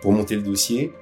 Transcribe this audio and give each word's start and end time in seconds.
pour 0.00 0.12
monter 0.12 0.36
le 0.36 0.42
dossier. 0.42 0.92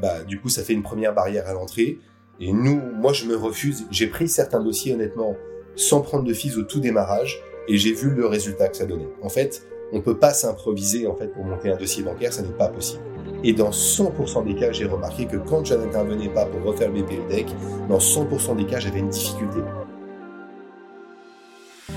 bah, 0.00 0.22
du 0.22 0.40
coup, 0.40 0.48
ça 0.48 0.62
fait 0.62 0.74
une 0.74 0.82
première 0.82 1.14
barrière 1.14 1.48
à 1.48 1.52
l'entrée. 1.52 1.98
Et 2.40 2.52
nous, 2.52 2.80
moi, 2.94 3.12
je 3.12 3.26
me 3.26 3.36
refuse. 3.36 3.86
J'ai 3.90 4.06
pris 4.06 4.28
certains 4.28 4.62
dossiers, 4.62 4.94
honnêtement, 4.94 5.36
sans 5.76 6.00
prendre 6.00 6.24
de 6.24 6.34
fees 6.34 6.56
au 6.58 6.62
tout 6.62 6.80
démarrage, 6.80 7.42
et 7.68 7.76
j'ai 7.76 7.92
vu 7.92 8.10
le 8.10 8.26
résultat 8.26 8.68
que 8.68 8.76
ça 8.76 8.84
donnait. 8.84 9.08
En 9.22 9.28
fait, 9.28 9.66
on 9.92 10.00
peut 10.00 10.16
pas 10.16 10.32
s'improviser 10.32 11.06
en 11.06 11.14
fait 11.14 11.28
pour 11.28 11.44
monter 11.44 11.70
un 11.70 11.76
dossier 11.76 12.02
bancaire, 12.02 12.32
ça 12.32 12.42
n'est 12.42 12.48
pas 12.48 12.68
possible. 12.68 13.02
Et 13.44 13.52
dans 13.52 13.70
100% 13.70 14.44
des 14.44 14.54
cas, 14.54 14.72
j'ai 14.72 14.84
remarqué 14.84 15.26
que 15.26 15.36
quand 15.36 15.64
je 15.64 15.74
n'intervenais 15.74 16.28
pas 16.28 16.46
pour 16.46 16.62
refaire 16.62 16.90
le 16.90 17.02
deck, 17.28 17.46
dans 17.88 17.98
100% 17.98 18.56
des 18.56 18.66
cas, 18.66 18.78
j'avais 18.78 19.00
une 19.00 19.08
difficulté. 19.08 19.58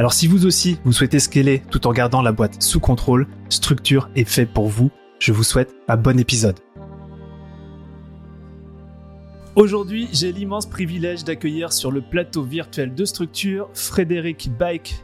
Alors 0.00 0.12
si 0.12 0.28
vous 0.28 0.46
aussi, 0.46 0.78
vous 0.84 0.92
souhaitez 0.92 1.18
scaler 1.18 1.60
tout 1.72 1.88
en 1.88 1.92
gardant 1.92 2.22
la 2.22 2.30
boîte 2.30 2.62
sous 2.62 2.78
contrôle, 2.78 3.26
Structure 3.48 4.08
est 4.14 4.22
fait 4.22 4.46
pour 4.46 4.68
vous. 4.68 4.92
Je 5.18 5.32
vous 5.32 5.42
souhaite 5.42 5.74
un 5.88 5.96
bon 5.96 6.20
épisode. 6.20 6.60
Aujourd'hui, 9.56 10.08
j'ai 10.12 10.30
l'immense 10.30 10.66
privilège 10.66 11.24
d'accueillir 11.24 11.72
sur 11.72 11.90
le 11.90 12.00
plateau 12.00 12.44
virtuel 12.44 12.94
de 12.94 13.04
structure 13.04 13.70
Frédéric 13.74 14.48
Bike, 14.56 15.02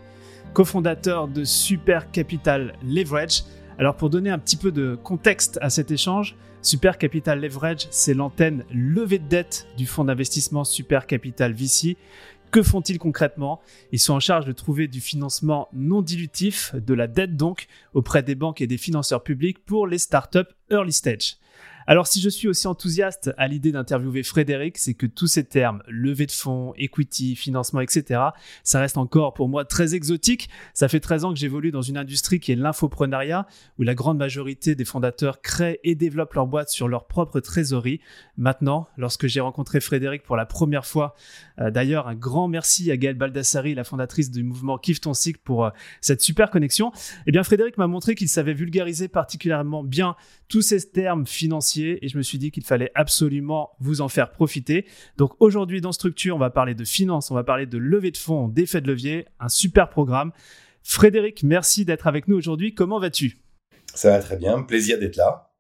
cofondateur 0.52 1.26
de 1.26 1.42
Super 1.42 2.12
Capital 2.12 2.74
Leverage. 2.84 3.42
Alors 3.80 3.96
pour 3.96 4.10
donner 4.10 4.30
un 4.30 4.38
petit 4.38 4.56
peu 4.56 4.70
de 4.70 4.96
contexte 5.02 5.58
à 5.60 5.70
cet 5.70 5.90
échange, 5.90 6.36
Super 6.62 6.96
Capital 6.96 7.40
Leverage, 7.40 7.88
c'est 7.90 8.14
l'antenne 8.14 8.64
levée 8.72 9.18
de 9.18 9.28
dette 9.28 9.66
du 9.76 9.86
fonds 9.86 10.04
d'investissement 10.04 10.62
Super 10.64 11.06
Capital 11.06 11.52
VC. 11.52 11.96
Que 12.54 12.62
font-ils 12.62 13.00
concrètement? 13.00 13.60
Ils 13.90 13.98
sont 13.98 14.14
en 14.14 14.20
charge 14.20 14.46
de 14.46 14.52
trouver 14.52 14.86
du 14.86 15.00
financement 15.00 15.66
non 15.72 16.02
dilutif, 16.02 16.72
de 16.76 16.94
la 16.94 17.08
dette 17.08 17.36
donc, 17.36 17.66
auprès 17.94 18.22
des 18.22 18.36
banques 18.36 18.60
et 18.60 18.68
des 18.68 18.78
financeurs 18.78 19.24
publics 19.24 19.58
pour 19.64 19.88
les 19.88 19.98
startups 19.98 20.54
early 20.70 20.92
stage. 20.92 21.38
Alors 21.86 22.06
si 22.06 22.20
je 22.20 22.28
suis 22.28 22.48
aussi 22.48 22.66
enthousiaste 22.66 23.32
à 23.36 23.48
l'idée 23.48 23.72
d'interviewer 23.72 24.22
Frédéric, 24.22 24.78
c'est 24.78 24.94
que 24.94 25.06
tous 25.06 25.26
ces 25.26 25.44
termes, 25.44 25.82
levée 25.88 26.26
de 26.26 26.32
fonds, 26.32 26.72
equity, 26.76 27.36
financement, 27.36 27.80
etc., 27.80 28.20
ça 28.62 28.80
reste 28.80 28.96
encore 28.96 29.34
pour 29.34 29.48
moi 29.48 29.64
très 29.64 29.94
exotique. 29.94 30.48
Ça 30.72 30.88
fait 30.88 31.00
13 31.00 31.24
ans 31.24 31.32
que 31.32 31.38
j'évolue 31.38 31.70
dans 31.70 31.82
une 31.82 31.96
industrie 31.96 32.40
qui 32.40 32.52
est 32.52 32.56
l'infoprenariat, 32.56 33.46
où 33.78 33.82
la 33.82 33.94
grande 33.94 34.18
majorité 34.18 34.74
des 34.74 34.84
fondateurs 34.84 35.40
créent 35.40 35.80
et 35.84 35.94
développent 35.94 36.34
leur 36.34 36.46
boîte 36.46 36.70
sur 36.70 36.88
leur 36.88 37.06
propre 37.06 37.40
trésorerie. 37.40 38.00
Maintenant, 38.36 38.88
lorsque 38.96 39.26
j'ai 39.26 39.40
rencontré 39.40 39.80
Frédéric 39.80 40.22
pour 40.22 40.36
la 40.36 40.46
première 40.46 40.86
fois, 40.86 41.14
euh, 41.60 41.70
d'ailleurs 41.70 42.08
un 42.08 42.14
grand 42.14 42.48
merci 42.48 42.90
à 42.90 42.96
Gaëlle 42.96 43.16
Baldassari, 43.16 43.74
la 43.74 43.84
fondatrice 43.84 44.30
du 44.30 44.42
mouvement 44.42 44.78
Kiffe 44.78 45.00
ton 45.00 45.14
cycle 45.14 45.40
pour 45.44 45.66
euh, 45.66 45.70
cette 46.00 46.22
super 46.22 46.50
connexion, 46.50 46.92
eh 47.26 47.32
bien 47.32 47.42
Frédéric 47.42 47.78
m'a 47.78 47.86
montré 47.86 48.14
qu'il 48.14 48.28
savait 48.28 48.54
vulgariser 48.54 49.08
particulièrement 49.08 49.84
bien 49.84 50.16
tous 50.48 50.62
ces 50.62 50.90
termes 50.90 51.26
financiers 51.26 52.04
et 52.04 52.08
je 52.08 52.16
me 52.16 52.22
suis 52.22 52.38
dit 52.38 52.50
qu'il 52.50 52.64
fallait 52.64 52.90
absolument 52.94 53.70
vous 53.80 54.00
en 54.00 54.08
faire 54.08 54.30
profiter. 54.30 54.86
Donc 55.16 55.32
aujourd'hui 55.40 55.80
dans 55.80 55.92
Structure, 55.92 56.36
on 56.36 56.38
va 56.38 56.50
parler 56.50 56.74
de 56.74 56.84
finance, 56.84 57.30
on 57.30 57.34
va 57.34 57.44
parler 57.44 57.66
de 57.66 57.78
levée 57.78 58.10
de 58.10 58.16
fonds, 58.16 58.48
d'effet 58.48 58.80
de 58.80 58.88
levier, 58.88 59.26
un 59.40 59.48
super 59.48 59.88
programme. 59.88 60.32
Frédéric, 60.82 61.42
merci 61.42 61.84
d'être 61.84 62.06
avec 62.06 62.28
nous 62.28 62.36
aujourd'hui. 62.36 62.74
Comment 62.74 62.98
vas-tu? 62.98 63.38
Ça 63.94 64.10
va 64.10 64.18
très 64.20 64.36
bien, 64.36 64.62
plaisir 64.62 64.98
d'être 64.98 65.16
là. 65.16 65.50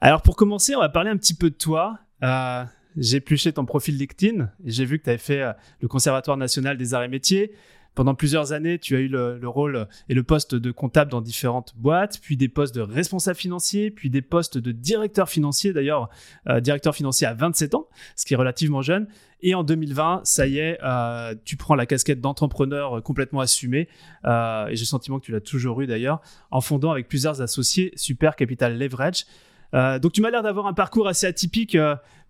Alors 0.00 0.22
pour 0.22 0.36
commencer, 0.36 0.76
on 0.76 0.80
va 0.80 0.88
parler 0.88 1.10
un 1.10 1.16
petit 1.16 1.34
peu 1.34 1.50
de 1.50 1.56
toi. 1.56 1.98
Euh, 2.22 2.64
j'ai 2.96 3.16
épluché 3.16 3.52
ton 3.52 3.64
profil 3.64 3.96
LinkedIn 3.98 4.50
et 4.64 4.70
j'ai 4.70 4.84
vu 4.84 4.98
que 4.98 5.04
tu 5.04 5.10
avais 5.10 5.18
fait 5.18 5.42
euh, 5.42 5.52
le 5.80 5.88
Conservatoire 5.88 6.36
national 6.36 6.76
des 6.76 6.94
arts 6.94 7.02
et 7.02 7.08
métiers. 7.08 7.54
Pendant 7.94 8.16
plusieurs 8.16 8.52
années, 8.52 8.78
tu 8.80 8.96
as 8.96 8.98
eu 8.98 9.08
le, 9.08 9.38
rôle 9.44 9.86
et 10.08 10.14
le 10.14 10.24
poste 10.24 10.56
de 10.56 10.70
comptable 10.72 11.12
dans 11.12 11.20
différentes 11.20 11.74
boîtes, 11.76 12.18
puis 12.20 12.36
des 12.36 12.48
postes 12.48 12.74
de 12.74 12.80
responsable 12.80 13.36
financier, 13.36 13.90
puis 13.92 14.10
des 14.10 14.22
postes 14.22 14.58
de 14.58 14.72
directeur 14.72 15.28
financier, 15.28 15.72
d'ailleurs, 15.72 16.10
euh, 16.48 16.60
directeur 16.60 16.94
financier 16.94 17.26
à 17.26 17.34
27 17.34 17.74
ans, 17.76 17.88
ce 18.16 18.26
qui 18.26 18.34
est 18.34 18.36
relativement 18.36 18.82
jeune. 18.82 19.06
Et 19.42 19.54
en 19.54 19.62
2020, 19.62 20.22
ça 20.24 20.46
y 20.46 20.58
est, 20.58 20.78
euh, 20.82 21.36
tu 21.44 21.56
prends 21.56 21.76
la 21.76 21.86
casquette 21.86 22.20
d'entrepreneur 22.20 23.00
complètement 23.02 23.40
assumée, 23.40 23.88
euh, 24.24 24.66
et 24.66 24.74
j'ai 24.74 24.82
le 24.82 24.86
sentiment 24.86 25.20
que 25.20 25.26
tu 25.26 25.32
l'as 25.32 25.40
toujours 25.40 25.80
eu 25.80 25.86
d'ailleurs, 25.86 26.20
en 26.50 26.60
fondant 26.60 26.90
avec 26.90 27.08
plusieurs 27.08 27.42
associés 27.42 27.92
Super 27.94 28.34
Capital 28.34 28.76
Leverage. 28.76 29.24
donc 29.72 30.12
tu 30.12 30.20
m'as 30.20 30.30
l'air 30.30 30.42
d'avoir 30.42 30.66
un 30.66 30.74
parcours 30.74 31.06
assez 31.06 31.26
atypique 31.26 31.76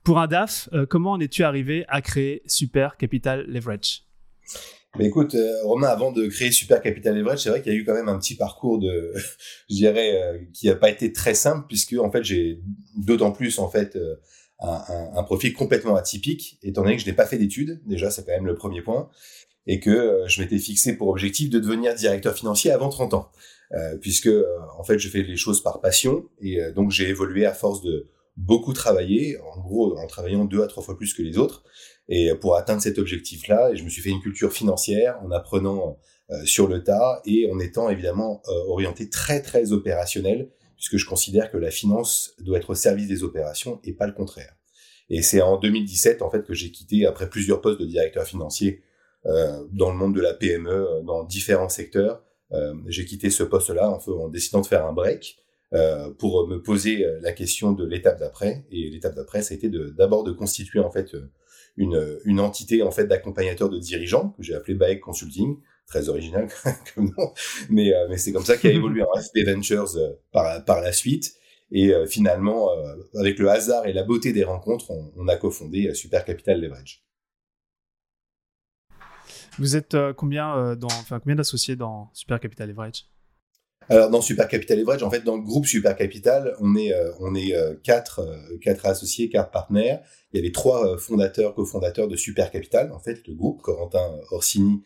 pour 0.02 0.18
un 0.18 0.26
DAF. 0.26 0.68
comment 0.88 1.12
en 1.12 1.20
es-tu 1.20 1.42
arrivé 1.42 1.84
à 1.88 2.02
créer 2.02 2.42
Super 2.46 2.96
Capital 2.96 3.44
Leverage? 3.46 4.03
Mais 4.96 5.06
écoute, 5.06 5.34
euh, 5.34 5.64
Romain, 5.64 5.88
avant 5.88 6.12
de 6.12 6.26
créer 6.28 6.52
Super 6.52 6.80
Capital 6.80 7.16
Leverage, 7.16 7.40
c'est 7.40 7.48
vrai 7.48 7.62
qu'il 7.62 7.72
y 7.72 7.76
a 7.76 7.78
eu 7.78 7.84
quand 7.84 7.94
même 7.94 8.08
un 8.08 8.18
petit 8.18 8.36
parcours 8.36 8.78
de, 8.78 9.12
je 9.70 9.74
dirais, 9.74 10.22
euh, 10.22 10.38
qui 10.52 10.68
n'a 10.68 10.76
pas 10.76 10.90
été 10.90 11.12
très 11.12 11.34
simple 11.34 11.66
puisque 11.68 11.94
en 11.94 12.10
fait 12.10 12.22
j'ai 12.22 12.60
d'autant 12.96 13.32
plus 13.32 13.58
en 13.58 13.68
fait 13.68 13.96
euh, 13.96 14.16
un, 14.60 15.22
profil 15.24 15.52
complètement 15.52 15.96
atypique, 15.96 16.58
étant 16.62 16.82
donné 16.82 16.96
que 16.96 17.02
je 17.02 17.06
n'ai 17.06 17.12
pas 17.12 17.26
fait 17.26 17.38
d'études. 17.38 17.80
Déjà, 17.86 18.10
c'est 18.10 18.24
quand 18.24 18.32
même 18.32 18.46
le 18.46 18.54
premier 18.54 18.82
point, 18.82 19.10
et 19.66 19.80
que 19.80 20.22
je 20.26 20.40
m'étais 20.40 20.58
fixé 20.58 20.96
pour 20.96 21.08
objectif 21.08 21.50
de 21.50 21.58
devenir 21.58 21.94
directeur 21.94 22.34
financier 22.34 22.70
avant 22.70 22.88
30 22.88 23.14
ans, 23.14 23.30
puisque 24.00 24.30
en 24.78 24.84
fait 24.84 24.98
je 24.98 25.08
fais 25.08 25.22
les 25.22 25.36
choses 25.36 25.62
par 25.62 25.80
passion. 25.80 26.24
Et 26.40 26.60
donc 26.74 26.92
j'ai 26.92 27.08
évolué 27.08 27.44
à 27.44 27.52
force 27.52 27.82
de 27.82 28.06
beaucoup 28.36 28.72
travailler, 28.72 29.38
en 29.40 29.60
gros 29.60 29.96
en 29.98 30.06
travaillant 30.06 30.44
deux 30.44 30.62
à 30.62 30.66
trois 30.66 30.82
fois 30.82 30.96
plus 30.96 31.14
que 31.14 31.22
les 31.22 31.38
autres. 31.38 31.64
Et 32.08 32.34
pour 32.34 32.56
atteindre 32.56 32.82
cet 32.82 32.98
objectif-là, 32.98 33.74
je 33.74 33.82
me 33.82 33.88
suis 33.88 34.02
fait 34.02 34.10
une 34.10 34.20
culture 34.20 34.52
financière 34.52 35.18
en 35.22 35.30
apprenant 35.30 35.98
euh, 36.30 36.42
sur 36.46 36.68
le 36.68 36.82
tas 36.82 37.20
et 37.26 37.50
en 37.52 37.58
étant 37.58 37.90
évidemment 37.90 38.40
euh, 38.48 38.52
orienté 38.68 39.10
très 39.10 39.42
très 39.42 39.72
opérationnel, 39.72 40.48
puisque 40.74 40.96
je 40.96 41.06
considère 41.06 41.50
que 41.50 41.58
la 41.58 41.70
finance 41.70 42.34
doit 42.40 42.56
être 42.56 42.70
au 42.70 42.74
service 42.74 43.08
des 43.08 43.22
opérations 43.22 43.78
et 43.84 43.92
pas 43.92 44.06
le 44.06 44.14
contraire. 44.14 44.56
Et 45.10 45.20
c'est 45.20 45.42
en 45.42 45.58
2017 45.58 46.22
en 46.22 46.30
fait 46.30 46.42
que 46.42 46.54
j'ai 46.54 46.70
quitté 46.70 47.04
après 47.04 47.28
plusieurs 47.28 47.60
postes 47.60 47.78
de 47.78 47.84
directeur 47.84 48.24
financier 48.24 48.82
euh, 49.26 49.64
dans 49.70 49.90
le 49.90 49.98
monde 49.98 50.14
de 50.14 50.22
la 50.22 50.32
PME, 50.32 51.02
dans 51.04 51.24
différents 51.24 51.68
secteurs. 51.68 52.22
j'ai 52.86 53.04
quitté 53.04 53.28
ce 53.28 53.42
poste-là 53.42 53.90
en, 53.90 53.98
en, 54.10 54.28
décidant 54.28 54.62
de 54.62 54.66
faire 54.66 54.86
un 54.86 54.94
break 54.94 55.43
pour 56.18 56.46
me 56.46 56.62
poser 56.62 57.04
la 57.20 57.32
question 57.32 57.72
de 57.72 57.84
l'étape 57.84 58.20
d'après. 58.20 58.64
Et 58.70 58.90
l'étape 58.90 59.14
d'après, 59.14 59.42
ça 59.42 59.54
a 59.54 59.56
été 59.56 59.68
d'abord 59.68 60.24
de, 60.24 60.30
de, 60.30 60.36
constituer 60.36 60.80
en 60.80 60.90
fait 60.90 61.16
une, 61.76 62.18
une 62.24 62.40
entité 62.40 62.82
en 62.82 62.90
fait 62.90 63.06
d'accompagnateur 63.06 63.68
de 63.68 63.78
dirigeants 63.78 64.30
que 64.30 64.42
j'ai 64.42 64.54
appelé 64.54 64.74
Baek 64.74 65.00
Consulting, 65.00 65.56
très 65.86 66.08
original 66.08 66.48
comme 66.94 67.10
nom, 67.16 67.32
mais 67.70 67.94
euh, 67.94 68.06
mais 68.08 68.18
c'est 68.18 68.32
comme 68.32 68.44
ça 68.44 68.56
qu'a 68.56 68.70
évolué 68.70 69.02
en 69.02 69.20
FP 69.20 69.46
Ventures 69.46 69.96
euh, 69.96 70.12
par 70.32 70.64
par 70.64 70.80
la 70.80 70.92
suite. 70.92 71.34
Et 71.70 71.92
euh, 71.92 72.06
finalement, 72.06 72.68
avec 73.18 73.38
le 73.38 73.48
hasard 73.48 73.86
et 73.86 73.92
la 73.92 74.04
beauté 74.04 74.32
des 74.32 74.44
rencontres, 74.44 74.90
on, 74.90 75.12
on 75.16 75.26
a 75.26 75.36
cofondé 75.36 75.92
Super 75.94 76.24
Capital 76.24 76.60
Leverage. 76.60 77.02
Vous 79.58 79.74
êtes 79.74 79.96
combien 80.16 80.76
dans, 80.76 80.88
enfin 80.88 81.18
combien 81.18 81.34
d'associés 81.34 81.74
dans 81.74 82.10
Super 82.12 82.38
Capital 82.38 82.68
Leverage? 82.68 83.06
Alors 83.88 84.10
dans 84.10 84.22
Super 84.22 84.48
Capital 84.48 84.78
Leverage, 84.78 85.02
en 85.02 85.10
fait, 85.10 85.20
dans 85.20 85.36
le 85.36 85.42
groupe 85.42 85.66
Super 85.66 85.96
Capital, 85.96 86.54
on 86.60 86.74
est 86.76 86.92
euh, 86.92 87.10
on 87.20 87.34
est 87.34 87.54
euh, 87.54 87.74
quatre 87.82 88.20
euh, 88.20 88.58
quatre 88.60 88.86
associés, 88.86 89.28
quatre 89.28 89.50
partenaires. 89.50 90.00
Il 90.32 90.38
y 90.38 90.40
a 90.40 90.42
les 90.42 90.52
trois 90.52 90.98
fondateurs, 90.98 91.54
cofondateurs 91.54 92.08
de 92.08 92.16
Super 92.16 92.50
Capital, 92.50 92.92
en 92.92 92.98
fait, 92.98 93.26
le 93.26 93.34
groupe 93.34 93.62
Corentin 93.62 94.18
Orsini, 94.30 94.82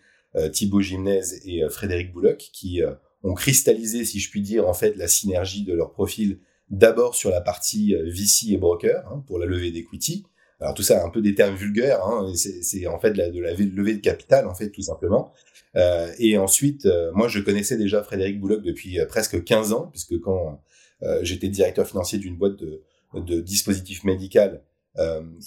Thibaut 0.52 0.82
Gimnez 0.82 1.22
et 1.46 1.62
Frédéric 1.70 2.12
Bouloc, 2.12 2.36
qui 2.52 2.82
ont 3.22 3.32
cristallisé, 3.32 4.04
si 4.04 4.20
je 4.20 4.30
puis 4.30 4.42
dire, 4.42 4.68
en 4.68 4.74
fait, 4.74 4.94
la 4.96 5.08
synergie 5.08 5.64
de 5.64 5.72
leur 5.72 5.90
profil 5.90 6.40
d'abord 6.68 7.14
sur 7.14 7.30
la 7.30 7.40
partie 7.40 7.94
VC 7.94 8.52
et 8.52 8.58
broker 8.58 9.06
hein, 9.10 9.24
pour 9.26 9.38
la 9.38 9.46
levée 9.46 9.70
d'equity. 9.70 10.26
Alors 10.60 10.74
tout 10.74 10.82
ça, 10.82 11.02
un 11.02 11.08
peu 11.08 11.22
des 11.22 11.34
termes 11.34 11.54
vulgaires, 11.54 12.04
hein, 12.04 12.30
c'est 12.34 12.86
en 12.86 12.98
fait 12.98 13.12
de 13.12 13.40
la 13.40 13.52
levée 13.52 13.94
de 13.94 14.00
capital, 14.02 14.46
en 14.46 14.54
fait, 14.54 14.70
tout 14.70 14.82
simplement. 14.82 15.32
Euh, 15.76 16.12
et 16.18 16.38
ensuite, 16.38 16.86
euh, 16.86 17.10
moi, 17.12 17.28
je 17.28 17.40
connaissais 17.40 17.76
déjà 17.76 18.02
Frédéric 18.02 18.40
Bouloc 18.40 18.62
depuis 18.62 18.98
euh, 18.98 19.06
presque 19.06 19.42
15 19.42 19.72
ans, 19.72 19.88
puisque 19.90 20.18
quand 20.20 20.60
j'étais 21.22 21.46
directeur 21.46 21.86
financier 21.86 22.18
d'une 22.18 22.36
boîte 22.36 22.56
de, 22.56 22.82
de 23.14 23.40
dispositifs 23.40 24.02
médical, 24.02 24.64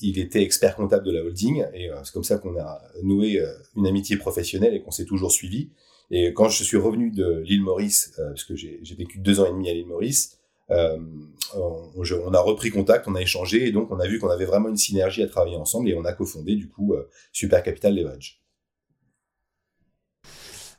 il 0.02 0.18
était 0.18 0.42
expert 0.42 0.78
comptable 0.78 1.06
de 1.06 1.12
la 1.12 1.26
holding, 1.26 1.66
et 1.74 1.90
c'est 2.06 2.14
comme 2.14 2.24
ça 2.24 2.38
qu'on 2.38 2.58
a 2.58 2.82
noué 3.04 3.44
une 3.76 3.86
amitié 3.86 4.16
professionnelle 4.16 4.74
et 4.74 4.82
qu'on 4.82 4.92
s'est 4.92 5.04
toujours 5.04 5.34
suivi. 5.34 5.72
Et 6.10 6.32
quand 6.32 6.48
je 6.48 6.64
suis 6.64 6.78
revenu 6.78 7.12
de 7.12 7.42
l'île 7.46 7.64
Maurice, 7.64 8.14
parce 8.16 8.46
que 8.46 8.56
j'ai 8.56 8.80
vécu 8.98 9.20
deux 9.20 9.42
ans 9.42 9.46
et 9.46 9.52
demi 9.52 9.70
à 9.70 9.74
l'île 9.74 9.88
Maurice, 9.88 10.38
on, 10.70 12.34
a 12.34 12.40
repris 12.40 12.70
contact, 12.70 13.10
on 13.10 13.16
a 13.16 13.22
échangé, 13.22 13.68
et 13.68 13.74
donc 13.74 13.92
on 13.92 14.00
a 14.00 14.08
vu 14.08 14.20
qu'on 14.20 14.30
avait 14.30 14.46
vraiment 14.46 14.70
une 14.70 14.78
synergie 14.78 15.22
à 15.22 15.28
travailler 15.28 15.58
ensemble, 15.58 15.90
et 15.90 15.96
on 15.96 16.06
a 16.06 16.14
cofondé 16.14 16.56
du 16.56 16.70
coup 16.70 16.96
Super 17.34 17.62
Capital 17.62 17.94
Leverage. 17.94 18.41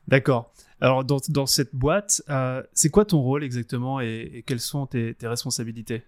D'accord. 0.08 0.52
Alors, 0.80 1.04
dans, 1.04 1.46
cette 1.46 1.74
boîte, 1.74 2.22
euh, 2.28 2.60
c'est 2.72 2.90
quoi 2.90 3.04
ton 3.04 3.22
rôle 3.22 3.44
exactement 3.44 4.00
et, 4.00 4.42
quelles 4.46 4.60
sont 4.60 4.86
tes, 4.86 5.14
responsabilités? 5.22 6.02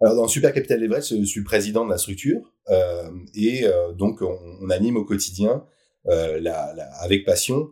Alors, 0.00 0.16
dans 0.16 0.28
Super 0.28 0.52
Capital 0.52 0.80
Leverage, 0.80 1.10
je 1.10 1.22
suis 1.22 1.44
président 1.44 1.84
de 1.84 1.90
la 1.90 1.98
structure 1.98 2.52
euh, 2.70 3.08
et 3.34 3.66
euh, 3.66 3.92
donc 3.92 4.20
on, 4.20 4.68
anime 4.70 4.96
au 4.96 5.04
quotidien, 5.04 5.64
avec 7.00 7.26
passion, 7.26 7.70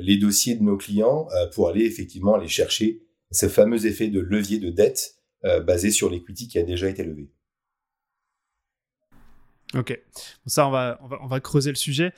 les 0.00 0.16
dossiers 0.18 0.56
de 0.56 0.64
nos 0.64 0.76
clients 0.76 1.28
pour 1.54 1.68
aller 1.68 1.84
effectivement 1.84 2.34
aller 2.34 2.48
chercher 2.48 3.02
ce 3.30 3.48
fameux 3.48 3.86
effet 3.86 4.08
de 4.08 4.18
levier 4.18 4.58
de 4.58 4.70
dette 4.70 5.14
basé 5.64 5.92
sur 5.92 6.10
l'equity 6.10 6.48
qui 6.48 6.58
a 6.58 6.64
déjà 6.64 6.88
été 6.88 7.04
levé. 7.04 7.30
Ok, 9.74 9.96
ça 10.46 10.66
on 10.66 10.72
va, 10.72 10.98
on 11.02 11.06
va, 11.06 11.18
on 11.22 11.26
va 11.28 11.38
creuser 11.38 11.70
le 11.70 11.76
sujet 11.76 12.12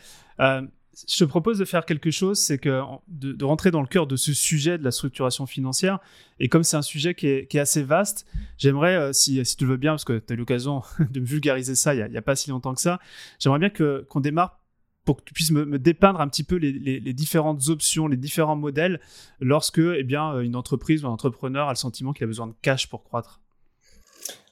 je 1.09 1.25
te 1.25 1.25
propose 1.25 1.59
de 1.59 1.65
faire 1.65 1.87
quelque 1.87 2.11
chose, 2.11 2.39
c'est 2.39 2.59
que 2.59 2.83
de, 3.09 3.45
rentrer 3.45 3.71
dans 3.71 3.81
le 3.81 3.87
cœur 3.87 4.07
de 4.07 4.17
ce 4.17 4.33
sujet 4.33 4.77
de 4.77 4.85
la 4.85 4.91
structuration 4.91 5.47
financière. 5.47 6.01
Et 6.41 6.49
comme 6.49 6.65
c'est 6.65 6.77
un 6.77 6.83
sujet 6.83 7.15
qui 7.15 7.27
est, 7.29 7.55
assez 7.57 7.83
vaste, 7.83 8.27
j'aimerais, 8.59 8.97
euh, 8.97 9.13
si, 9.13 9.43
tu 9.57 9.65
le 9.65 9.71
veux 9.71 9.77
bien, 9.77 9.93
parce 9.93 10.05
que 10.05 10.19
tu 10.19 10.33
as 10.33 10.35
eu 10.35 10.39
l'occasion 10.39 10.83
de 11.11 11.21
me 11.21 11.27
vulgariser 11.27 11.75
ça 11.75 11.95
il 11.95 12.05
n'y 12.11 12.17
a, 12.17 12.23
pas 12.23 12.37
si 12.37 12.51
longtemps 12.51 12.75
que 12.75 12.81
ça, 12.81 12.99
j'aimerais 13.39 13.59
bien 13.61 13.71
qu'on 13.71 14.21
démarre 14.21 14.61
pour 15.05 15.17
que 15.17 15.23
tu 15.25 15.33
puisses 15.33 15.51
me, 15.51 15.79
dépeindre 15.79 16.21
un 16.21 16.29
petit 16.29 16.45
peu 16.45 16.57
les, 16.57 17.13
différentes 17.15 17.69
options, 17.69 18.07
les 18.07 18.17
différents 18.17 18.57
modèles 18.57 19.01
lorsque 19.41 19.79
eh 19.79 20.05
bien, 20.05 20.41
une 20.41 20.57
entreprise 20.57 21.05
ou 21.05 21.09
un 21.09 21.11
entrepreneur 21.11 21.69
a 21.69 21.73
le 21.73 21.77
sentiment 21.77 22.13
qu'il 22.13 22.25
a 22.25 22.27
besoin 22.27 22.49
de 22.49 22.55
cash 22.63 22.89
pour 22.89 23.03
croître. 23.03 23.41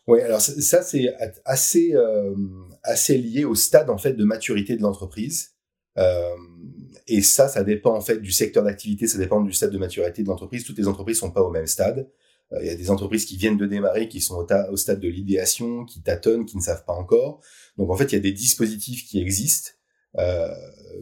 Oui, 0.07 0.23
alors 0.23 0.41
ça, 0.41 0.83
c'est 0.83 1.15
assez, 1.45 1.95
euh, 1.95 2.35
assez 2.83 3.19
lié 3.19 3.45
au 3.45 3.55
stade 3.55 3.91
en 3.91 3.99
fait 3.99 4.15
de 4.15 4.25
maturité 4.25 4.75
de 4.77 4.83
l'entreprise. 4.83 5.58
Euh, 5.99 6.35
et 7.07 7.23
ça, 7.23 7.49
ça 7.49 7.65
dépend 7.65 7.95
en 7.95 8.01
fait 8.01 8.19
du 8.19 8.33
secteur 8.33 8.63
d'activité, 8.63 9.07
ça 9.07 9.19
dépend 9.19 9.41
du 9.41 9.53
stade 9.53 9.73
de 9.73 9.79
maturité 9.79 10.23
de 10.23 10.29
l'entreprise. 10.29 10.65
Toutes 10.65 10.79
les 10.79 10.89
entreprises 10.89 11.19
sont 11.19 11.31
pas 11.31 11.43
au 11.43 11.51
même 11.51 11.67
stade. 11.67 12.09
Euh, 12.53 12.59
il 12.63 12.67
y 12.67 12.71
a 12.71 12.77
des 12.77 12.91
entreprises 12.91 13.25
qui 13.25 13.37
viennent 13.37 13.57
de 13.57 13.67
démarrer, 13.67 14.09
qui 14.09 14.21
sont 14.21 14.47
au, 14.71 14.77
stade 14.77 15.01
de 15.01 15.09
l'idéation, 15.09 15.85
qui 15.85 16.03
tâtonnent, 16.03 16.45
qui 16.45 16.57
ne 16.57 16.63
savent 16.63 16.85
pas 16.85 16.93
encore. 16.93 17.41
Donc 17.77 17.91
en 17.91 17.97
fait, 17.97 18.13
il 18.13 18.15
y 18.15 18.19
a 18.19 18.21
des 18.21 18.33
dispositifs 18.33 19.07
qui 19.07 19.21
existent 19.21 19.71
euh, 20.19 20.49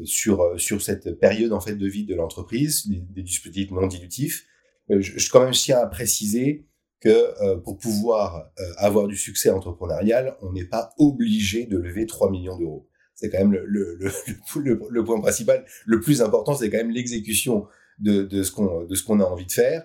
sur 0.04 0.60
sur 0.60 0.82
cette 0.82 1.18
période 1.18 1.52
en 1.52 1.60
fait 1.60 1.74
de 1.74 1.86
vie 1.86 2.04
de 2.04 2.14
l'entreprise, 2.14 2.88
des, 2.88 3.22
dispositifs 3.22 3.70
non 3.70 3.86
dilutifs. 3.86 4.46
Euh, 4.90 5.00
je, 5.00 5.18
je, 5.18 5.30
quand 5.30 5.42
même 5.42 5.52
tiens 5.52 5.78
à 5.78 5.86
préciser 5.86 6.66
que 7.00 7.08
euh, 7.42 7.56
pour 7.56 7.78
pouvoir 7.78 8.50
avoir 8.78 9.06
du 9.06 9.16
succès 9.16 9.50
entrepreneurial, 9.50 10.36
on 10.42 10.52
n'est 10.52 10.64
pas 10.64 10.90
obligé 10.98 11.66
de 11.66 11.78
lever 11.78 12.06
3 12.06 12.30
millions 12.30 12.58
d'euros 12.58 12.88
c'est 13.16 13.30
quand 13.30 13.38
même 13.38 13.52
le, 13.64 15.04
point 15.04 15.20
principal. 15.20 15.64
Le 15.84 16.00
plus 16.00 16.22
important, 16.22 16.54
c'est 16.54 16.70
quand 16.70 16.76
même 16.76 16.90
l'exécution 16.90 17.66
de, 17.98 18.42
ce 18.42 18.52
qu'on 18.52 19.20
a 19.20 19.24
envie 19.24 19.46
de 19.46 19.52
faire. 19.52 19.84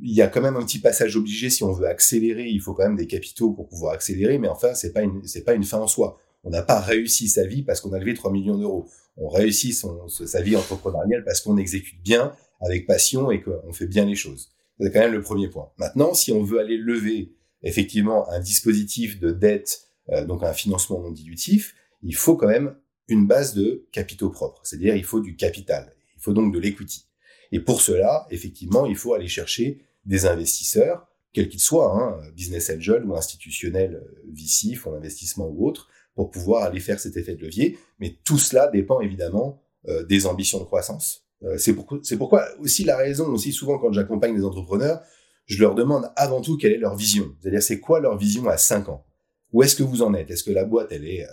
Il 0.00 0.14
y 0.14 0.20
a 0.20 0.28
quand 0.28 0.42
même 0.42 0.56
un 0.56 0.62
petit 0.62 0.78
passage 0.78 1.16
obligé 1.16 1.48
si 1.48 1.64
on 1.64 1.72
veut 1.72 1.88
accélérer. 1.88 2.46
Il 2.46 2.60
faut 2.60 2.74
quand 2.74 2.84
même 2.84 2.96
des 2.96 3.06
capitaux 3.06 3.52
pour 3.52 3.66
pouvoir 3.66 3.94
accélérer, 3.94 4.38
mais 4.38 4.48
enfin, 4.48 4.74
c'est 4.74 4.92
pas 4.92 5.02
une 5.02 5.22
pas 5.44 5.54
une 5.54 5.64
fin 5.64 5.78
en 5.78 5.86
soi. 5.86 6.20
On 6.44 6.50
n'a 6.50 6.62
pas 6.62 6.80
réussi 6.80 7.28
sa 7.28 7.46
vie 7.46 7.62
parce 7.62 7.80
qu'on 7.80 7.92
a 7.94 7.98
levé 7.98 8.12
3 8.14 8.30
millions 8.30 8.58
d'euros. 8.58 8.88
On 9.16 9.28
réussit 9.28 9.74
sa 10.08 10.42
vie 10.42 10.54
entrepreneuriale 10.54 11.24
parce 11.24 11.40
qu'on 11.40 11.56
exécute 11.56 12.00
bien, 12.02 12.32
avec 12.60 12.86
passion 12.86 13.30
et 13.30 13.42
qu'on 13.42 13.72
fait 13.72 13.86
bien 13.86 14.04
les 14.04 14.14
choses. 14.14 14.52
C'est 14.78 14.92
quand 14.92 15.00
même 15.00 15.12
le 15.12 15.22
premier 15.22 15.48
point. 15.48 15.70
Maintenant, 15.78 16.12
si 16.12 16.32
on 16.32 16.42
veut 16.42 16.60
aller 16.60 16.76
lever 16.76 17.32
effectivement 17.62 18.30
un 18.30 18.40
dispositif 18.40 19.18
de 19.18 19.30
dette, 19.30 19.88
euh, 20.10 20.26
donc 20.26 20.42
un 20.42 20.52
financement 20.52 21.00
non 21.00 21.10
dilutif, 21.10 21.74
il 22.06 22.14
faut 22.14 22.36
quand 22.36 22.46
même 22.46 22.76
une 23.08 23.26
base 23.26 23.54
de 23.54 23.86
capitaux 23.92 24.30
propres, 24.30 24.60
c'est-à-dire 24.64 24.94
il 24.96 25.04
faut 25.04 25.20
du 25.20 25.36
capital, 25.36 25.94
il 26.16 26.22
faut 26.22 26.32
donc 26.32 26.54
de 26.54 26.58
l'equity. 26.58 27.06
Et 27.52 27.60
pour 27.60 27.80
cela, 27.80 28.26
effectivement, 28.30 28.86
il 28.86 28.96
faut 28.96 29.14
aller 29.14 29.28
chercher 29.28 29.82
des 30.04 30.26
investisseurs, 30.26 31.06
quels 31.32 31.48
qu'ils 31.48 31.60
soient, 31.60 31.94
hein, 31.96 32.30
business 32.34 32.70
angel 32.70 33.04
ou 33.04 33.16
institutionnel, 33.16 33.96
euh, 33.96 34.32
VC, 34.32 34.74
fonds 34.74 34.92
d'investissement 34.92 35.48
ou 35.48 35.66
autre, 35.66 35.88
pour 36.14 36.30
pouvoir 36.30 36.64
aller 36.64 36.80
faire 36.80 36.98
cet 36.98 37.16
effet 37.16 37.34
de 37.34 37.42
levier. 37.42 37.78
Mais 37.98 38.16
tout 38.24 38.38
cela 38.38 38.68
dépend 38.68 39.00
évidemment 39.00 39.62
euh, 39.88 40.04
des 40.04 40.26
ambitions 40.26 40.58
de 40.58 40.64
croissance. 40.64 41.26
Euh, 41.42 41.58
c'est 41.58 41.74
pourquoi, 41.74 42.00
pourquoi 42.18 42.46
aussi 42.60 42.84
la 42.84 42.96
raison, 42.96 43.26
aussi 43.26 43.52
souvent 43.52 43.78
quand 43.78 43.92
j'accompagne 43.92 44.34
des 44.34 44.44
entrepreneurs, 44.44 45.02
je 45.44 45.60
leur 45.60 45.74
demande 45.74 46.10
avant 46.16 46.40
tout 46.40 46.56
quelle 46.56 46.72
est 46.72 46.78
leur 46.78 46.96
vision. 46.96 47.34
C'est-à-dire 47.40 47.62
c'est 47.62 47.80
quoi 47.80 48.00
leur 48.00 48.16
vision 48.16 48.48
à 48.48 48.56
5 48.56 48.88
ans? 48.88 49.04
Où 49.52 49.62
est-ce 49.62 49.76
que 49.76 49.82
vous 49.82 50.02
en 50.02 50.14
êtes? 50.14 50.30
Est-ce 50.30 50.42
que 50.42 50.50
la 50.50 50.64
boîte, 50.64 50.88
elle 50.90 51.06
est 51.06 51.26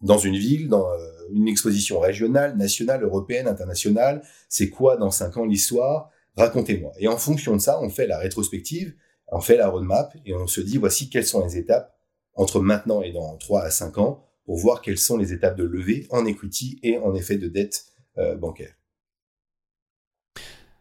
dans 0.00 0.18
une 0.18 0.36
ville, 0.36 0.68
dans 0.68 0.88
euh, 0.90 0.96
une 1.32 1.48
exposition 1.48 2.00
régionale, 2.00 2.56
nationale, 2.56 3.02
européenne, 3.02 3.48
internationale. 3.48 4.22
C'est 4.48 4.70
quoi 4.70 4.96
dans 4.96 5.10
cinq 5.10 5.36
ans 5.36 5.44
l'histoire? 5.44 6.10
Racontez-moi. 6.36 6.92
Et 6.98 7.08
en 7.08 7.16
fonction 7.16 7.56
de 7.56 7.60
ça, 7.60 7.80
on 7.82 7.90
fait 7.90 8.06
la 8.06 8.18
rétrospective, 8.18 8.94
on 9.26 9.40
fait 9.40 9.56
la 9.56 9.68
roadmap 9.68 10.16
et 10.24 10.34
on 10.34 10.46
se 10.46 10.60
dit 10.60 10.78
voici 10.78 11.10
quelles 11.10 11.26
sont 11.26 11.44
les 11.44 11.56
étapes 11.56 11.98
entre 12.34 12.60
maintenant 12.60 13.02
et 13.02 13.12
dans 13.12 13.36
trois 13.36 13.62
à 13.62 13.70
cinq 13.70 13.98
ans 13.98 14.24
pour 14.44 14.56
voir 14.56 14.80
quelles 14.80 14.98
sont 14.98 15.16
les 15.16 15.32
étapes 15.32 15.56
de 15.56 15.64
levée 15.64 16.06
en 16.10 16.24
equity 16.24 16.78
et 16.82 16.96
en 16.98 17.14
effet 17.14 17.36
de 17.36 17.48
dette 17.48 17.86
euh, 18.18 18.36
bancaire. 18.36 18.74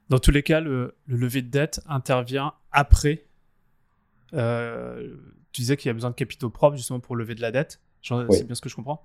Dans 0.10 0.20
tous 0.20 0.32
les 0.32 0.44
cas, 0.44 0.62
le, 0.62 0.96
le 1.06 1.18
lever 1.18 1.42
de 1.42 1.50
dette 1.50 1.82
intervient 1.86 2.54
après. 2.72 3.26
Euh, 4.34 5.18
tu 5.52 5.62
disais 5.62 5.76
qu'il 5.76 5.90
y 5.90 5.92
a 5.92 5.94
besoin 5.94 6.12
de 6.12 6.16
capitaux 6.16 6.50
propres 6.50 6.78
justement 6.78 7.00
pour 7.00 7.16
lever 7.16 7.36
de 7.36 7.42
la 7.42 7.52
dette. 7.52 7.82
C'est 8.32 8.44
bien 8.46 8.56
ce 8.56 8.62
que 8.62 8.70
je 8.70 8.76
comprends 8.76 9.02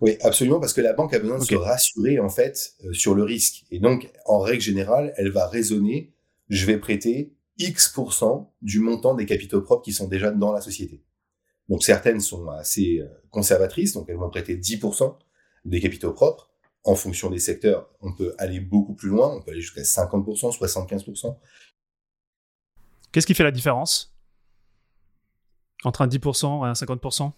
Oui, 0.00 0.16
absolument, 0.22 0.60
parce 0.60 0.72
que 0.72 0.80
la 0.80 0.92
banque 0.92 1.14
a 1.14 1.18
besoin 1.18 1.38
de 1.38 1.44
se 1.44 1.54
rassurer 1.54 2.18
en 2.18 2.28
fait 2.28 2.74
euh, 2.84 2.92
sur 2.92 3.14
le 3.14 3.22
risque. 3.22 3.64
Et 3.70 3.78
donc, 3.78 4.10
en 4.26 4.40
règle 4.40 4.62
générale, 4.62 5.12
elle 5.16 5.30
va 5.30 5.46
raisonner, 5.46 6.12
je 6.48 6.66
vais 6.66 6.78
prêter 6.78 7.34
X% 7.58 8.50
du 8.62 8.80
montant 8.80 9.14
des 9.14 9.26
capitaux 9.26 9.60
propres 9.60 9.82
qui 9.82 9.92
sont 9.92 10.08
déjà 10.08 10.30
dans 10.30 10.52
la 10.52 10.60
société. 10.60 11.02
Donc 11.68 11.84
certaines 11.84 12.20
sont 12.20 12.48
assez 12.48 12.98
euh, 13.00 13.08
conservatrices, 13.30 13.92
donc 13.92 14.06
elles 14.08 14.16
vont 14.16 14.30
prêter 14.30 14.56
10% 14.56 15.16
des 15.64 15.80
capitaux 15.80 16.12
propres. 16.12 16.50
En 16.82 16.94
fonction 16.94 17.28
des 17.28 17.38
secteurs, 17.38 17.90
on 18.00 18.14
peut 18.14 18.34
aller 18.38 18.58
beaucoup 18.58 18.94
plus 18.94 19.10
loin, 19.10 19.36
on 19.36 19.42
peut 19.42 19.50
aller 19.50 19.60
jusqu'à 19.60 19.82
50%, 19.82 20.56
75%. 20.58 21.36
Qu'est-ce 23.12 23.26
qui 23.26 23.34
fait 23.34 23.44
la 23.44 23.50
différence 23.50 24.16
entre 25.84 26.02
un 26.02 26.08
10% 26.08 26.66
et 26.66 26.68
un 26.68 26.72
50% 26.72 27.32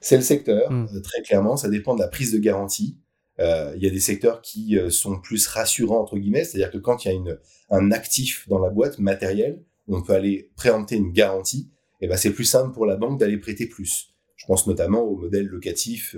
c'est 0.00 0.16
le 0.16 0.22
secteur, 0.22 0.70
hmm. 0.70 0.88
euh, 0.94 1.00
très 1.00 1.22
clairement. 1.22 1.56
Ça 1.56 1.68
dépend 1.68 1.94
de 1.94 2.00
la 2.00 2.08
prise 2.08 2.32
de 2.32 2.38
garantie. 2.38 2.98
Euh, 3.38 3.72
il 3.76 3.82
y 3.82 3.86
a 3.86 3.90
des 3.90 4.00
secteurs 4.00 4.42
qui 4.42 4.76
euh, 4.76 4.90
sont 4.90 5.18
plus 5.20 5.46
rassurants 5.46 6.00
entre 6.00 6.18
guillemets, 6.18 6.44
c'est-à-dire 6.44 6.70
que 6.70 6.78
quand 6.78 7.04
il 7.04 7.08
y 7.08 7.10
a 7.10 7.14
une, 7.14 7.38
un 7.70 7.90
actif 7.92 8.48
dans 8.48 8.58
la 8.58 8.70
boîte 8.70 8.98
matériel, 8.98 9.62
on 9.88 10.02
peut 10.02 10.14
aller 10.14 10.50
préempter 10.56 10.96
une 10.96 11.12
garantie. 11.12 11.70
Et 12.00 12.08
ben 12.08 12.16
c'est 12.16 12.32
plus 12.32 12.44
simple 12.44 12.72
pour 12.72 12.86
la 12.86 12.96
banque 12.96 13.20
d'aller 13.20 13.36
prêter 13.36 13.66
plus. 13.66 14.14
Je 14.36 14.46
pense 14.46 14.66
notamment 14.66 15.02
au 15.02 15.16
modèle 15.16 15.46
locatif 15.46 16.16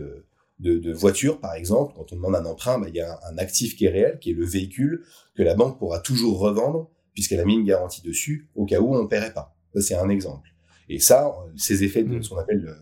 de, 0.60 0.78
de 0.78 0.92
voiture, 0.92 1.40
par 1.40 1.54
exemple. 1.54 1.94
Quand 1.96 2.12
on 2.12 2.16
demande 2.16 2.36
un 2.36 2.44
emprunt, 2.44 2.78
ben, 2.78 2.86
il 2.88 2.94
y 2.94 3.00
a 3.00 3.18
un, 3.28 3.38
actif 3.38 3.76
qui 3.76 3.86
est 3.86 3.90
réel, 3.90 4.18
qui 4.20 4.30
est 4.30 4.34
le 4.34 4.44
véhicule 4.44 5.04
que 5.34 5.42
la 5.42 5.54
banque 5.54 5.78
pourra 5.78 5.98
toujours 5.98 6.38
revendre 6.38 6.88
puisqu'elle 7.14 7.40
a 7.40 7.44
mis 7.44 7.54
une 7.54 7.64
garantie 7.64 8.00
dessus 8.02 8.48
au 8.54 8.64
cas 8.64 8.78
où 8.78 8.94
on 8.94 9.02
ne 9.02 9.08
paierait 9.08 9.34
pas. 9.34 9.56
Ça 9.74 9.80
c'est 9.80 9.94
un 9.94 10.08
exemple. 10.08 10.50
Et 10.88 11.00
ça, 11.00 11.32
ces 11.56 11.82
effets 11.82 12.04
de 12.04 12.18
hmm. 12.18 12.22
ce 12.22 12.28
qu'on 12.28 12.38
appelle 12.38 12.74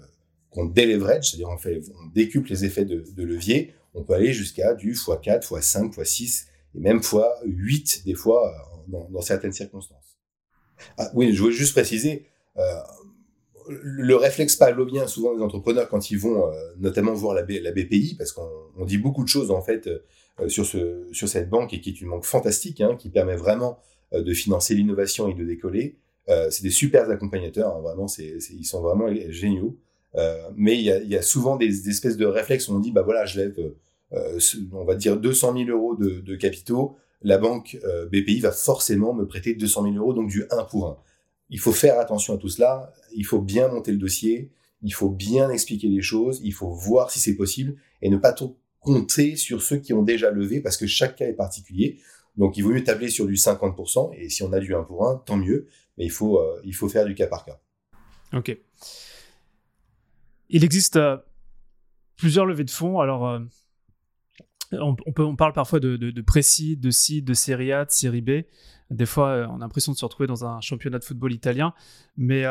qu'on 0.50 0.64
déleverage, 0.64 1.30
c'est-à-dire 1.30 1.48
on 1.48 1.58
fait, 1.58 1.80
on 2.02 2.06
décuple 2.08 2.50
les 2.50 2.64
effets 2.64 2.84
de, 2.84 3.04
de 3.16 3.22
levier, 3.24 3.74
on 3.94 4.02
peut 4.02 4.14
aller 4.14 4.32
jusqu'à 4.32 4.74
du 4.74 4.94
x4, 4.94 5.48
x5, 5.48 5.94
x6 5.94 6.46
et 6.74 6.80
même 6.80 6.98
x8 6.98 8.04
des 8.04 8.14
fois 8.14 8.48
euh, 8.48 8.76
dans, 8.88 9.08
dans 9.10 9.20
certaines 9.22 9.52
circonstances. 9.52 10.18
Ah, 10.98 11.10
oui, 11.14 11.32
je 11.34 11.42
voulais 11.42 11.54
juste 11.54 11.72
préciser, 11.72 12.26
euh, 12.58 12.62
le 13.68 14.16
réflexe 14.16 14.56
pavlovien 14.56 15.06
souvent 15.06 15.34
des 15.36 15.42
entrepreneurs 15.42 15.88
quand 15.88 16.10
ils 16.10 16.18
vont 16.18 16.48
euh, 16.48 16.52
notamment 16.78 17.12
voir 17.12 17.34
la, 17.34 17.42
la 17.42 17.72
BPI, 17.72 18.16
parce 18.18 18.32
qu'on 18.32 18.48
on 18.76 18.84
dit 18.84 18.98
beaucoup 18.98 19.22
de 19.22 19.28
choses 19.28 19.50
en 19.50 19.62
fait 19.62 19.86
euh, 19.86 20.48
sur, 20.48 20.66
ce, 20.66 21.06
sur 21.12 21.28
cette 21.28 21.48
banque 21.48 21.72
et 21.74 21.80
qui 21.80 21.90
est 21.90 22.00
une 22.00 22.08
banque 22.08 22.24
fantastique, 22.24 22.80
hein, 22.80 22.96
qui 22.98 23.10
permet 23.10 23.36
vraiment 23.36 23.78
de 24.12 24.34
financer 24.34 24.74
l'innovation 24.74 25.28
et 25.28 25.34
de 25.34 25.44
décoller. 25.44 25.98
c'est 26.26 26.62
des 26.62 26.70
super 26.70 27.08
accompagnateurs, 27.08 27.76
hein, 27.76 27.80
vraiment, 27.80 28.08
c'est, 28.08 28.38
ils 28.50 28.64
sont 28.64 28.80
vraiment 28.80 29.06
géniaux. 29.28 29.78
Euh, 30.16 30.50
mais 30.56 30.76
il 30.76 30.84
y 30.84 31.16
a, 31.16 31.22
souvent 31.22 31.56
des, 31.56 31.88
espèces 31.88 32.16
de 32.16 32.26
réflexes 32.26 32.68
où 32.68 32.74
on 32.74 32.80
dit, 32.80 32.90
bah 32.90 33.02
voilà, 33.02 33.26
je 33.26 33.40
lève, 33.40 33.72
euh, 34.12 34.38
on 34.72 34.84
va 34.84 34.94
dire 34.94 35.16
200 35.16 35.54
000 35.66 35.70
euros 35.70 35.96
de, 35.96 36.36
capitaux, 36.36 36.96
la 37.22 37.38
banque 37.38 37.78
euh, 37.84 38.06
BPI 38.06 38.40
va 38.40 38.52
forcément 38.52 39.12
me 39.14 39.26
prêter 39.26 39.54
200 39.54 39.84
000 39.84 39.94
euros, 39.96 40.14
donc 40.14 40.28
du 40.28 40.44
1 40.50 40.64
pour 40.64 40.88
1. 40.88 40.98
Il 41.50 41.58
faut 41.58 41.72
faire 41.72 41.98
attention 41.98 42.34
à 42.34 42.38
tout 42.38 42.48
cela, 42.48 42.92
il 43.14 43.24
faut 43.24 43.40
bien 43.40 43.68
monter 43.68 43.92
le 43.92 43.98
dossier, 43.98 44.50
il 44.82 44.94
faut 44.94 45.10
bien 45.10 45.50
expliquer 45.50 45.88
les 45.88 46.02
choses, 46.02 46.40
il 46.42 46.54
faut 46.54 46.70
voir 46.70 47.10
si 47.10 47.18
c'est 47.18 47.34
possible 47.34 47.76
et 48.02 48.08
ne 48.08 48.16
pas 48.16 48.32
trop 48.32 48.56
compter 48.78 49.36
sur 49.36 49.60
ceux 49.60 49.76
qui 49.76 49.92
ont 49.92 50.02
déjà 50.02 50.30
levé 50.30 50.60
parce 50.60 50.76
que 50.76 50.86
chaque 50.86 51.16
cas 51.16 51.26
est 51.26 51.34
particulier. 51.34 51.98
Donc 52.36 52.56
il 52.56 52.62
vaut 52.62 52.70
mieux 52.70 52.84
tabler 52.84 53.10
sur 53.10 53.26
du 53.26 53.34
50%, 53.34 54.14
et 54.16 54.30
si 54.30 54.42
on 54.42 54.52
a 54.52 54.60
du 54.60 54.74
1 54.74 54.84
pour 54.84 55.06
1, 55.06 55.16
tant 55.26 55.36
mieux, 55.36 55.66
mais 55.98 56.04
il 56.04 56.10
faut, 56.10 56.40
il 56.64 56.74
faut 56.74 56.88
faire 56.88 57.04
du 57.04 57.14
cas 57.14 57.26
par 57.26 57.44
cas. 57.44 57.60
Ok. 58.32 58.56
Il 60.50 60.64
existe 60.64 60.96
euh, 60.96 61.16
plusieurs 62.16 62.44
levées 62.44 62.64
de 62.64 62.70
fonds, 62.70 63.00
alors 63.00 63.40
on, 64.72 64.94
peut, 64.94 65.24
on 65.24 65.36
parle 65.36 65.52
parfois 65.52 65.80
de, 65.80 65.96
de, 65.96 66.10
de 66.10 66.20
précis, 66.22 66.76
de 66.76 66.90
seed, 66.90 67.24
de 67.24 67.72
A, 67.72 67.84
de 67.84 67.90
série 67.90 68.20
B. 68.20 68.42
Des 68.90 69.06
fois, 69.06 69.48
on 69.48 69.56
a 69.56 69.58
l'impression 69.60 69.92
de 69.92 69.96
se 69.96 70.04
retrouver 70.04 70.26
dans 70.26 70.44
un 70.44 70.60
championnat 70.60 70.98
de 70.98 71.04
football 71.04 71.32
italien, 71.32 71.72
mais 72.16 72.44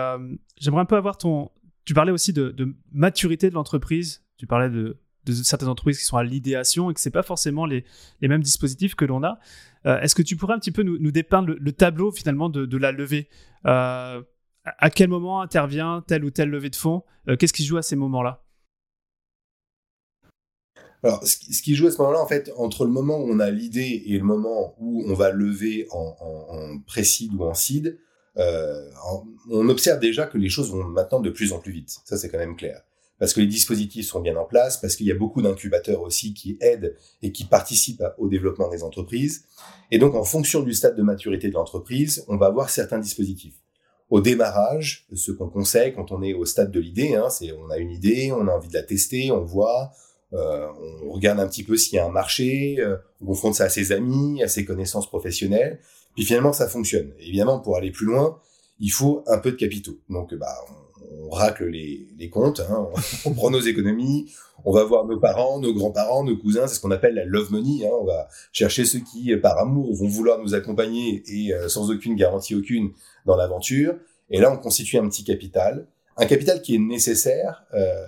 j'aimerais 0.58 0.82
un 0.82 0.86
peu 0.86 0.96
avoir 0.96 1.18
ton... 1.18 1.52
Tu 1.86 1.94
parlais 1.94 2.12
aussi 2.12 2.34
de, 2.34 2.76
maturité 2.92 3.50
de 3.50 3.56
l'entreprise, 3.56 4.24
tu 4.38 4.48
parlais 4.48 4.70
de 4.70 4.98
certaines 5.34 5.68
entreprises 5.68 6.00
qui 6.00 6.06
sont 6.06 6.18
à 6.18 6.24
l'idéation 6.24 6.90
et 6.90 6.94
que 6.94 7.00
c'est 7.00 7.12
pas 7.12 7.24
forcément 7.24 7.66
les, 7.66 7.86
mêmes 8.22 8.42
dispositifs 8.42 8.96
que 8.96 9.06
l'on 9.06 9.24
a. 9.24 9.40
Euh, 9.86 10.00
est-ce 10.02 10.16
que 10.16 10.22
tu 10.22 10.36
pourrais 10.36 10.54
un 10.54 10.60
petit 10.60 10.72
peu 10.72 10.84
nous, 10.84 11.12
dépeindre 11.12 11.56
le, 11.58 11.72
tableau 11.72 12.12
finalement 12.12 12.50
de, 12.50 12.78
la 12.78 12.92
levée? 12.92 13.30
Euh, 13.66 14.22
À 14.66 14.90
quel 14.90 15.10
moment 15.10 15.42
intervient 15.42 16.04
telle 16.08 16.24
ou 16.24 16.32
telle 16.32 16.50
levée 16.50 16.70
de 16.70 16.76
fonds? 16.76 17.04
Euh, 17.28 17.36
Qu'est-ce 17.38 17.54
qui 17.54 17.66
joue 17.66 17.78
à 17.78 17.82
ces 17.82 17.96
moments-là? 17.96 18.44
Alors, 21.02 21.24
ce 21.26 21.62
qui 21.62 21.76
joue 21.76 21.88
à 21.88 21.92
ce 21.92 21.98
moment-là, 22.00 22.22
en 22.22 22.28
fait, 22.28 22.52
entre 22.58 22.84
le 22.84 22.92
moment 22.92 23.18
où 23.18 23.30
on 23.32 23.40
a 23.40 23.50
l'idée 23.50 24.04
et 24.06 24.18
le 24.18 24.26
moment 24.26 24.76
où 24.80 25.06
on 25.08 25.14
va 25.14 25.32
lever 25.32 25.88
en, 25.92 26.16
en, 26.20 26.80
pré-seed 26.80 27.34
ou 27.34 27.44
en 27.46 27.54
seed, 27.54 27.98
on 28.36 29.70
observe 29.70 30.00
déjà 30.00 30.26
que 30.26 30.38
les 30.38 30.50
choses 30.50 30.72
vont 30.72 30.84
maintenant 30.84 31.22
de 31.22 31.30
plus 31.30 31.54
en 31.54 31.60
plus 31.60 31.72
vite. 31.72 32.00
Ça, 32.04 32.18
c'est 32.18 32.30
quand 32.30 32.38
même 32.38 32.58
clair 32.58 32.84
parce 33.20 33.34
que 33.34 33.42
les 33.42 33.48
dispositifs 33.48 34.08
sont 34.08 34.22
bien 34.22 34.36
en 34.38 34.46
place, 34.46 34.78
parce 34.78 34.96
qu'il 34.96 35.06
y 35.06 35.12
a 35.12 35.16
beaucoup 35.16 35.42
d'incubateurs 35.42 36.02
aussi 36.02 36.34
qui 36.34 36.58
aident 36.62 36.96
et 37.22 37.32
qui 37.32 37.44
participent 37.44 38.04
au 38.18 38.30
développement 38.30 38.70
des 38.70 38.82
entreprises. 38.82 39.44
Et 39.92 40.00
donc, 40.00 40.16
en 40.16 40.24
fonction 40.24 40.62
du 40.62 40.74
stade 40.74 40.96
de 40.96 41.04
maturité 41.04 41.50
de 41.50 41.54
l'entreprise, 41.54 42.24
on 42.30 42.38
va 42.38 42.48
avoir 42.48 42.70
certains 42.70 43.00
dispositifs. 43.00 43.56
Au 44.10 44.22
démarrage, 44.22 45.06
ce 45.14 45.32
qu'on 45.32 45.50
conseille 45.50 45.94
quand 45.94 46.12
on 46.12 46.24
est 46.24 46.34
au 46.34 46.46
stade 46.46 46.72
de 46.72 46.80
l'idée, 46.80 47.16
hein, 47.16 47.30
c'est 47.30 47.52
on 47.52 47.70
a 47.70 47.78
une 47.78 47.92
idée, 47.92 48.32
on 48.32 48.48
a 48.48 48.52
envie 48.52 48.68
de 48.68 48.74
la 48.74 48.84
tester, 48.84 49.32
on 49.32 49.44
voit, 49.44 49.92
euh, 50.34 50.68
on 51.06 51.12
regarde 51.12 51.40
un 51.40 51.48
petit 51.48 51.64
peu 51.64 51.78
s'il 51.78 51.96
y 51.96 52.00
a 52.00 52.06
un 52.06 52.12
marché, 52.12 52.78
euh, 52.80 52.98
on 53.22 53.26
confronte 53.26 53.56
ça 53.56 53.66
à 53.66 53.70
ses 53.70 53.92
amis, 53.92 54.42
à 54.42 54.48
ses 54.48 54.66
connaissances 54.66 55.08
professionnelles, 55.08 55.80
puis 56.16 56.26
finalement 56.26 56.54
ça 56.54 56.68
fonctionne. 56.68 57.12
évidemment, 57.20 57.60
pour 57.60 57.78
aller 57.78 57.92
plus 57.92 58.08
loin, 58.08 58.40
il 58.80 58.92
faut 58.92 59.24
un 59.28 59.38
peu 59.38 59.52
de 59.52 59.58
capitaux. 59.58 60.00
Donc, 60.10 60.34
bah, 60.34 60.56
on 60.70 60.89
racle 61.32 61.66
les, 61.66 62.08
les 62.18 62.30
comptes, 62.30 62.60
hein, 62.60 62.88
on 63.26 63.34
prend 63.34 63.50
nos 63.50 63.60
économies, 63.60 64.32
on 64.66 64.72
va 64.72 64.84
voir 64.84 65.06
nos 65.06 65.20
parents, 65.20 65.60
nos 65.60 65.74
grands-parents, 65.74 66.24
nos 66.24 66.38
cousins, 66.38 66.68
c'est 66.68 66.76
ce 66.76 66.80
qu'on 66.80 66.92
appelle 66.92 67.16
la 67.16 67.26
love 67.26 67.52
money. 67.52 67.86
Hein, 67.86 67.92
on 68.02 68.06
va 68.06 68.28
chercher 68.52 68.86
ceux 68.86 69.00
qui, 69.00 69.36
par 69.38 69.58
amour, 69.58 69.94
vont 69.96 70.08
vouloir 70.08 70.40
nous 70.40 70.54
accompagner 70.54 71.24
et 71.28 71.54
euh, 71.54 71.70
sans 71.70 71.92
aucune 71.92 72.16
garantie 72.16 72.56
aucune 72.56 72.92
dans 73.26 73.36
l'aventure. 73.36 73.96
Et 74.30 74.40
là, 74.40 74.52
on 74.52 74.58
constitue 74.58 74.98
un 74.98 75.08
petit 75.08 75.24
capital, 75.24 75.88
un 76.18 76.26
capital 76.26 76.62
qui 76.62 76.76
est 76.76 76.80
nécessaire, 76.80 77.66
euh, 77.74 78.06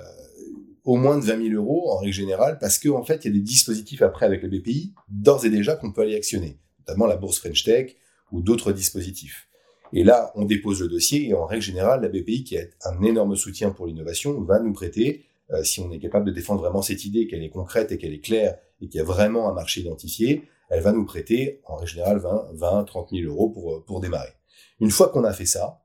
au 0.84 0.98
moins 0.98 1.17
de 1.17 1.24
20 1.24 1.50
000 1.50 1.55
euros 1.55 1.91
en 1.91 2.00
règle 2.00 2.13
générale, 2.13 2.58
parce 2.60 2.79
qu'en 2.79 3.00
en 3.00 3.03
fait, 3.03 3.24
il 3.24 3.27
y 3.27 3.31
a 3.31 3.34
des 3.34 3.43
dispositifs 3.43 4.01
après 4.01 4.25
avec 4.25 4.41
le 4.41 4.50
BPI, 4.50 4.93
d'ores 5.10 5.46
et 5.46 5.50
déjà 5.50 5.75
qu'on 5.75 5.91
peut 5.91 6.01
aller 6.01 6.15
actionner, 6.15 6.58
notamment 6.79 7.05
la 7.05 7.17
bourse 7.17 7.39
French 7.39 7.63
Tech 7.63 7.96
ou 8.31 8.41
d'autres 8.41 8.72
dispositifs. 8.72 9.48
Et 9.93 10.03
là, 10.03 10.31
on 10.36 10.45
dépose 10.45 10.81
le 10.81 10.88
dossier 10.88 11.27
et 11.27 11.33
en 11.33 11.45
règle 11.45 11.63
générale, 11.63 12.01
la 12.01 12.10
BPI, 12.10 12.43
qui 12.43 12.55
est 12.55 12.71
un 12.86 13.01
énorme 13.03 13.36
soutien 13.36 13.71
pour 13.71 13.88
l'innovation, 13.88 14.39
va 14.41 14.60
nous 14.60 14.74
prêter, 14.74 15.25
euh, 15.51 15.63
si 15.63 15.81
on 15.81 15.91
est 15.91 16.00
capable 16.00 16.25
de 16.25 16.31
défendre 16.31 16.62
vraiment 16.62 16.81
cette 16.81 17.03
idée, 17.03 17.27
qu'elle 17.27 17.43
est 17.43 17.50
concrète 17.50 17.91
et 17.91 17.98
qu'elle 17.98 18.13
est 18.13 18.21
claire 18.21 18.57
et 18.81 18.88
qu'il 18.88 18.98
y 18.98 19.01
a 19.01 19.05
vraiment 19.05 19.50
un 19.50 19.53
marché 19.53 19.81
identifié, 19.81 20.43
elle 20.69 20.81
va 20.81 20.93
nous 20.93 21.05
prêter 21.05 21.62
en 21.65 21.75
règle 21.75 21.91
générale 21.91 22.19
20, 22.19 22.51
20 22.53 22.83
30 22.86 23.10
000 23.12 23.29
euros 23.29 23.50
pour, 23.50 23.74
euh, 23.74 23.83
pour 23.86 24.00
démarrer. 24.00 24.31
Une 24.79 24.91
fois 24.91 25.10
qu'on 25.10 25.25
a 25.25 25.33
fait 25.33 25.45
ça, 25.45 25.81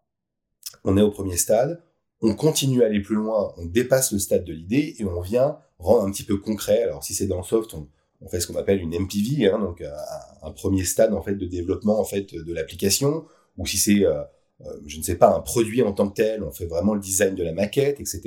on 0.84 0.96
est 0.96 1.02
au 1.02 1.10
premier 1.10 1.36
stade, 1.36 1.82
on 2.22 2.34
continue 2.34 2.82
à 2.82 2.86
aller 2.86 3.00
plus 3.00 3.16
loin, 3.16 3.52
on 3.56 3.66
dépasse 3.66 4.12
le 4.12 4.18
stade 4.18 4.44
de 4.44 4.52
l'idée 4.52 4.94
et 4.98 5.04
on 5.04 5.20
vient 5.20 5.58
rendre 5.78 6.04
un 6.04 6.10
petit 6.10 6.24
peu 6.24 6.38
concret. 6.38 6.82
Alors 6.82 7.02
si 7.02 7.12
c'est 7.12 7.26
dans 7.26 7.38
le 7.38 7.42
soft, 7.42 7.74
on, 7.74 7.88
on 8.20 8.28
fait 8.28 8.40
ce 8.40 8.46
qu'on 8.46 8.56
appelle 8.56 8.80
une 8.80 8.98
MPV, 8.98 9.50
hein, 9.50 9.58
donc 9.58 9.82
un, 9.82 10.46
un, 10.46 10.50
premier 10.52 10.84
stade 10.84 11.12
en 11.12 11.20
fait 11.20 11.34
de 11.34 11.46
développement 11.46 12.00
en 12.00 12.04
fait 12.04 12.34
de 12.34 12.54
l'application 12.54 13.26
ou 13.58 13.66
si 13.66 13.78
c'est, 13.78 14.04
euh, 14.04 14.22
euh, 14.64 14.70
je 14.86 14.98
ne 14.98 15.02
sais 15.02 15.16
pas, 15.16 15.34
un 15.34 15.40
produit 15.40 15.82
en 15.82 15.92
tant 15.92 16.08
que 16.08 16.14
tel, 16.14 16.42
on 16.42 16.50
fait 16.50 16.66
vraiment 16.66 16.94
le 16.94 17.00
design 17.00 17.34
de 17.34 17.42
la 17.42 17.52
maquette, 17.52 18.00
etc. 18.00 18.22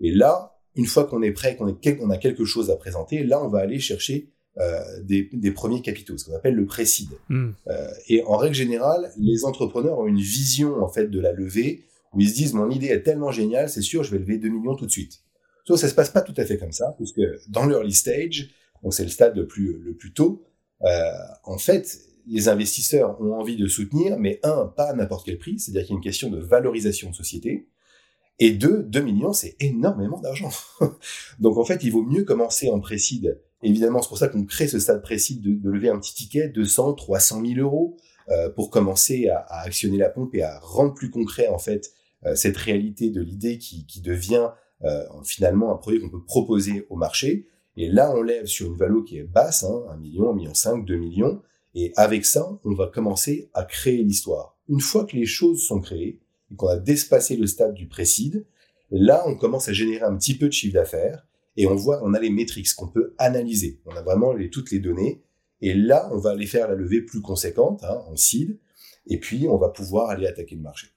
Et 0.00 0.12
là, 0.12 0.56
une 0.76 0.86
fois 0.86 1.04
qu'on 1.04 1.22
est 1.22 1.32
prêt, 1.32 1.56
qu'on 1.56 2.10
a 2.10 2.16
quelque 2.16 2.44
chose 2.44 2.70
à 2.70 2.76
présenter, 2.76 3.24
là, 3.24 3.42
on 3.42 3.48
va 3.48 3.60
aller 3.60 3.80
chercher 3.80 4.30
euh, 4.58 4.82
des, 5.02 5.30
des, 5.32 5.52
premiers 5.52 5.80
capitaux, 5.80 6.18
ce 6.18 6.24
qu'on 6.24 6.34
appelle 6.34 6.56
le 6.56 6.66
précide. 6.66 7.10
Hmm. 7.28 7.52
Euh, 7.68 7.88
et 8.08 8.22
en 8.24 8.36
règle 8.36 8.54
générale, 8.54 9.12
les 9.16 9.44
entrepreneurs 9.44 9.98
ont 10.00 10.08
une 10.08 10.20
vision 10.20 10.82
en 10.82 10.88
fait 10.88 11.06
de 11.06 11.20
la 11.20 11.32
levée 11.32 11.84
où 12.12 12.20
ils 12.20 12.28
se 12.28 12.34
disent 12.34 12.52
mon 12.52 12.68
idée 12.68 12.88
est 12.88 13.02
tellement 13.02 13.30
géniale, 13.30 13.70
c'est 13.70 13.80
sûr, 13.80 14.02
je 14.02 14.10
vais 14.10 14.18
lever 14.18 14.38
2 14.38 14.48
millions 14.48 14.74
tout 14.74 14.86
de 14.86 14.90
suite. 14.90 15.20
Sauf 15.64 15.76
que 15.76 15.80
ça 15.80 15.88
se 15.88 15.94
passe 15.94 16.10
pas 16.10 16.20
tout 16.20 16.34
à 16.36 16.44
fait 16.44 16.58
comme 16.58 16.72
ça, 16.72 16.94
puisque 16.96 17.20
dans 17.48 17.64
l'early 17.64 17.92
stage, 17.92 18.50
donc 18.82 18.92
c'est 18.92 19.04
le 19.04 19.10
stade 19.10 19.36
le 19.36 19.46
plus 19.46 19.78
le 19.78 19.94
plus 19.94 20.12
tôt, 20.12 20.42
euh, 20.82 21.10
en 21.44 21.56
fait, 21.56 22.00
les 22.26 22.48
investisseurs 22.48 23.20
ont 23.20 23.34
envie 23.34 23.56
de 23.56 23.66
soutenir, 23.66 24.18
mais 24.18 24.40
un, 24.42 24.66
pas 24.66 24.90
à 24.90 24.94
n'importe 24.94 25.26
quel 25.26 25.38
prix, 25.38 25.58
c'est-à-dire 25.58 25.82
qu'il 25.82 25.90
y 25.90 25.96
a 25.96 25.98
une 25.98 26.02
question 26.02 26.30
de 26.30 26.38
valorisation 26.38 27.10
de 27.10 27.14
société, 27.14 27.68
et 28.40 28.52
deux, 28.52 28.82
2 28.84 29.00
millions, 29.02 29.34
c'est 29.34 29.54
énormément 29.60 30.18
d'argent. 30.18 30.50
Donc 31.40 31.58
en 31.58 31.64
fait, 31.64 31.84
il 31.84 31.92
vaut 31.92 32.02
mieux 32.02 32.24
commencer 32.24 32.70
en 32.70 32.80
précide. 32.80 33.38
Évidemment, 33.62 34.00
c'est 34.00 34.08
pour 34.08 34.16
ça 34.16 34.28
qu'on 34.28 34.44
crée 34.46 34.66
ce 34.66 34.78
stade 34.78 35.02
précide 35.02 35.42
de, 35.42 35.70
lever 35.70 35.90
un 35.90 35.98
petit 35.98 36.14
ticket, 36.14 36.48
200, 36.48 36.94
300 36.94 37.44
000 37.44 37.60
euros, 37.60 37.96
euh, 38.30 38.48
pour 38.48 38.70
commencer 38.70 39.28
à, 39.28 39.44
actionner 39.60 39.98
la 39.98 40.08
pompe 40.08 40.34
et 40.34 40.42
à 40.42 40.58
rendre 40.60 40.94
plus 40.94 41.10
concret 41.10 41.48
en 41.48 41.58
fait 41.58 41.92
euh, 42.24 42.34
cette 42.34 42.56
réalité 42.56 43.10
de 43.10 43.20
l'idée 43.20 43.58
qui, 43.58 43.84
devient 44.02 44.48
euh, 44.84 45.04
finalement 45.24 45.72
un 45.72 45.76
produit 45.76 46.00
qu'on 46.00 46.08
peut 46.08 46.24
proposer 46.24 46.86
au 46.88 46.96
marché. 46.96 47.46
Et 47.76 47.88
là, 47.88 48.10
on 48.16 48.22
lève 48.22 48.46
sur 48.46 48.68
une 48.68 48.76
valeur 48.76 49.04
qui 49.04 49.18
est 49.18 49.24
basse, 49.24 49.64
hein, 49.64 49.82
1 49.90 49.96
million, 49.98 50.30
1 50.30 50.34
million 50.34 50.54
5, 50.54 50.86
2 50.86 50.96
millions, 50.96 51.42
et 51.74 51.92
avec 51.96 52.24
ça, 52.24 52.58
on 52.64 52.74
va 52.74 52.88
commencer 52.88 53.50
à 53.54 53.64
créer 53.64 54.02
l'histoire. 54.02 54.58
Une 54.68 54.80
fois 54.80 55.04
que 55.04 55.16
les 55.16 55.26
choses 55.26 55.64
sont 55.64 55.80
créées 55.80 56.20
et 56.50 56.56
qu'on 56.56 56.68
a 56.68 56.78
dépassé 56.78 57.36
le 57.36 57.46
stade 57.46 57.74
du 57.74 57.86
précide, 57.86 58.46
là, 58.90 59.22
on 59.26 59.36
commence 59.36 59.68
à 59.68 59.72
générer 59.72 60.04
un 60.04 60.16
petit 60.16 60.36
peu 60.36 60.46
de 60.46 60.52
chiffre 60.52 60.74
d'affaires 60.74 61.26
et 61.56 61.66
on 61.66 61.74
voit, 61.74 62.00
on 62.02 62.14
a 62.14 62.20
les 62.20 62.30
métriques 62.30 62.74
qu'on 62.74 62.88
peut 62.88 63.14
analyser. 63.18 63.80
On 63.86 63.94
a 63.94 64.02
vraiment 64.02 64.32
les, 64.32 64.50
toutes 64.50 64.70
les 64.70 64.80
données 64.80 65.22
et 65.60 65.74
là, 65.74 66.08
on 66.12 66.18
va 66.18 66.30
aller 66.30 66.46
faire 66.46 66.68
la 66.68 66.74
levée 66.74 67.02
plus 67.02 67.20
conséquente 67.20 67.84
hein, 67.84 68.02
en 68.08 68.16
seed 68.16 68.58
et 69.06 69.18
puis 69.18 69.46
on 69.48 69.56
va 69.56 69.68
pouvoir 69.68 70.10
aller 70.10 70.26
attaquer 70.26 70.56
le 70.56 70.62
marché. 70.62 70.88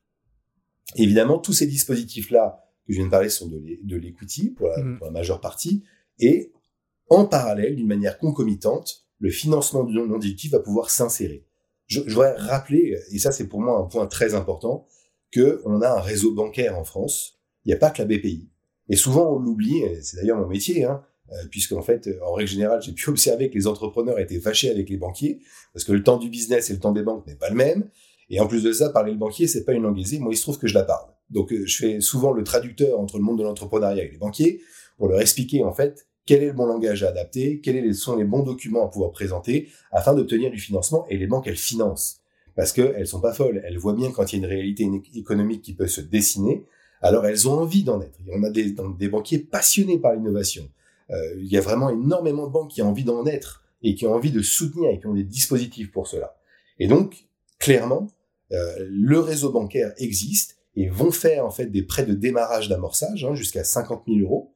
évidemment, 0.96 1.38
tous 1.38 1.54
ces 1.54 1.68
dispositifs-là 1.68 2.60
que 2.88 2.94
je 2.94 2.98
viens 2.98 3.06
de 3.06 3.12
parler 3.12 3.30
sont 3.30 3.48
de 3.48 3.96
l'equity 3.96 4.50
pour, 4.50 4.68
mmh. 4.68 4.98
pour 4.98 5.06
la 5.06 5.12
majeure 5.12 5.40
partie 5.40 5.84
et 6.20 6.52
en 7.10 7.26
parallèle, 7.26 7.76
d'une 7.76 7.88
manière 7.88 8.18
concomitante, 8.18 9.03
le 9.24 9.30
financement 9.30 9.86
du 9.86 9.96
non 9.96 10.18
dilutif 10.18 10.52
va 10.52 10.60
pouvoir 10.60 10.90
s'insérer. 10.90 11.46
Je, 11.88 12.02
voudrais 12.02 12.36
rappeler, 12.36 13.00
et 13.10 13.20
ça 13.20 13.32
c'est 13.32 13.48
pour 13.48 13.62
moi 13.62 13.80
un 13.80 13.84
point 13.84 14.06
très 14.06 14.34
important, 14.36 14.86
que 15.32 15.62
on 15.64 15.82
a 15.82 15.90
un 15.90 16.02
réseau 16.02 16.34
bancaire 16.34 16.78
en 16.78 16.84
France. 16.84 17.40
Il 17.64 17.70
n'y 17.70 17.74
a 17.74 17.78
pas 17.78 17.90
que 17.90 18.02
la 18.02 18.06
BPI. 18.06 18.50
Et 18.90 18.98
souvent 18.98 19.34
on 19.34 19.40
l'oublie, 19.40 19.82
c'est 20.02 20.18
d'ailleurs 20.18 20.38
mon 20.38 20.48
métier, 20.48 20.84
hein, 20.84 21.02
euh, 21.32 21.36
puisque 21.50 21.72
en 21.72 21.82
fait, 21.82 22.10
en 22.22 22.34
règle 22.34 22.50
générale, 22.50 22.82
j'ai 22.82 22.92
pu 22.92 23.10
observer 23.10 23.50
que 23.50 23.56
les 23.56 23.66
entrepreneurs 23.66 24.20
étaient 24.20 24.42
fâchés 24.42 24.70
avec 24.70 24.90
les 24.90 24.98
banquiers, 24.98 25.40
parce 25.72 25.86
que 25.86 25.94
le 25.94 26.04
temps 26.04 26.18
du 26.18 26.30
business 26.30 26.70
et 26.70 26.74
le 26.74 26.80
temps 26.80 26.92
des 26.92 27.04
banques 27.04 27.26
n'est 27.26 27.38
pas 27.38 27.50
le 27.50 27.56
même. 27.56 27.90
Et 28.30 28.42
en 28.42 28.48
plus 28.48 28.62
de 28.62 28.74
ça, 28.74 28.90
parler 28.90 29.14
le 29.14 29.18
banquier, 29.18 29.48
c'est 29.48 29.64
pas 29.64 29.72
une 29.72 29.84
langue 29.84 30.00
aisée. 30.00 30.20
Moi, 30.20 30.34
il 30.34 30.38
se 30.38 30.42
trouve 30.42 30.60
que 30.60 30.68
je 30.68 30.74
la 30.74 30.84
parle. 30.84 31.08
Donc, 31.30 31.54
euh, 31.54 31.66
je 31.66 31.78
fais 31.78 32.02
souvent 32.02 32.34
le 32.34 32.44
traducteur 32.44 33.00
entre 33.00 33.18
le 33.18 33.24
monde 33.24 33.38
de 33.38 33.44
l'entrepreneuriat 33.44 34.04
et 34.04 34.12
les 34.12 34.18
banquiers 34.18 34.60
pour 34.98 35.08
leur 35.08 35.22
expliquer 35.22 35.64
en 35.64 35.72
fait 35.72 36.08
quel 36.26 36.44
est 36.44 36.48
le 36.48 36.54
bon 36.54 36.66
langage 36.66 37.04
à 37.04 37.10
adapter, 37.10 37.60
quels 37.62 37.94
sont 37.94 38.16
les 38.16 38.24
bons 38.24 38.44
documents 38.44 38.86
à 38.86 38.90
pouvoir 38.90 39.12
présenter 39.12 39.70
afin 39.92 40.14
d'obtenir 40.14 40.52
du 40.52 40.60
financement 40.60 41.06
et 41.10 41.18
les 41.18 41.28
banques 41.28 41.48
elles 41.48 41.58
financent 41.58 42.24
parce 42.56 42.72
qu'elles 42.72 43.08
sont 43.08 43.22
pas 43.22 43.34
folles, 43.34 43.62
elles 43.66 43.78
voient 43.78 43.96
bien 43.96 44.12
quand 44.12 44.32
il 44.32 44.40
y 44.40 44.42
a 44.42 44.46
une 44.46 44.50
réalité 44.50 44.90
économique 45.16 45.62
qui 45.62 45.74
peut 45.74 45.88
se 45.88 46.02
dessiner, 46.02 46.66
alors 47.02 47.26
elles 47.26 47.48
ont 47.50 47.54
envie 47.54 47.84
d'en 47.84 48.02
être. 48.02 48.18
On 48.32 48.44
a 48.44 48.50
des, 48.50 48.74
banquiers 49.10 49.40
passionnés 49.40 49.98
par 49.98 50.14
l'innovation. 50.14 50.70
Euh, 51.10 51.36
il 51.38 51.48
y 51.48 51.58
a 51.58 51.62
vraiment 51.62 51.90
énormément 51.90 52.48
de 52.48 52.52
banques 52.52 52.72
qui 52.72 52.82
ont 52.82 52.90
envie 52.90 53.04
d'en 53.04 53.26
être 53.26 53.64
et 53.82 53.96
qui 53.96 54.06
ont 54.06 54.14
envie 54.14 54.32
de 54.32 54.42
soutenir 54.42 54.90
et 54.92 55.00
qui 55.00 55.08
ont 55.08 55.14
des 55.14 55.24
dispositifs 55.24 55.92
pour 55.92 56.08
cela. 56.08 56.36
Et 56.80 56.88
donc, 56.88 57.26
clairement, 57.60 58.08
euh, 58.52 58.88
le 58.90 59.20
réseau 59.20 59.52
bancaire 59.52 59.94
existe 59.98 60.58
et 60.76 60.90
vont 60.90 61.12
faire 61.12 61.46
en 61.46 61.52
fait 61.52 61.68
des 61.68 61.84
prêts 61.84 62.06
de 62.06 62.14
démarrage 62.14 62.70
d'amorçage 62.70 63.26
hein, 63.26 63.36
jusqu'à 63.36 63.64
50 63.64 64.04
000 64.08 64.20
euros 64.20 64.54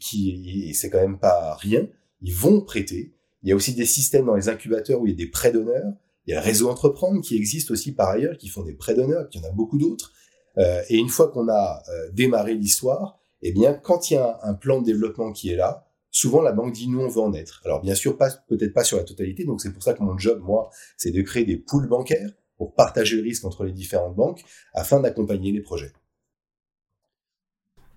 qui 0.00 0.74
c'est 0.74 0.90
quand 0.90 1.00
même 1.00 1.18
pas 1.18 1.54
rien. 1.56 1.86
Ils 2.20 2.34
vont 2.34 2.60
prêter. 2.60 3.14
Il 3.42 3.48
y 3.48 3.52
a 3.52 3.56
aussi 3.56 3.74
des 3.74 3.86
systèmes 3.86 4.26
dans 4.26 4.34
les 4.34 4.48
incubateurs 4.48 5.00
où 5.00 5.06
il 5.06 5.10
y 5.10 5.14
a 5.14 5.16
des 5.16 5.30
prêts 5.30 5.52
d'honneur. 5.52 5.84
Il 6.26 6.32
y 6.32 6.34
a 6.34 6.40
le 6.40 6.44
réseau 6.44 6.68
entreprendre 6.68 7.20
qui 7.22 7.36
existe 7.36 7.70
aussi 7.70 7.92
par 7.92 8.08
ailleurs, 8.10 8.36
qui 8.36 8.48
font 8.48 8.62
des 8.62 8.74
prêts 8.74 8.94
d'honneur, 8.94 9.28
il 9.32 9.40
y 9.40 9.44
en 9.44 9.48
a 9.48 9.52
beaucoup 9.52 9.78
d'autres. 9.78 10.12
Euh, 10.58 10.82
et 10.88 10.96
une 10.96 11.08
fois 11.08 11.28
qu'on 11.30 11.48
a 11.48 11.82
euh, 11.88 12.10
démarré 12.12 12.54
l'histoire, 12.54 13.18
eh 13.42 13.52
bien, 13.52 13.74
quand 13.74 14.10
il 14.10 14.14
y 14.14 14.16
a 14.16 14.38
un, 14.42 14.54
plan 14.54 14.80
de 14.80 14.84
développement 14.84 15.32
qui 15.32 15.50
est 15.50 15.56
là, 15.56 15.86
souvent 16.10 16.42
la 16.42 16.52
banque 16.52 16.72
dit 16.72 16.88
nous 16.88 17.00
on 17.00 17.08
veut 17.08 17.20
en 17.20 17.32
être. 17.32 17.62
Alors 17.64 17.80
bien 17.80 17.94
sûr 17.94 18.16
pas 18.16 18.30
peut-être 18.48 18.72
pas 18.72 18.82
sur 18.82 18.96
la 18.96 19.04
totalité, 19.04 19.44
donc 19.44 19.60
c'est 19.60 19.72
pour 19.72 19.82
ça 19.82 19.94
que 19.94 20.02
mon 20.02 20.18
job 20.18 20.40
moi 20.42 20.70
c'est 20.96 21.10
de 21.10 21.22
créer 21.22 21.44
des 21.44 21.56
pools 21.56 21.86
bancaires 21.86 22.30
pour 22.56 22.74
partager 22.74 23.16
le 23.16 23.22
risque 23.22 23.44
entre 23.44 23.64
les 23.64 23.72
différentes 23.72 24.16
banques 24.16 24.42
afin 24.74 25.00
d'accompagner 25.00 25.52
les 25.52 25.60
projets. 25.60 25.92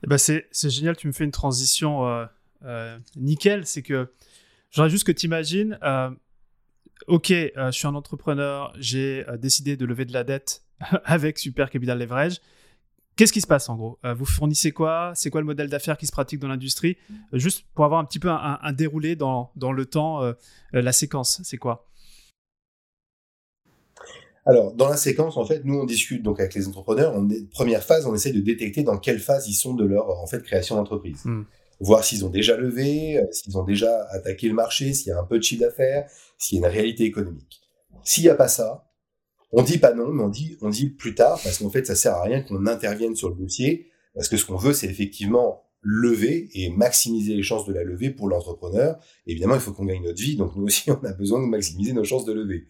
Eh 0.03 0.08
ben 0.08 0.17
c'est 0.17 0.70
génial, 0.70 0.96
tu 0.96 1.08
me 1.08 1.12
fais 1.12 1.24
une 1.24 1.31
transition 1.31 2.08
euh, 2.08 2.25
euh, 2.65 2.98
nickel, 3.15 3.65
c'est 3.65 3.84
que 3.84 4.12
j'aurais 4.72 4.89
juste 4.89 5.05
que 5.05 5.12
tu 5.12 5.27
imagines, 5.27 5.77
euh, 5.84 6.10
ok, 7.08 7.27
je 7.29 7.72
suis 7.72 7.88
un 7.88 7.96
entrepreneur, 7.96 8.74
j'ai 8.77 9.25
décidé 9.38 9.77
de 9.77 9.86
lever 9.86 10.05
de 10.05 10.13
la 10.13 10.24
dette 10.24 10.63
avec 11.05 11.38
Super 11.38 11.70
Capital 11.70 12.00
Leverage. 12.00 12.38
Qu'est-ce 13.17 13.34
qui 13.34 13.41
se 13.41 13.48
passe 13.48 13.70
en 13.70 13.75
gros? 13.75 14.00
Vous 14.03 14.25
fournissez 14.25 14.72
quoi? 14.72 15.12
C'est 15.15 15.29
quoi 15.29 15.41
le 15.41 15.46
modèle 15.46 15.70
d'affaires 15.70 15.98
qui 15.98 16.08
se 16.08 16.12
pratique 16.12 16.39
dans 16.39 16.48
l'industrie? 16.48 16.98
Juste 17.34 17.65
pour 17.75 17.86
avoir 17.86 18.00
un 18.00 18.05
petit 18.05 18.20
peu 18.20 18.29
un, 18.29 18.74
déroulé 18.74 19.15
dans, 19.15 19.51
dans, 19.58 19.74
le 19.74 19.86
temps, 19.86 20.22
la 20.72 20.91
séquence, 20.93 21.41
c'est 21.43 21.58
quoi? 21.58 21.91
Alors, 24.46 24.74
dans 24.74 24.90
la 24.90 24.98
séquence, 24.98 25.38
en 25.38 25.46
fait, 25.46 25.64
nous, 25.66 25.76
on 25.76 25.86
discute 25.86 26.24
donc 26.24 26.40
avec 26.40 26.56
les 26.56 26.68
entrepreneurs. 26.68 27.16
En 27.16 27.28
première 27.52 27.84
phase, 27.84 28.06
on 28.08 28.16
essaie 28.16 28.32
de 28.32 28.40
détecter 28.40 28.84
dans 28.84 28.98
quelle 28.98 29.20
phase 29.20 29.48
ils 29.48 29.54
sont 29.54 29.76
de 29.76 29.86
leur 29.86 30.10
en 30.10 30.26
fait 30.26 30.42
création 30.42 30.76
d'entreprise. 30.76 31.24
Hmm. 31.26 31.44
Voir 31.80 32.04
s'ils 32.04 32.26
ont 32.26 32.30
déjà 32.30 32.58
levé, 32.58 33.18
euh, 33.18 33.26
s'ils 33.32 33.58
ont 33.58 33.64
déjà 33.64 34.08
attaqué 34.10 34.48
le 34.48 34.54
marché, 34.54 34.94
s'il 34.94 35.10
y 35.10 35.12
a 35.12 35.20
un 35.20 35.26
peu 35.26 35.38
de 35.38 35.44
chiffre 35.44 35.62
d'affaires, 35.62 36.10
s'il 36.38 36.60
y 36.60 36.64
a 36.64 36.68
une 36.68 36.74
réalité 36.74 37.04
économique. 37.06 37.62
S'il 38.04 38.24
n'y 38.24 38.30
a 38.30 38.36
pas 38.36 38.48
ça, 38.48 38.88
on 39.52 39.64
dit 39.64 39.78
pas 39.78 39.94
non, 39.94 40.10
mais 40.10 40.24
on 40.24 40.30
dit, 40.30 40.58
on 40.62 40.70
dit 40.70 40.90
plus 40.90 41.14
tard, 41.14 41.40
parce 41.44 41.60
qu'en 41.60 41.70
fait, 41.70 41.86
ça 41.86 41.96
sert 41.96 42.14
à 42.14 42.24
rien 42.24 42.42
qu'on 42.42 42.66
intervienne 42.66 43.16
sur 43.16 43.30
le 43.30 43.36
dossier, 43.36 43.90
parce 44.16 44.28
que 44.28 44.38
ce 44.38 44.46
qu'on 44.46 44.58
veut, 44.58 44.74
c'est 44.74 44.88
effectivement 44.88 45.64
lever 45.82 46.50
et 46.54 46.70
maximiser 46.70 47.36
les 47.36 47.44
chances 47.44 47.66
de 47.66 47.74
la 47.74 47.84
levée 47.84 48.12
pour 48.12 48.28
l'entrepreneur. 48.28 49.00
Évidemment, 49.26 49.56
il 49.56 49.62
faut 49.62 49.74
qu'on 49.74 49.86
gagne 49.86 50.04
notre 50.04 50.22
vie, 50.22 50.36
donc 50.36 50.56
nous 50.56 50.64
aussi, 50.64 50.90
on 50.92 51.04
a 51.04 51.14
besoin 51.14 51.42
de 51.42 51.48
maximiser 51.48 51.94
nos 51.94 52.04
chances 52.04 52.26
de 52.26 52.34
lever. 52.34 52.68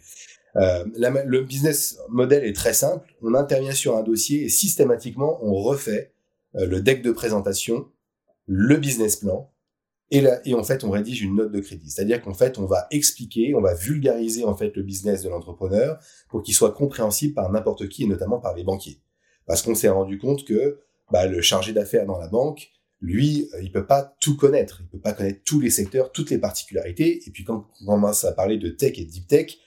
Euh, 0.58 0.86
le 0.96 1.42
business 1.42 1.98
model 2.10 2.44
est 2.44 2.56
très 2.56 2.74
simple. 2.74 3.14
On 3.22 3.34
intervient 3.36 3.74
sur 3.74 3.96
un 3.96 4.04
dossier 4.04 4.44
et 4.44 4.50
systématiquement, 4.50 5.40
on 5.42 5.54
refait 5.54 6.14
euh, 6.56 6.66
le 6.66 6.82
deck 6.82 7.02
de 7.02 7.12
présentation, 7.12 7.88
le 8.48 8.76
business 8.78 9.16
plan, 9.16 9.52
et, 10.12 10.20
là, 10.20 10.42
et 10.44 10.54
en 10.54 10.64
fait, 10.64 10.84
on 10.84 10.92
rédige 10.92 11.22
une 11.22 11.36
note 11.36 11.54
de 11.54 11.60
crédit. 11.62 11.90
C'est-à-dire 11.90 12.22
qu'en 12.22 12.34
fait, 12.34 12.60
on 12.60 12.66
va 12.66 12.88
expliquer, 12.92 13.56
on 13.56 13.62
va 13.62 13.74
vulgariser 13.74 14.44
en 14.44 14.56
fait 14.56 14.76
le 14.76 14.84
business 14.84 15.24
de 15.24 15.30
l'entrepreneur 15.30 15.98
pour 16.30 16.44
qu'il 16.44 16.54
soit 16.54 16.74
compréhensible 16.74 17.34
par 17.34 17.50
n'importe 17.50 17.88
qui 17.88 18.04
et 18.04 18.08
notamment 18.08 18.40
par 18.40 18.54
les 18.54 18.66
banquiers. 18.66 19.00
Parce 19.46 19.62
qu'on 19.62 19.74
s'est 19.74 19.90
rendu 19.90 20.18
compte 20.18 20.44
que 20.46 20.80
bah, 21.12 21.28
le 21.28 21.42
chargé 21.42 21.72
d'affaires 21.72 22.06
dans 22.06 22.18
la 22.18 22.28
banque, 22.28 22.72
lui, 23.00 23.50
euh, 23.54 23.62
il 23.64 23.72
peut 23.72 23.86
pas 23.86 24.16
tout 24.20 24.36
connaître. 24.36 24.82
Il 24.82 24.88
peut 24.90 25.00
pas 25.00 25.14
connaître 25.14 25.42
tous 25.46 25.62
les 25.62 25.70
secteurs, 25.70 26.12
toutes 26.12 26.30
les 26.30 26.38
particularités. 26.38 27.22
Et 27.26 27.32
puis 27.32 27.46
quand 27.46 27.70
on 27.82 27.86
commence 27.86 28.26
à 28.26 28.34
parler 28.34 28.58
de 28.58 28.70
tech 28.70 29.00
et 29.00 29.06
de 29.06 29.10
deep 29.10 29.28
tech, 29.28 29.58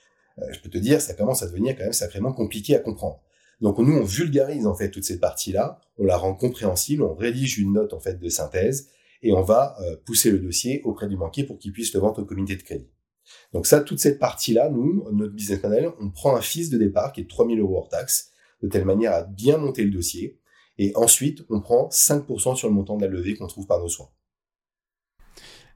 je 0.50 0.60
peux 0.60 0.70
te 0.70 0.78
dire, 0.78 1.00
ça 1.00 1.14
commence 1.14 1.42
à 1.42 1.46
devenir 1.46 1.76
quand 1.76 1.84
même 1.84 1.92
sacrément 1.92 2.32
compliqué 2.32 2.74
à 2.74 2.80
comprendre. 2.80 3.20
Donc 3.60 3.78
nous, 3.78 3.96
on 3.96 4.04
vulgarise 4.04 4.66
en 4.66 4.74
fait 4.74 4.90
toute 4.90 5.04
cette 5.04 5.20
partie-là, 5.20 5.80
on 5.98 6.04
la 6.04 6.16
rend 6.16 6.34
compréhensible, 6.34 7.02
on 7.02 7.14
rédige 7.14 7.58
une 7.58 7.72
note 7.74 7.92
en 7.92 8.00
fait 8.00 8.18
de 8.18 8.28
synthèse 8.28 8.88
et 9.22 9.32
on 9.32 9.42
va 9.42 9.76
euh, 9.80 9.96
pousser 10.04 10.30
le 10.30 10.38
dossier 10.38 10.82
auprès 10.82 11.08
du 11.08 11.16
banquier 11.16 11.44
pour 11.44 11.58
qu'il 11.58 11.72
puisse 11.72 11.94
le 11.94 12.00
vendre 12.00 12.22
au 12.22 12.24
comité 12.24 12.56
de 12.56 12.62
crédit. 12.62 12.90
Donc 13.52 13.66
ça, 13.66 13.80
toute 13.80 14.00
cette 14.00 14.18
partie-là, 14.18 14.68
nous, 14.68 15.06
notre 15.12 15.32
business 15.32 15.62
model, 15.62 15.90
on 15.98 16.10
prend 16.10 16.36
un 16.36 16.42
fils 16.42 16.68
de 16.68 16.76
départ 16.76 17.12
qui 17.12 17.22
est 17.22 17.30
3000 17.30 17.58
euros 17.58 17.78
hors 17.78 17.88
taxe, 17.88 18.32
de 18.62 18.68
telle 18.68 18.84
manière 18.84 19.12
à 19.12 19.22
bien 19.22 19.56
monter 19.56 19.82
le 19.82 19.90
dossier, 19.90 20.40
et 20.76 20.92
ensuite 20.96 21.44
on 21.48 21.60
prend 21.60 21.88
5% 21.88 22.56
sur 22.56 22.68
le 22.68 22.74
montant 22.74 22.96
de 22.96 23.02
la 23.02 23.10
levée 23.10 23.34
qu'on 23.34 23.46
trouve 23.46 23.66
par 23.66 23.78
nos 23.78 23.88
soins. 23.88 24.10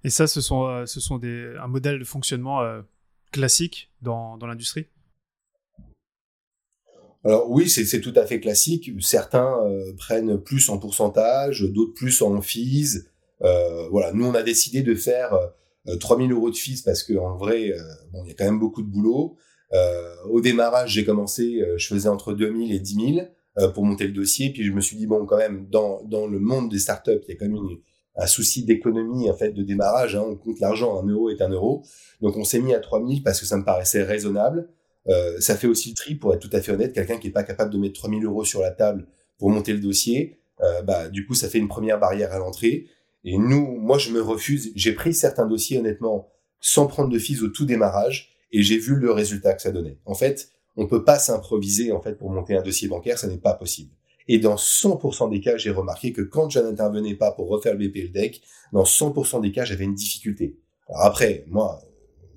Et 0.05 0.11
ça, 0.11 0.27
ce 0.27 0.41
sont, 0.41 0.67
euh, 0.67 0.87
ce 0.87 1.01
sont 1.01 1.19
des, 1.19 1.55
un 1.61 1.69
modèle 1.69 1.99
de 1.99 2.05
fonctionnement 2.05 2.61
classique 3.31 3.91
dans, 4.03 4.37
dans 4.37 4.47
l'industrie? 4.47 4.87
Alors 7.25 7.51
oui, 7.51 7.69
c'est 7.69 8.01
tout 8.01 8.13
à 8.17 8.27
fait 8.27 8.41
classique. 8.41 8.91
Certains 9.01 9.59
euh, 9.65 9.93
prennent 9.97 10.39
plus 10.39 10.69
en 10.69 10.79
pourcentage, 10.79 11.63
d'autres 11.63 11.95
plus 11.95 12.23
en 12.23 12.41
fees. 12.41 13.07
Euh, 13.43 13.89
voilà, 13.91 14.13
nous 14.13 14.27
on 14.27 14.35
a 14.35 14.43
décidé 14.43 14.83
de 14.83 14.95
faire 14.95 15.35
euh, 15.89 15.97
3000 15.97 16.33
euros 16.33 16.51
de 16.51 16.57
fees 16.57 16.83
parce 16.85 17.03
que 17.03 17.15
en 17.15 17.37
vrai, 17.37 17.73
euh, 17.73 17.83
bon, 18.13 18.25
il 18.25 18.29
y 18.29 18.31
a 18.31 18.35
quand 18.35 18.45
même 18.45 18.59
beaucoup 18.59 18.83
de 18.83 18.89
boulot. 18.89 19.37
Au 20.31 20.41
démarrage, 20.41 20.93
j'ai 20.93 21.05
commencé, 21.05 21.63
je 21.77 21.87
faisais 21.87 22.09
entre 22.09 22.33
2000 22.33 22.73
et 22.73 22.79
10 22.79 23.15
000 23.57 23.71
pour 23.75 23.85
monter 23.85 24.07
le 24.07 24.15
dossier. 24.15 24.51
Puis 24.51 24.65
je 24.65 24.73
me 24.73 24.81
suis 24.81 24.97
dit 24.97 25.07
bon, 25.07 25.27
quand 25.27 25.37
même, 25.37 25.67
dans 25.69 26.03
dans 26.05 26.27
le 26.27 26.39
monde 26.39 26.71
des 26.71 26.79
startups, 26.79 27.21
il 27.29 27.33
y 27.33 27.33
a 27.33 27.37
quand 27.37 27.45
même 27.45 27.57
une, 27.57 27.79
un 28.19 28.27
souci 28.27 28.65
d'économie 28.65 29.31
en 29.31 29.35
fait 29.35 29.53
de 29.53 29.63
démarrage. 29.63 30.17
Hein, 30.17 30.25
on 30.27 30.37
compte 30.37 30.61
l'argent, 30.61 31.01
un 31.01 31.07
euro 31.07 31.31
est 31.31 31.41
un 31.41 31.49
euro. 31.49 31.85
Donc 32.21 32.37
on 32.37 32.45
s'est 32.45 32.61
mis 32.61 32.75
à 32.75 32.81
3000 32.81 33.23
parce 33.23 33.41
que 33.41 33.47
ça 33.47 33.57
me 33.57 33.65
paraissait 33.65 34.03
raisonnable. 34.03 34.69
Euh, 35.09 35.41
ça 35.41 35.57
fait 35.57 35.69
aussi 35.69 35.91
le 35.91 35.95
tri, 35.95 36.15
pour 36.17 36.35
être 36.35 36.41
tout 36.41 36.55
à 36.55 36.61
fait 36.61 36.73
honnête, 36.73 36.93
quelqu'un 36.93 37.17
qui 37.17 37.29
est 37.29 37.33
pas 37.33 37.45
capable 37.45 37.73
de 37.73 37.79
mettre 37.79 37.95
3000 37.95 38.25
euros 38.25 38.45
sur 38.45 38.61
la 38.61 38.71
table 38.71 39.07
pour 39.39 39.49
monter 39.51 39.73
le 39.73 39.79
dossier, 39.79 40.39
euh, 40.61 40.83
bah 40.83 41.09
du 41.09 41.25
coup 41.25 41.35
ça 41.35 41.49
fait 41.49 41.59
une 41.59 41.69
première 41.69 41.99
barrière 41.99 42.33
à 42.33 42.39
l'entrée. 42.39 42.87
Et 43.25 43.39
nous, 43.39 43.77
moi 43.79 43.99
je 43.99 44.11
me 44.11 44.21
refuse. 44.21 44.73
J'ai 44.75 44.93
pris 44.93 45.15
certains 45.15 45.47
dossiers 45.47 45.79
honnêtement 45.79 46.29
sans 46.61 46.87
prendre 46.87 47.09
de 47.09 47.19
fees 47.19 47.43
au 47.43 47.49
tout 47.49 47.65
démarrage 47.65 48.37
et 48.53 48.63
j'ai 48.63 48.79
vu 48.79 48.97
le 48.97 49.13
résultat 49.13 49.55
que 49.55 49.63
ça 49.63 49.71
donnait. 49.71 49.99
En 50.05 50.15
fait, 50.15 50.51
on 50.77 50.87
peut 50.87 51.05
pas 51.05 51.19
s'improviser 51.19 51.93
en 51.93 52.01
fait 52.01 52.15
pour 52.15 52.31
monter 52.31 52.57
un 52.57 52.63
dossier 52.63 52.89
bancaire, 52.89 53.19
ça 53.19 53.29
n'est 53.29 53.39
pas 53.39 53.55
possible. 53.55 53.93
Et 54.29 54.39
dans 54.39 54.57
100% 54.57 55.31
des 55.31 55.41
cas, 55.41 55.57
j'ai 55.57 55.71
remarqué 55.71 56.13
que 56.13 56.23
quand 56.23 56.51
je 56.51 56.61
n'intervenais 56.61 57.15
pas 57.15 57.33
pour 57.33 57.49
refaire 57.49 57.75
le 57.75 57.89
BP 57.89 57.97
le 57.97 58.09
deck, 58.11 58.43
dans 58.73 58.85
100% 58.85 59.41
des 59.41 59.53
cas, 59.53 59.65
j'avais 59.65 59.85
une 59.85 59.95
difficulté. 59.95 60.59
Alors 60.89 61.03
après, 61.03 61.45
moi, 61.49 61.81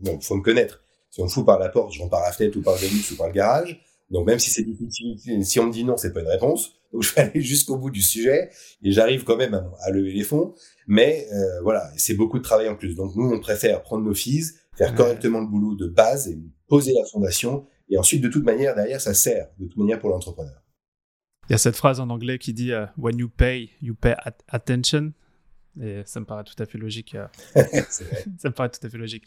bon, 0.01 0.19
faut 0.21 0.35
me 0.35 0.41
connaître. 0.41 0.81
Si 1.09 1.19
on 1.19 1.25
me 1.25 1.29
fout 1.29 1.45
par 1.45 1.59
la 1.59 1.69
porte, 1.69 1.93
je 1.93 1.99
rentre 1.99 2.11
par 2.11 2.21
la 2.21 2.31
fenêtre 2.31 2.57
ou 2.57 2.61
par 2.61 2.73
le 2.75 2.79
Vénus 2.79 3.11
ou 3.11 3.17
par 3.17 3.27
le 3.27 3.33
garage. 3.33 3.81
Donc 4.09 4.27
même 4.27 4.39
si 4.39 4.49
c'est 4.49 4.63
difficile, 4.63 5.45
si 5.45 5.59
on 5.59 5.67
me 5.67 5.71
dit 5.71 5.83
non, 5.83 5.97
c'est 5.97 6.13
pas 6.13 6.21
une 6.21 6.27
réponse. 6.27 6.73
Donc 6.93 7.03
je 7.03 7.13
vais 7.13 7.21
aller 7.21 7.41
jusqu'au 7.41 7.77
bout 7.77 7.89
du 7.89 8.01
sujet 8.01 8.49
et 8.83 8.91
j'arrive 8.91 9.23
quand 9.23 9.37
même 9.37 9.53
à, 9.81 9.91
lever 9.91 10.13
les 10.13 10.23
fonds. 10.23 10.53
Mais 10.87 11.27
euh, 11.31 11.61
voilà, 11.61 11.89
c'est 11.97 12.13
beaucoup 12.13 12.37
de 12.37 12.43
travail 12.43 12.69
en 12.69 12.75
plus. 12.75 12.95
Donc 12.95 13.15
nous, 13.15 13.29
on 13.29 13.39
préfère 13.39 13.81
prendre 13.81 14.03
nos 14.03 14.13
fees, 14.13 14.53
faire 14.77 14.95
correctement 14.95 15.39
le 15.39 15.47
boulot 15.47 15.75
de 15.75 15.87
base 15.87 16.29
et 16.29 16.39
poser 16.67 16.93
la 16.93 17.05
fondation. 17.05 17.65
Et 17.89 17.97
ensuite, 17.97 18.21
de 18.21 18.29
toute 18.29 18.45
manière, 18.45 18.75
derrière, 18.75 19.01
ça 19.01 19.13
sert 19.13 19.49
de 19.59 19.65
toute 19.65 19.77
manière 19.77 19.99
pour 19.99 20.09
l'entrepreneur. 20.09 20.60
Il 21.49 21.53
y 21.53 21.55
a 21.55 21.57
cette 21.57 21.75
phrase 21.75 21.99
en 21.99 22.09
anglais 22.09 22.37
qui 22.37 22.53
dit 22.53 22.71
euh, 22.71 22.85
When 22.97 23.17
you 23.17 23.29
pay, 23.29 23.71
you 23.81 23.95
pay 23.95 24.15
attention. 24.47 25.13
Et 25.79 26.01
ça 26.05 26.19
me 26.19 26.25
paraît 26.25 26.43
tout 26.43 26.61
à 26.61 26.65
fait 26.65 26.77
logique. 26.77 27.15
Euh. 27.15 27.27
ça 27.89 28.49
me 28.49 28.51
paraît 28.51 28.69
tout 28.69 28.85
à 28.85 28.89
fait 28.89 28.97
logique. 28.97 29.23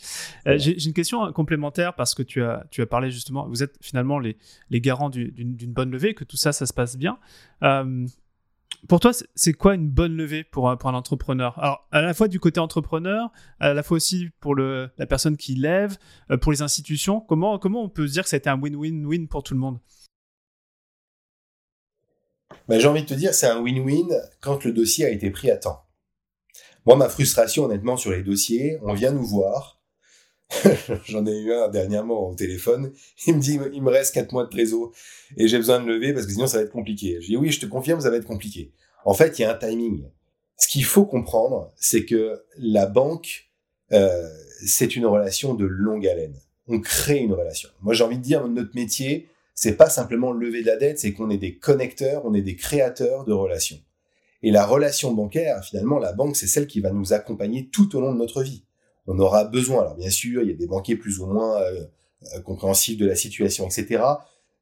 Euh, 0.46 0.57
j'ai 0.59 0.87
une 0.87 0.92
question 0.92 1.33
complémentaire 1.33 1.94
parce 1.94 2.14
que 2.14 2.22
tu 2.22 2.42
as, 2.42 2.66
tu 2.70 2.83
as 2.83 2.87
parlé 2.87 3.11
justement, 3.11 3.48
vous 3.48 3.62
êtes 3.62 3.77
finalement 3.81 4.18
les, 4.18 4.37
les 4.70 4.81
garants 4.81 5.11
d'une 5.11 5.72
bonne 5.72 5.90
levée, 5.90 6.14
que 6.14 6.24
tout 6.24 6.37
ça, 6.37 6.53
ça 6.53 6.66
se 6.66 6.72
passe 6.72 6.96
bien. 6.96 7.18
pour 8.88 9.00
toi, 9.00 9.12
c'est 9.35 9.55
quoi 9.55 9.74
une 9.74 9.88
bonne 9.88 10.16
levée 10.16 10.44
pour, 10.44 10.77
pour 10.79 10.90
un 10.90 10.94
entrepreneur? 10.94 11.59
Alors, 11.59 11.88
à 11.92 12.03
la 12.03 12.12
fois 12.12 12.29
du 12.29 12.38
côté 12.38 12.61
entrepreneur, 12.61 13.33
à 13.59 13.72
la 13.72 13.83
fois 13.83 13.96
aussi 13.96 14.29
pour 14.40 14.55
le, 14.55 14.90
la 14.98 15.07
personne 15.07 15.38
qui 15.38 15.55
lève, 15.55 15.96
pour 16.42 16.53
les 16.53 16.61
institutions, 16.61 17.20
comment, 17.20 17.59
comment 17.59 17.83
on 17.83 17.88
peut 17.88 18.07
se 18.07 18.12
dire 18.12 18.22
que 18.22 18.29
ça 18.29 18.37
a 18.37 18.38
été 18.38 18.50
un 18.50 18.61
win-win-win 18.61 19.29
pour 19.29 19.42
tout 19.42 19.55
le 19.55 19.61
monde? 19.61 19.79
Bah, 22.68 22.79
j'ai 22.79 22.88
envie 22.88 23.03
de 23.03 23.09
te 23.09 23.14
dire, 23.14 23.35
c'est 23.35 23.46
un 23.46 23.62
win-win 23.62 24.09
quand 24.40 24.64
le 24.64 24.72
dossier 24.72 25.05
a 25.05 25.11
été 25.11 25.31
pris 25.31 25.50
à 25.50 25.57
temps. 25.57 25.85
Moi, 26.87 26.96
ma 26.96 27.09
frustration, 27.09 27.64
honnêtement, 27.64 27.96
sur 27.96 28.11
les 28.11 28.22
dossiers, 28.22 28.79
on 28.83 28.92
vient 28.92 29.12
nous 29.12 29.24
voir. 29.24 29.81
J'en 31.07 31.27
ai 31.27 31.37
eu 31.37 31.53
un 31.53 31.68
dernièrement 31.68 32.29
au 32.29 32.35
téléphone. 32.35 32.92
Il 33.27 33.37
me 33.37 33.40
dit, 33.40 33.59
il 33.72 33.83
me 33.83 33.90
reste 33.90 34.14
quatre 34.14 34.33
mois 34.33 34.44
de 34.44 34.50
trésor 34.50 34.92
et 35.37 35.48
j'ai 35.48 35.57
besoin 35.57 35.81
de 35.81 35.87
lever 35.87 36.12
parce 36.12 36.27
que 36.27 36.33
sinon 36.33 36.46
ça 36.46 36.59
va 36.59 36.64
être 36.64 36.72
compliqué. 36.72 37.18
Je 37.20 37.27
dis 37.27 37.37
oui, 37.37 37.50
je 37.50 37.61
te 37.61 37.66
confirme, 37.66 38.00
ça 38.00 38.11
va 38.11 38.16
être 38.16 38.27
compliqué. 38.27 38.72
En 39.05 39.14
fait, 39.14 39.38
il 39.38 39.42
y 39.42 39.44
a 39.44 39.53
un 39.53 39.55
timing. 39.55 40.05
Ce 40.57 40.68
qu'il 40.68 40.85
faut 40.85 41.07
comprendre, 41.07 41.72
c'est 41.77 42.05
que 42.05 42.44
la 42.59 42.87
banque, 42.87 43.50
euh, 43.92 44.29
c'est 44.64 44.96
une 44.96 45.07
relation 45.07 45.55
de 45.55 45.64
longue 45.64 46.07
haleine. 46.07 46.38
On 46.68 46.81
crée 46.81 47.18
une 47.18 47.33
relation. 47.33 47.68
Moi, 47.81 47.94
j'ai 47.94 48.05
envie 48.05 48.18
de 48.18 48.22
dire, 48.22 48.46
notre 48.46 48.74
métier, 48.74 49.29
c'est 49.54 49.76
pas 49.76 49.88
simplement 49.88 50.32
lever 50.32 50.62
de 50.62 50.66
la 50.66 50.76
dette, 50.76 50.98
c'est 50.98 51.12
qu'on 51.12 51.30
est 51.30 51.38
des 51.38 51.56
connecteurs, 51.56 52.24
on 52.24 52.34
est 52.34 52.42
des 52.42 52.56
créateurs 52.56 53.24
de 53.24 53.32
relations. 53.32 53.78
Et 54.42 54.50
la 54.50 54.66
relation 54.66 55.12
bancaire, 55.12 55.64
finalement, 55.64 55.98
la 55.98 56.12
banque, 56.12 56.36
c'est 56.36 56.46
celle 56.46 56.66
qui 56.66 56.80
va 56.80 56.90
nous 56.90 57.12
accompagner 57.12 57.68
tout 57.70 57.96
au 57.96 58.00
long 58.00 58.12
de 58.12 58.18
notre 58.18 58.42
vie. 58.42 58.64
On 59.06 59.18
aura 59.18 59.44
besoin, 59.44 59.82
alors 59.82 59.96
bien 59.96 60.10
sûr, 60.10 60.42
il 60.42 60.50
y 60.50 60.52
a 60.52 60.56
des 60.56 60.66
banquiers 60.66 60.96
plus 60.96 61.20
ou 61.20 61.26
moins 61.26 61.60
euh, 61.62 61.84
euh, 62.34 62.40
compréhensifs 62.40 62.98
de 62.98 63.06
la 63.06 63.14
situation, 63.14 63.66
etc. 63.66 64.02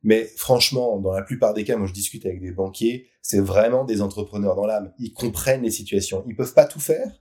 Mais 0.02 0.24
franchement, 0.36 0.98
dans 0.98 1.12
la 1.12 1.22
plupart 1.22 1.54
des 1.54 1.64
cas, 1.64 1.76
moi 1.76 1.86
je 1.86 1.92
discute 1.92 2.26
avec 2.26 2.40
des 2.40 2.50
banquiers, 2.50 3.08
c'est 3.22 3.40
vraiment 3.40 3.84
des 3.84 4.02
entrepreneurs 4.02 4.56
dans 4.56 4.66
l'âme. 4.66 4.92
Ils 4.98 5.12
comprennent 5.12 5.62
les 5.62 5.70
situations. 5.70 6.24
Ils 6.26 6.36
peuvent 6.36 6.54
pas 6.54 6.64
tout 6.64 6.80
faire, 6.80 7.20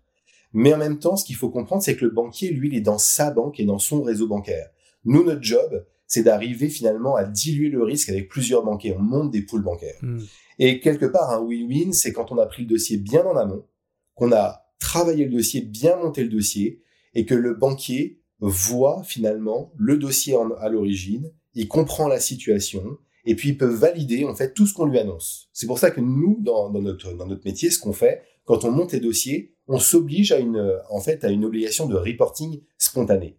mais 0.54 0.74
en 0.74 0.78
même 0.78 1.00
temps, 1.00 1.16
ce 1.16 1.26
qu'il 1.26 1.36
faut 1.36 1.50
comprendre, 1.50 1.84
c'est 1.84 1.96
que 1.96 2.06
le 2.06 2.12
banquier, 2.12 2.52
lui, 2.52 2.70
il 2.70 2.76
est 2.76 2.82
dans 2.82 2.98
sa 2.98 3.32
banque 3.32 3.60
et 3.60 3.66
dans 3.66 3.80
son 3.80 4.02
réseau 4.02 4.28
bancaire. 4.28 4.70
Nous, 5.06 5.24
notre 5.24 5.44
job, 5.44 5.86
c'est 6.12 6.24
d'arriver 6.24 6.68
finalement 6.68 7.16
à 7.16 7.24
diluer 7.24 7.70
le 7.70 7.84
risque 7.84 8.10
avec 8.10 8.28
plusieurs 8.28 8.66
banquiers. 8.66 8.94
On 8.94 9.02
monte 9.02 9.32
des 9.32 9.44
poules 9.44 9.64
bancaires. 9.64 9.96
Hmm. 10.02 10.20
Et 10.60 10.82
quelque 10.82 11.06
part, 11.06 11.32
un 11.32 11.40
win-win, 11.40 11.94
c'est 11.94 12.12
quand 12.12 12.34
on 12.34 12.38
a 12.38 12.46
pris 12.48 12.64
le 12.64 12.68
dossier 12.68 12.98
bien 12.98 13.24
en 13.26 13.38
amont, 13.38 13.66
qu'on 14.14 14.34
a 14.34 14.66
travailler 14.78 15.24
le 15.24 15.32
dossier, 15.32 15.62
bien 15.62 15.96
monter 15.96 16.24
le 16.24 16.30
dossier, 16.30 16.82
et 17.14 17.26
que 17.26 17.34
le 17.34 17.54
banquier 17.54 18.20
voit 18.42 19.04
finalement 19.04 19.72
le 19.78 19.96
dossier 19.96 20.36
à 20.60 20.68
l'origine, 20.68 21.32
il 21.54 21.70
comprend 21.70 22.10
la 22.10 22.20
situation, 22.20 22.98
et 23.24 23.36
puis 23.36 23.50
il 23.50 23.58
peut 23.58 23.74
valider 23.74 24.26
en 24.26 24.36
fait 24.36 24.54
tout 24.54 24.68
ce 24.68 24.74
qu'on 24.74 24.88
lui 24.88 25.00
annonce. 25.00 25.50
C'est 25.54 25.66
pour 25.68 25.80
ça 25.80 25.92
que 25.92 26.02
nous, 26.02 26.40
dans, 26.42 26.74
notre, 26.74 27.14
dans 27.14 27.26
notre 27.26 27.46
métier, 27.46 27.72
ce 27.72 27.80
qu'on 27.80 27.94
fait, 27.94 28.22
quand 28.44 28.66
on 28.66 28.72
monte 28.72 28.92
les 28.92 29.00
dossiers, 29.00 29.56
on 29.70 29.80
s'oblige 29.80 30.34
à 30.34 30.40
une, 30.40 30.78
en 30.90 31.00
fait, 31.00 31.24
à 31.24 31.30
une 31.30 31.46
obligation 31.46 31.88
de 31.88 31.96
reporting 31.96 32.60
spontané. 32.78 33.38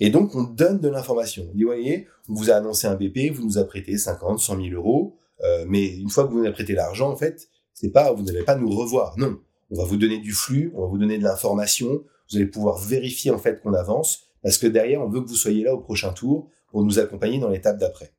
Et 0.00 0.08
donc, 0.08 0.34
on 0.34 0.42
donne 0.42 0.80
de 0.80 0.88
l'information. 0.88 1.46
On 1.50 1.54
dit, 1.54 1.64
voyez, 1.64 2.08
on 2.28 2.34
vous 2.34 2.50
a 2.50 2.54
annoncé 2.54 2.86
un 2.86 2.94
BP, 2.94 3.32
vous 3.32 3.44
nous 3.44 3.58
a 3.58 3.64
prêté 3.64 3.98
50, 3.98 4.40
100 4.40 4.56
000 4.56 4.68
euros, 4.74 5.18
euh, 5.42 5.64
mais 5.68 5.88
une 5.88 6.08
fois 6.08 6.24
que 6.24 6.30
vous 6.32 6.38
nous 6.38 6.44
avez 6.44 6.52
prêté 6.52 6.72
l'argent, 6.72 7.10
en 7.10 7.16
fait, 7.16 7.48
c'est 7.74 7.90
pas, 7.90 8.10
vous 8.12 8.22
n'allez 8.22 8.42
pas 8.42 8.56
nous 8.56 8.70
revoir. 8.70 9.16
Non. 9.18 9.38
On 9.70 9.76
va 9.76 9.84
vous 9.84 9.96
donner 9.96 10.18
du 10.18 10.32
flux, 10.32 10.72
on 10.74 10.82
va 10.82 10.86
vous 10.88 10.98
donner 10.98 11.18
de 11.18 11.22
l'information, 11.22 12.02
vous 12.30 12.36
allez 12.36 12.46
pouvoir 12.46 12.78
vérifier, 12.78 13.30
en 13.30 13.38
fait, 13.38 13.60
qu'on 13.60 13.74
avance, 13.74 14.24
parce 14.42 14.58
que 14.58 14.66
derrière, 14.66 15.02
on 15.02 15.08
veut 15.08 15.20
que 15.20 15.28
vous 15.28 15.36
soyez 15.36 15.64
là 15.64 15.74
au 15.74 15.78
prochain 15.78 16.12
tour 16.12 16.48
pour 16.70 16.82
nous 16.82 16.98
accompagner 16.98 17.38
dans 17.38 17.48
l'étape 17.48 17.78
d'après. 17.78 18.12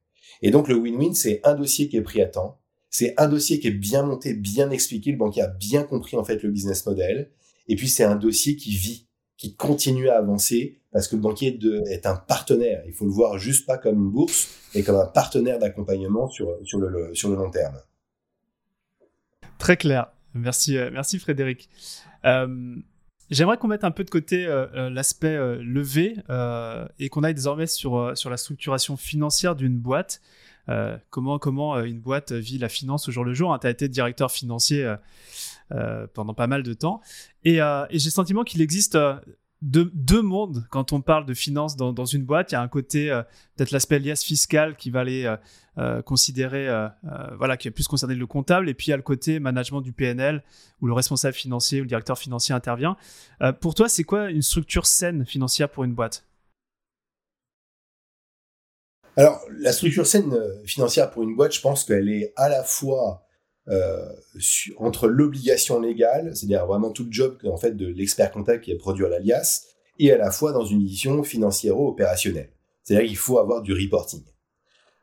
Et 0.43 0.51
donc, 0.51 0.67
le 0.67 0.75
win-win, 0.75 1.13
c'est 1.13 1.41
un 1.43 1.55
dossier 1.55 1.89
qui 1.89 1.97
est 1.97 2.01
pris 2.01 2.21
à 2.21 2.27
temps, 2.27 2.59
c'est 2.89 3.13
un 3.17 3.27
dossier 3.27 3.59
qui 3.59 3.67
est 3.67 3.71
bien 3.71 4.03
monté, 4.03 4.33
bien 4.33 4.69
expliqué, 4.69 5.11
le 5.11 5.17
banquier 5.17 5.41
a 5.41 5.47
bien 5.47 5.83
compris, 5.83 6.15
en 6.15 6.23
fait, 6.23 6.43
le 6.43 6.51
business 6.51 6.85
model, 6.85 7.31
et 7.67 7.75
puis 7.75 7.89
c'est 7.89 8.03
un 8.03 8.15
dossier 8.15 8.55
qui 8.55 8.75
vit, 8.75 9.07
qui 9.41 9.55
continue 9.55 10.07
à 10.07 10.19
avancer, 10.19 10.77
parce 10.91 11.07
que 11.07 11.15
le 11.15 11.21
banquier 11.23 11.57
est 11.89 12.05
un 12.05 12.15
partenaire. 12.15 12.83
Il 12.85 12.93
faut 12.93 13.05
le 13.05 13.11
voir 13.11 13.39
juste 13.39 13.65
pas 13.65 13.79
comme 13.79 13.95
une 13.95 14.11
bourse, 14.11 14.49
mais 14.75 14.83
comme 14.83 14.97
un 14.97 15.07
partenaire 15.07 15.57
d'accompagnement 15.57 16.29
sur, 16.29 16.59
sur, 16.63 16.77
le, 16.77 17.09
sur 17.15 17.27
le 17.27 17.35
long 17.35 17.49
terme. 17.49 17.73
Très 19.57 19.77
clair. 19.77 20.11
Merci, 20.35 20.77
euh, 20.77 20.91
merci 20.93 21.17
Frédéric. 21.17 21.69
Euh, 22.23 22.75
j'aimerais 23.31 23.57
qu'on 23.57 23.67
mette 23.67 23.83
un 23.83 23.89
peu 23.89 24.03
de 24.03 24.11
côté 24.11 24.45
euh, 24.45 24.91
l'aspect 24.91 25.39
levé 25.57 26.17
et 26.99 27.09
qu'on 27.09 27.23
aille 27.23 27.33
désormais 27.33 27.65
sur, 27.65 28.15
sur 28.15 28.29
la 28.29 28.37
structuration 28.37 28.95
financière 28.95 29.55
d'une 29.55 29.79
boîte. 29.79 30.21
comment, 31.09 31.39
comment 31.39 31.79
une 31.79 31.99
boîte 31.99 32.31
vit 32.31 32.59
la 32.59 32.69
finance 32.69 33.09
au 33.09 33.11
jour 33.11 33.25
le 33.25 33.33
jour? 33.33 33.51
Hein, 33.51 33.57
tu 33.59 33.65
as 33.65 33.71
été 33.71 33.89
directeur 33.89 34.31
financier 34.31 34.95
pendant 36.13 36.33
pas 36.33 36.47
mal 36.47 36.63
de 36.63 36.73
temps. 36.73 37.01
Et, 37.43 37.55
et 37.57 37.99
j'ai 37.99 38.09
le 38.09 38.11
sentiment 38.11 38.43
qu'il 38.43 38.61
existe 38.61 38.97
deux, 39.61 40.21
mondes 40.21 40.65
quand 40.69 40.91
on 40.91 41.01
parle 41.01 41.25
de 41.25 41.33
finance 41.33 41.75
dans, 41.75 42.05
une 42.05 42.23
boîte. 42.23 42.51
Il 42.51 42.55
y 42.55 42.57
a 42.57 42.61
un 42.61 42.67
côté, 42.67 43.11
euh, 43.11 43.21
peut-être 43.55 43.71
l'aspect 43.71 43.99
liasse 43.99 44.23
fiscal 44.23 44.75
qui 44.75 44.89
va 44.89 45.01
aller 45.01 45.25
euh, 45.25 45.37
euh, 45.77 46.01
considérer, 46.01 46.67
voilà, 47.37 47.57
qui 47.57 47.67
est 47.67 47.71
plus 47.71 47.87
concerné 47.87 48.15
le 48.15 48.27
comptable. 48.27 48.69
Et 48.69 48.73
puis 48.73 48.87
il 48.87 48.89
y 48.89 48.93
a 48.93 48.97
le 48.97 49.03
côté 49.03 49.39
management 49.39 49.81
du 49.81 49.93
PNL 49.93 50.43
où 50.81 50.87
le 50.87 50.93
responsable 50.93 51.35
financier 51.35 51.79
ou 51.79 51.83
le 51.83 51.87
directeur 51.87 52.17
financier 52.17 52.55
intervient. 52.55 52.97
pour 53.59 53.75
toi, 53.75 53.87
c'est 53.87 54.03
quoi 54.03 54.29
une 54.31 54.41
structure 54.41 54.85
saine 54.85 55.25
financière 55.25 55.69
pour 55.69 55.83
une 55.83 55.93
boîte? 55.93 56.25
Alors, 59.17 59.41
la 59.59 59.73
structure 59.73 60.07
saine 60.07 60.33
financière 60.65 61.11
pour 61.11 61.23
une 61.23 61.35
boîte, 61.35 61.53
je 61.53 61.61
pense 61.61 61.83
qu'elle 61.83 62.09
est 62.09 62.33
à 62.37 62.47
la 62.47 62.63
fois 62.63 63.27
euh, 63.67 64.09
entre 64.77 65.07
l'obligation 65.07 65.79
légale, 65.79 66.35
c'est-à-dire 66.35 66.65
vraiment 66.65 66.91
tout 66.91 67.03
le 67.03 67.11
job 67.11 67.37
en 67.45 67.57
fait 67.57 67.75
de 67.77 67.87
l'expert 67.87 68.31
comptable 68.31 68.61
qui 68.61 68.71
est 68.71 68.77
produit 68.77 69.05
l'alias, 69.07 69.65
et 69.99 70.11
à 70.11 70.17
la 70.17 70.31
fois 70.31 70.51
dans 70.51 70.65
une 70.65 70.83
vision 70.83 71.21
financière-opérationnelle. 71.23 72.51
C'est-à-dire 72.83 73.07
qu'il 73.07 73.17
faut 73.17 73.37
avoir 73.37 73.61
du 73.61 73.73
reporting. 73.73 74.23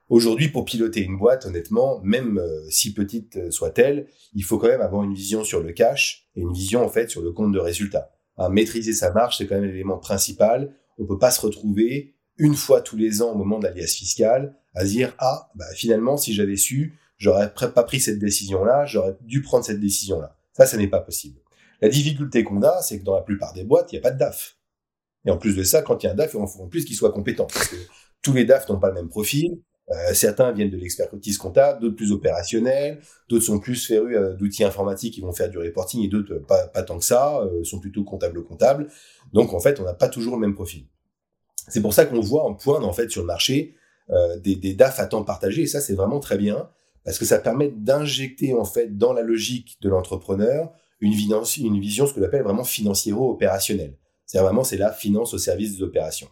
Aujourd'hui, 0.09 0.49
pour 0.49 0.65
piloter 0.65 1.03
une 1.03 1.19
boîte, 1.19 1.47
honnêtement, 1.47 2.01
même 2.03 2.39
euh, 2.39 2.69
si 2.71 2.95
petite 2.95 3.37
euh, 3.37 3.51
soit-elle, 3.51 4.09
il 4.35 4.43
faut 4.43 4.59
quand 4.59 4.69
même 4.69 4.81
avoir 4.81 5.05
une 5.05 5.15
vision 5.15 5.45
sur 5.45 5.63
le 5.63 5.73
cash 5.73 6.29
et 6.35 6.41
une 6.41 6.53
vision 6.53 6.85
en 6.85 6.89
fait 6.89 7.11
sur 7.11 7.23
le 7.23 7.31
compte 7.33 7.53
de 7.53 7.61
résultat. 7.61 8.11
Maîtriser 8.51 8.93
sa 8.93 9.13
marge, 9.13 9.37
c'est 9.37 9.49
quand 9.49 9.57
même 9.57 9.65
l'élément 9.65 9.99
principal. 9.99 10.73
On 10.97 11.07
peut 11.07 11.19
pas 11.19 11.33
se 11.33 11.41
retrouver 11.41 12.15
une 12.37 12.55
fois 12.55 12.81
tous 12.81 12.97
les 12.97 13.21
ans 13.21 13.33
au 13.33 13.35
moment 13.35 13.59
de 13.59 13.65
l'alias 13.65 13.93
fiscale 13.97 14.55
à 14.75 14.85
dire 14.85 15.15
ah 15.19 15.51
bah, 15.57 15.65
finalement 15.75 16.17
si 16.17 16.33
j'avais 16.33 16.57
su 16.57 16.99
j'aurais 17.19 17.53
pas 17.53 17.83
pris 17.83 18.01
cette 18.01 18.19
décision-là, 18.19 18.87
j'aurais 18.87 19.17
dû 19.21 19.43
prendre 19.43 19.65
cette 19.65 19.81
décision-là. 19.81 20.37
Ça, 20.53 20.67
ça 20.67 20.77
n'est 20.77 20.89
pas 20.89 21.01
possible. 21.01 21.41
La 21.81 21.89
difficulté 21.89 22.43
qu'on 22.43 22.63
a, 22.63 22.83
c'est 22.83 22.99
que 22.99 23.05
dans 23.05 23.15
la 23.15 23.23
plupart 23.23 23.53
des 23.53 23.65
boîtes, 23.65 23.93
il 23.93 23.97
n'y 23.97 23.99
a 24.01 24.03
pas 24.03 24.11
de 24.11 24.19
DAF. 24.19 24.57
Et 25.25 25.31
en 25.31 25.37
plus 25.37 25.55
de 25.55 25.63
ça, 25.63 25.83
quand 25.83 26.03
il 26.03 26.07
y 26.07 26.09
a 26.09 26.13
un 26.13 26.17
DAF, 26.17 26.35
il 26.35 26.47
faut 26.47 26.63
en 26.63 26.69
plus 26.69 26.85
qu'il 26.85 26.97
soit 26.97 27.13
compétent. 27.13 27.47
Parce 27.53 27.69
que 27.69 27.77
tous 28.23 28.33
les 28.33 28.45
DAF 28.45 28.69
n'ont 28.69 28.81
pas 28.81 28.89
le 28.89 28.95
même 28.95 29.09
profil. 29.09 29.61
Euh, 29.91 30.13
certains 30.13 30.53
viennent 30.53 30.71
de 30.71 30.77
l'expertise 30.77 31.39
comptable, 31.39 31.81
d'autres 31.81 31.97
plus 31.97 32.13
opérationnels, 32.13 33.01
d'autres 33.31 33.45
sont 33.45 33.59
plus 33.59 33.87
férus 33.87 34.17
euh, 34.17 34.35
d'outils 34.35 34.65
informatiques 34.65 35.15
qui 35.15 35.23
vont 35.23 35.33
faire 35.33 35.49
du 35.49 35.57
reporting 35.57 36.05
et 36.05 36.09
d'autres 36.09 36.35
pas, 36.41 36.67
pas, 36.67 36.83
tant 36.83 36.99
que 36.99 37.05
ça, 37.05 37.41
euh, 37.41 37.65
sont 37.65 37.81
plutôt 37.81 38.05
comptables-comptables. 38.05 38.89
Donc 39.33 39.55
en 39.55 39.61
fait, 39.61 39.81
on 39.81 39.85
n'a 39.85 39.95
pas 39.95 40.09
toujours 40.09 40.35
le 40.35 40.41
même 40.41 40.55
profil. 40.55 40.85
C'est 41.69 41.81
pour 41.81 41.95
ça 41.95 42.05
qu'on 42.05 42.21
voit 42.21 42.45
en 42.45 42.55
point 42.55 42.83
en 42.83 42.93
fait 42.93 43.11
sur 43.11 43.23
le 43.23 43.27
marché 43.27 43.75
des, 44.43 44.57
des 44.57 44.73
DAF 44.73 45.01
à 45.01 45.07
temps 45.07 45.23
partagé 45.23 45.63
et 45.63 45.67
ça 45.67 45.83
c'est 45.83 45.93
vraiment 45.93 46.19
très 46.19 46.39
bien 46.39 46.71
parce 47.05 47.19
que 47.19 47.25
ça 47.25 47.39
permet 47.39 47.69
d'injecter 47.69 48.55
en 48.55 48.65
fait 48.65 48.97
dans 48.97 49.13
la 49.13 49.23
logique 49.23 49.79
de 49.81 49.89
l'entrepreneur 49.89 50.73
une, 51.01 51.13
vision, 51.13 51.45
ce 51.45 52.13
que 52.13 52.21
l'on 52.21 52.27
appelle 52.27 52.43
vraiment 52.43 52.65
financiero-opérationnelle. 52.65 53.97
C'est 54.27 54.39
vraiment 54.39 54.65
c'est 54.65 54.77
la 54.77 54.93
finance 54.93 55.33
au 55.35 55.39
service 55.39 55.77
des 55.77 55.83
opérations. 55.83 56.29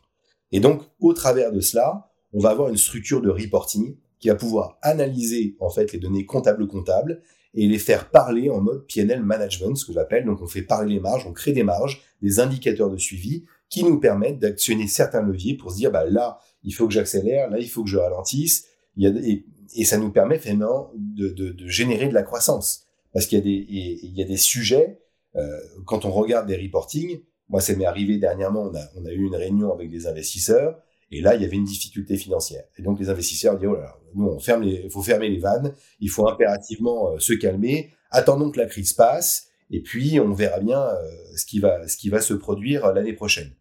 Et 0.52 0.61
donc 0.61 0.83
au 1.00 1.12
travers 1.12 1.52
de 1.52 1.61
cela, 1.61 2.11
on 2.33 2.40
va 2.40 2.50
avoir 2.50 2.68
une 2.68 2.76
structure 2.76 3.22
de 3.22 3.31
reporting 3.31 3.96
qui 4.18 4.29
va 4.29 4.35
pouvoir 4.35 4.79
analyser 4.83 5.57
en 5.61 5.70
fait 5.70 5.92
les 5.92 5.98
données 5.98 6.26
comptables 6.26 6.66
comptables 6.66 7.22
et 7.55 7.66
les 7.66 7.79
faire 7.79 8.11
parler 8.11 8.50
en 8.50 8.61
mode 8.61 8.87
PNL 8.87 9.22
management, 9.22 9.74
ce 9.76 9.87
que 9.87 9.92
j'appelle. 9.92 10.26
Donc 10.26 10.42
on 10.42 10.46
fait 10.46 10.62
parler 10.62 10.94
les 10.94 11.00
marges, 11.00 11.26
on 11.26 11.33
crée 11.33 11.52
des 11.52 11.62
marges, 11.62 12.02
des 12.20 12.38
indicateurs 12.38 12.90
de 12.90 12.98
suivi 12.98 13.44
qui 13.68 13.83
nous 13.83 13.98
permettent 13.98 14.38
d'actionner 14.38 14.87
certains 14.87 15.22
leviers 15.22 15.57
pour 15.57 15.72
se 15.72 15.76
dire 15.76 15.90
bah 15.90 16.05
là 16.05 16.38
il 16.62 16.72
faut 16.72 16.87
que 16.87 16.92
j'accélère, 16.92 17.50
là 17.50 17.59
il 17.59 17.68
faut 17.68 17.83
que 17.83 17.90
je 17.90 17.96
ralentisse. 17.96 18.66
Il 18.96 19.05
y 19.05 19.07
a, 19.07 19.37
et 19.76 19.84
ça 19.84 19.98
nous 19.98 20.10
permet 20.10 20.38
finalement 20.38 20.90
de, 20.94 21.28
de, 21.28 21.50
de, 21.50 21.68
générer 21.68 22.08
de 22.08 22.14
la 22.14 22.22
croissance. 22.22 22.86
Parce 23.12 23.26
qu'il 23.26 23.38
y 23.38 23.40
a 23.40 23.44
des, 23.44 23.66
il 24.02 24.16
y 24.16 24.22
a 24.22 24.26
des 24.26 24.36
sujets, 24.36 25.00
euh, 25.36 25.60
quand 25.84 26.04
on 26.04 26.10
regarde 26.10 26.46
des 26.46 26.56
reportings, 26.56 27.20
moi 27.48 27.60
ça 27.60 27.74
m'est 27.76 27.86
arrivé 27.86 28.18
dernièrement, 28.18 28.62
on 28.62 28.74
a, 28.74 28.80
on 28.96 29.04
a 29.04 29.10
eu 29.12 29.24
une 29.26 29.36
réunion 29.36 29.72
avec 29.72 29.90
des 29.90 30.06
investisseurs, 30.06 30.78
et 31.10 31.20
là 31.20 31.34
il 31.34 31.42
y 31.42 31.44
avait 31.44 31.56
une 31.56 31.64
difficulté 31.64 32.16
financière. 32.16 32.64
Et 32.78 32.82
donc 32.82 32.98
les 32.98 33.10
investisseurs 33.10 33.56
disent, 33.58 33.68
oh 33.68 33.76
là 33.76 33.82
là, 33.82 33.98
nous 34.14 34.26
on 34.26 34.38
ferme 34.38 34.62
les, 34.62 34.82
il 34.84 34.90
faut 34.90 35.02
fermer 35.02 35.28
les 35.28 35.38
vannes, 35.38 35.74
il 36.00 36.10
faut 36.10 36.28
impérativement 36.28 37.12
euh, 37.12 37.18
se 37.18 37.34
calmer, 37.34 37.90
attendons 38.10 38.50
que 38.50 38.58
la 38.58 38.66
crise 38.66 38.92
passe, 38.92 39.48
et 39.70 39.82
puis 39.82 40.18
on 40.20 40.32
verra 40.32 40.60
bien 40.60 40.80
euh, 40.80 40.96
ce, 41.36 41.44
qui 41.44 41.60
va, 41.60 41.86
ce 41.86 41.96
qui 41.96 42.08
va 42.08 42.20
se 42.20 42.34
produire 42.34 42.92
l'année 42.92 43.12
prochaine. 43.12 43.52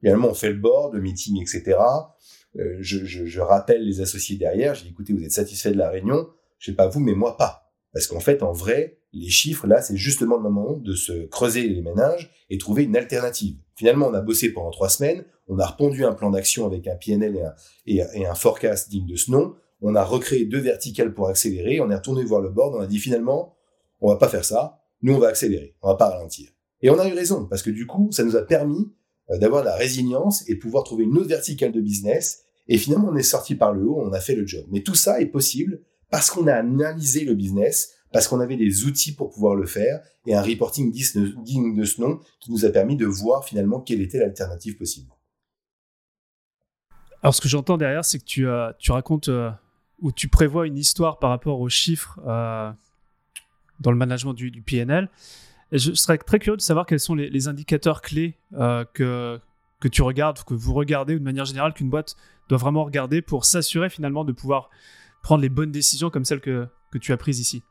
Finalement 0.00 0.28
on 0.28 0.34
fait 0.34 0.50
le 0.50 0.58
board, 0.58 0.94
le 0.94 1.00
meeting, 1.00 1.40
etc. 1.40 1.78
Euh, 2.58 2.76
je, 2.80 3.04
je, 3.04 3.26
je, 3.26 3.40
rappelle 3.40 3.84
les 3.84 4.00
associés 4.00 4.36
derrière, 4.36 4.74
j'ai 4.74 4.84
dit 4.84 4.90
écoutez, 4.90 5.12
vous 5.12 5.22
êtes 5.22 5.32
satisfait 5.32 5.70
de 5.70 5.78
la 5.78 5.88
réunion, 5.88 6.28
je 6.58 6.70
sais 6.70 6.76
pas 6.76 6.88
vous, 6.88 7.00
mais 7.00 7.14
moi 7.14 7.36
pas. 7.36 7.72
Parce 7.92 8.06
qu'en 8.06 8.20
fait, 8.20 8.42
en 8.42 8.52
vrai, 8.52 8.98
les 9.12 9.28
chiffres, 9.28 9.66
là, 9.66 9.82
c'est 9.82 9.96
justement 9.96 10.36
le 10.36 10.42
moment 10.42 10.76
de 10.76 10.94
se 10.94 11.26
creuser 11.26 11.68
les 11.68 11.80
ménages 11.80 12.30
et 12.50 12.58
trouver 12.58 12.84
une 12.84 12.96
alternative. 12.96 13.56
Finalement, 13.76 14.08
on 14.08 14.14
a 14.14 14.20
bossé 14.20 14.52
pendant 14.52 14.70
trois 14.70 14.88
semaines, 14.88 15.24
on 15.48 15.58
a 15.58 15.66
repondu 15.66 16.04
un 16.04 16.12
plan 16.12 16.30
d'action 16.30 16.66
avec 16.66 16.86
un 16.86 16.96
PNL 16.96 17.36
et 17.36 17.42
un, 17.42 17.54
et, 17.86 18.20
et 18.20 18.26
un 18.26 18.34
forecast 18.34 18.88
digne 18.88 19.06
de 19.06 19.16
ce 19.16 19.30
nom, 19.30 19.54
on 19.82 19.94
a 19.94 20.04
recréé 20.04 20.44
deux 20.44 20.60
verticales 20.60 21.14
pour 21.14 21.28
accélérer, 21.28 21.80
on 21.80 21.90
est 21.90 21.94
retourné 21.94 22.24
voir 22.24 22.40
le 22.40 22.50
board, 22.50 22.74
on 22.74 22.80
a 22.80 22.86
dit 22.86 22.98
finalement, 22.98 23.56
on 24.00 24.08
va 24.08 24.16
pas 24.16 24.28
faire 24.28 24.44
ça, 24.44 24.80
nous 25.02 25.14
on 25.14 25.18
va 25.18 25.28
accélérer, 25.28 25.76
on 25.82 25.88
va 25.88 25.94
pas 25.94 26.10
ralentir. 26.10 26.50
Et 26.82 26.90
on 26.90 26.98
a 26.98 27.08
eu 27.08 27.12
raison, 27.12 27.46
parce 27.46 27.62
que 27.62 27.70
du 27.70 27.86
coup, 27.86 28.08
ça 28.12 28.24
nous 28.24 28.36
a 28.36 28.42
permis 28.42 28.92
euh, 29.30 29.38
d'avoir 29.38 29.64
la 29.64 29.76
résilience 29.76 30.48
et 30.48 30.56
pouvoir 30.56 30.84
trouver 30.84 31.04
une 31.04 31.16
autre 31.16 31.28
verticale 31.28 31.72
de 31.72 31.80
business. 31.80 32.44
Et 32.68 32.78
finalement, 32.78 33.08
on 33.10 33.16
est 33.16 33.22
sorti 33.22 33.54
par 33.54 33.72
le 33.72 33.82
haut, 33.82 34.00
on 34.00 34.12
a 34.12 34.20
fait 34.20 34.34
le 34.34 34.46
job. 34.46 34.64
Mais 34.70 34.82
tout 34.82 34.94
ça 34.94 35.20
est 35.20 35.26
possible 35.26 35.80
parce 36.10 36.30
qu'on 36.30 36.46
a 36.46 36.54
analysé 36.54 37.24
le 37.24 37.34
business, 37.34 37.92
parce 38.12 38.26
qu'on 38.26 38.40
avait 38.40 38.56
des 38.56 38.84
outils 38.84 39.12
pour 39.12 39.30
pouvoir 39.30 39.54
le 39.54 39.66
faire 39.66 40.00
et 40.26 40.34
un 40.34 40.42
reporting 40.42 40.92
digne 40.92 41.76
de 41.76 41.84
ce 41.84 42.00
nom 42.00 42.20
qui 42.40 42.50
nous 42.50 42.64
a 42.64 42.70
permis 42.70 42.96
de 42.96 43.06
voir 43.06 43.44
finalement 43.44 43.80
quelle 43.80 44.00
était 44.00 44.18
l'alternative 44.18 44.76
possible. 44.76 45.10
Alors, 47.22 47.34
ce 47.34 47.40
que 47.40 47.48
j'entends 47.48 47.76
derrière, 47.76 48.04
c'est 48.04 48.18
que 48.18 48.24
tu, 48.24 48.48
euh, 48.48 48.72
tu 48.78 48.92
racontes 48.92 49.28
euh, 49.28 49.50
ou 50.00 50.10
tu 50.10 50.28
prévois 50.28 50.66
une 50.66 50.78
histoire 50.78 51.18
par 51.18 51.30
rapport 51.30 51.60
aux 51.60 51.68
chiffres 51.68 52.18
dans 52.24 53.90
le 53.90 53.96
management 53.96 54.34
du, 54.34 54.50
du 54.50 54.62
PNL 54.62 55.08
je 55.78 55.92
serais 55.94 56.18
très 56.18 56.38
curieux 56.38 56.56
de 56.56 56.62
savoir 56.62 56.86
quels 56.86 57.00
sont 57.00 57.14
les, 57.14 57.48
indicateurs 57.48 58.02
clés 58.02 58.36
euh, 58.54 58.84
que, 58.92 59.38
que 59.80 59.88
tu 59.88 60.02
regardes, 60.02 60.42
que 60.42 60.54
vous 60.54 60.74
regardez, 60.74 61.14
ou 61.14 61.18
de 61.18 61.24
manière 61.24 61.44
générale, 61.44 61.72
qu'une 61.72 61.90
boîte 61.90 62.16
doit 62.48 62.58
vraiment 62.58 62.84
regarder 62.84 63.22
pour 63.22 63.44
s'assurer 63.44 63.88
finalement 63.88 64.24
de 64.24 64.32
pouvoir 64.32 64.70
prendre 65.22 65.42
les 65.42 65.48
bonnes 65.48 65.70
décisions 65.70 66.10
comme 66.10 66.24
celles 66.24 66.40
que, 66.40 66.66
que 66.90 66.98
tu 66.98 67.12
as 67.12 67.16
prises 67.16 67.40
ici. 67.40 67.62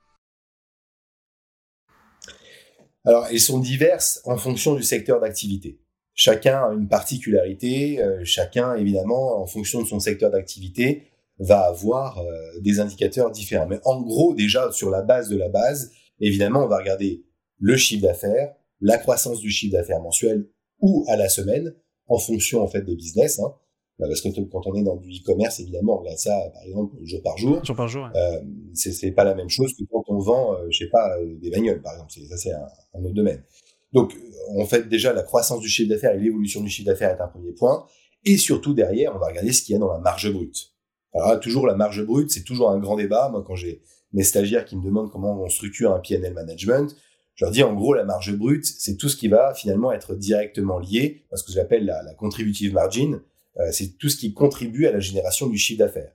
Alors, 3.06 3.28
elles 3.32 3.40
sont 3.40 3.60
diverses 3.60 4.22
en 4.26 4.38
fonction 4.38 4.76
du 4.76 4.84
secteur 4.84 5.20
d'activité. 5.20 5.80
Chacun 6.14 6.64
a 6.64 6.74
une 6.74 6.88
particularité, 6.88 8.02
euh, 8.02 8.22
chacun, 8.26 8.76
évidemment, 8.76 9.42
en 9.42 9.46
fonction 9.46 9.82
de 9.82 9.88
son 9.88 10.00
secteur 10.00 10.32
d'activité, 10.32 11.08
va 11.40 11.62
avoir 11.62 12.20
euh, 12.20 12.60
des 12.60 12.82
indicateurs 12.82 13.32
différents. 13.32 13.68
Mais 13.68 13.80
en 13.86 14.02
gros, 14.02 14.34
déjà, 14.34 14.72
sur 14.72 14.90
la 14.90 15.02
base 15.02 15.30
de 15.30 15.38
la 15.38 15.48
base, 15.48 15.92
évidemment, 16.20 16.66
on 16.66 16.68
va 16.68 16.78
regarder 16.78 17.24
le 17.60 17.78
chiffre 17.78 18.04
d'affaires, 18.04 18.56
la 18.82 18.98
croissance 18.98 19.40
du 19.40 19.50
chiffre 19.50 19.74
d'affaires 19.74 20.02
mensuel 20.02 20.50
ou 20.80 21.06
à 21.08 21.16
la 21.16 21.30
semaine 21.30 21.74
en 22.08 22.18
fonction 22.18 22.62
en 22.62 22.68
fait 22.68 22.82
des 22.82 22.96
business. 22.96 23.40
Hein. 23.40 23.54
Bah, 24.00 24.08
parce 24.08 24.22
que 24.22 24.30
quand 24.50 24.66
on 24.66 24.76
est 24.76 24.84
dans 24.84 24.96
du 24.96 25.10
e-commerce, 25.10 25.60
évidemment, 25.60 25.98
on 25.98 26.00
regarde 26.00 26.18
ça 26.18 26.32
par 26.54 26.64
exemple 26.64 26.96
jour 27.04 27.22
par 27.22 27.38
jour. 27.38 27.64
Jour 27.64 27.76
par 27.76 27.88
jour. 27.88 28.10
Euh, 28.16 28.40
c'est 28.74 29.12
pas 29.12 29.26
la 29.26 29.36
même 29.36 29.50
chose 29.50 29.74
que 29.78 29.84
quand 29.92 30.04
on 30.08 30.20
vend, 30.20 30.54
euh, 30.54 30.68
je 30.70 30.80
sais 30.80 30.90
pas, 30.90 31.18
euh, 31.18 31.36
des 31.42 31.50
bagnoles 31.50 31.82
par 31.82 31.94
exemple. 31.94 32.12
Ça 32.12 32.38
c'est 32.38 32.54
un, 32.54 32.66
un, 32.94 33.04
autre 33.04 33.14
domaine. 33.14 33.44
Donc 33.92 34.16
en 34.58 34.66
fait 34.66 34.88
déjà 34.88 35.12
la 35.12 35.24
croissance 35.24 35.60
du 35.60 35.68
chiffre 35.68 35.90
d'affaires 35.90 36.16
et 36.16 36.20
l'évolution 36.20 36.62
du 36.62 36.70
chiffre 36.70 36.88
d'affaires 36.88 37.10
est 37.10 37.22
un 37.22 37.28
premier 37.28 37.52
point. 37.52 37.86
Et 38.26 38.38
surtout 38.38 38.74
derrière, 38.74 39.14
on 39.16 39.20
va 39.20 39.28
regarder 39.28 39.52
ce 39.52 39.64
qu'il 39.64 39.74
y 39.74 39.76
a 39.76 39.80
dans 39.80 39.92
la 39.92 40.00
marge 40.00 40.32
brute. 40.32 40.74
Alors 41.14 41.38
toujours 41.40 41.68
la 41.68 41.76
marge 41.76 42.06
brute, 42.06 42.32
c'est 42.32 42.44
toujours 42.44 42.70
un 42.70 42.80
grand 42.80 42.96
débat. 42.96 43.28
Moi, 43.30 43.44
quand 43.46 43.56
j'ai 43.56 43.82
mes 44.14 44.24
stagiaires 44.24 44.64
qui 44.64 44.78
me 44.78 44.84
demandent 44.84 45.12
comment 45.12 45.42
on 45.42 45.50
structure 45.50 45.94
un 45.94 46.00
PNL 46.00 46.34
management, 46.34 46.96
je 47.40 47.46
leur 47.46 47.54
dis 47.54 47.64
en 47.64 47.74
gros 47.74 47.94
la 47.94 48.04
marge 48.04 48.36
brute, 48.36 48.66
c'est 48.66 48.98
tout 48.98 49.08
ce 49.08 49.16
qui 49.16 49.30
va 49.30 49.54
finalement 49.54 49.94
être 49.94 50.14
directement 50.14 50.78
lié, 50.78 51.24
à 51.32 51.38
ce 51.38 51.46
que 51.46 51.54
j'appelle 51.54 51.86
la, 51.86 52.04
la 52.04 52.14
contributive 52.14 52.74
margin, 52.74 53.22
euh, 53.62 53.72
c'est 53.72 53.98
tout 53.98 54.10
ce 54.10 54.18
qui 54.18 54.34
contribue 54.34 54.88
à 54.88 54.92
la 54.92 55.00
génération 55.00 55.48
du 55.48 55.58
chiffre 55.58 55.80
d'affaires. 55.80 56.12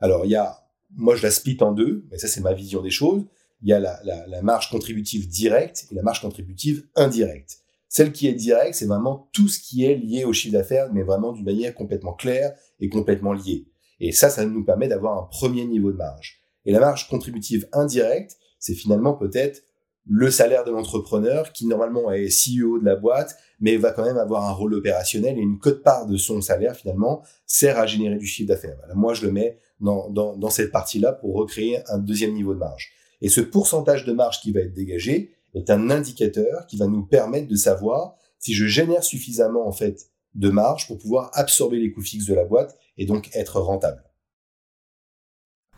Alors 0.00 0.26
il 0.26 0.32
y 0.32 0.36
a, 0.36 0.68
moi 0.94 1.16
je 1.16 1.22
la 1.22 1.30
split 1.30 1.56
en 1.62 1.72
deux, 1.72 2.04
mais 2.10 2.18
ça 2.18 2.28
c'est 2.28 2.42
ma 2.42 2.52
vision 2.52 2.82
des 2.82 2.90
choses. 2.90 3.24
Il 3.62 3.70
y 3.70 3.72
a 3.72 3.80
la, 3.80 3.98
la, 4.04 4.26
la 4.26 4.42
marge 4.42 4.68
contributive 4.68 5.26
directe 5.28 5.86
et 5.90 5.94
la 5.94 6.02
marge 6.02 6.20
contributive 6.20 6.86
indirecte. 6.94 7.60
Celle 7.88 8.12
qui 8.12 8.26
est 8.26 8.34
directe, 8.34 8.74
c'est 8.74 8.84
vraiment 8.84 9.30
tout 9.32 9.48
ce 9.48 9.58
qui 9.58 9.86
est 9.86 9.94
lié 9.94 10.26
au 10.26 10.34
chiffre 10.34 10.52
d'affaires, 10.52 10.92
mais 10.92 11.04
vraiment 11.04 11.32
d'une 11.32 11.46
manière 11.46 11.74
complètement 11.74 12.12
claire 12.12 12.54
et 12.80 12.90
complètement 12.90 13.32
liée. 13.32 13.64
Et 13.98 14.12
ça, 14.12 14.28
ça 14.28 14.44
nous 14.44 14.62
permet 14.62 14.88
d'avoir 14.88 15.16
un 15.16 15.22
premier 15.22 15.64
niveau 15.64 15.90
de 15.90 15.96
marge. 15.96 16.42
Et 16.66 16.72
la 16.72 16.80
marge 16.80 17.08
contributive 17.08 17.66
indirecte, 17.72 18.36
c'est 18.58 18.74
finalement 18.74 19.14
peut-être 19.14 19.62
le 20.08 20.30
salaire 20.30 20.64
de 20.64 20.70
l'entrepreneur 20.70 21.52
qui 21.52 21.66
normalement 21.66 22.12
est 22.12 22.28
CEO 22.28 22.78
de 22.78 22.84
la 22.84 22.96
boîte, 22.96 23.36
mais 23.60 23.76
va 23.76 23.90
quand 23.90 24.04
même 24.04 24.18
avoir 24.18 24.44
un 24.44 24.52
rôle 24.52 24.74
opérationnel 24.74 25.36
et 25.38 25.40
une 25.40 25.58
cote-part 25.58 26.06
de 26.06 26.16
son 26.16 26.40
salaire 26.40 26.76
finalement 26.76 27.22
sert 27.46 27.78
à 27.78 27.86
générer 27.86 28.16
du 28.16 28.26
chiffre 28.26 28.48
d'affaires. 28.48 28.76
moi, 28.94 29.14
je 29.14 29.26
le 29.26 29.32
mets 29.32 29.58
dans, 29.80 30.08
dans, 30.10 30.50
cette 30.50 30.72
partie-là 30.72 31.12
pour 31.12 31.34
recréer 31.34 31.80
un 31.88 31.98
deuxième 31.98 32.32
niveau 32.32 32.54
de 32.54 32.58
marge. 32.58 32.92
Et 33.20 33.28
ce 33.28 33.40
pourcentage 33.40 34.04
de 34.04 34.12
marge 34.12 34.40
qui 34.40 34.52
va 34.52 34.60
être 34.60 34.72
dégagé 34.72 35.34
est 35.54 35.70
un 35.70 35.90
indicateur 35.90 36.66
qui 36.66 36.76
va 36.76 36.86
nous 36.86 37.04
permettre 37.04 37.48
de 37.48 37.56
savoir 37.56 38.14
si 38.38 38.54
je 38.54 38.66
génère 38.66 39.04
suffisamment 39.04 39.66
en 39.66 39.72
fait 39.72 40.06
de 40.34 40.50
marge 40.50 40.86
pour 40.86 40.98
pouvoir 40.98 41.30
absorber 41.32 41.78
les 41.78 41.90
coûts 41.90 42.02
fixes 42.02 42.26
de 42.26 42.34
la 42.34 42.44
boîte 42.44 42.76
et 42.98 43.06
donc 43.06 43.30
être 43.34 43.60
rentable. 43.60 44.02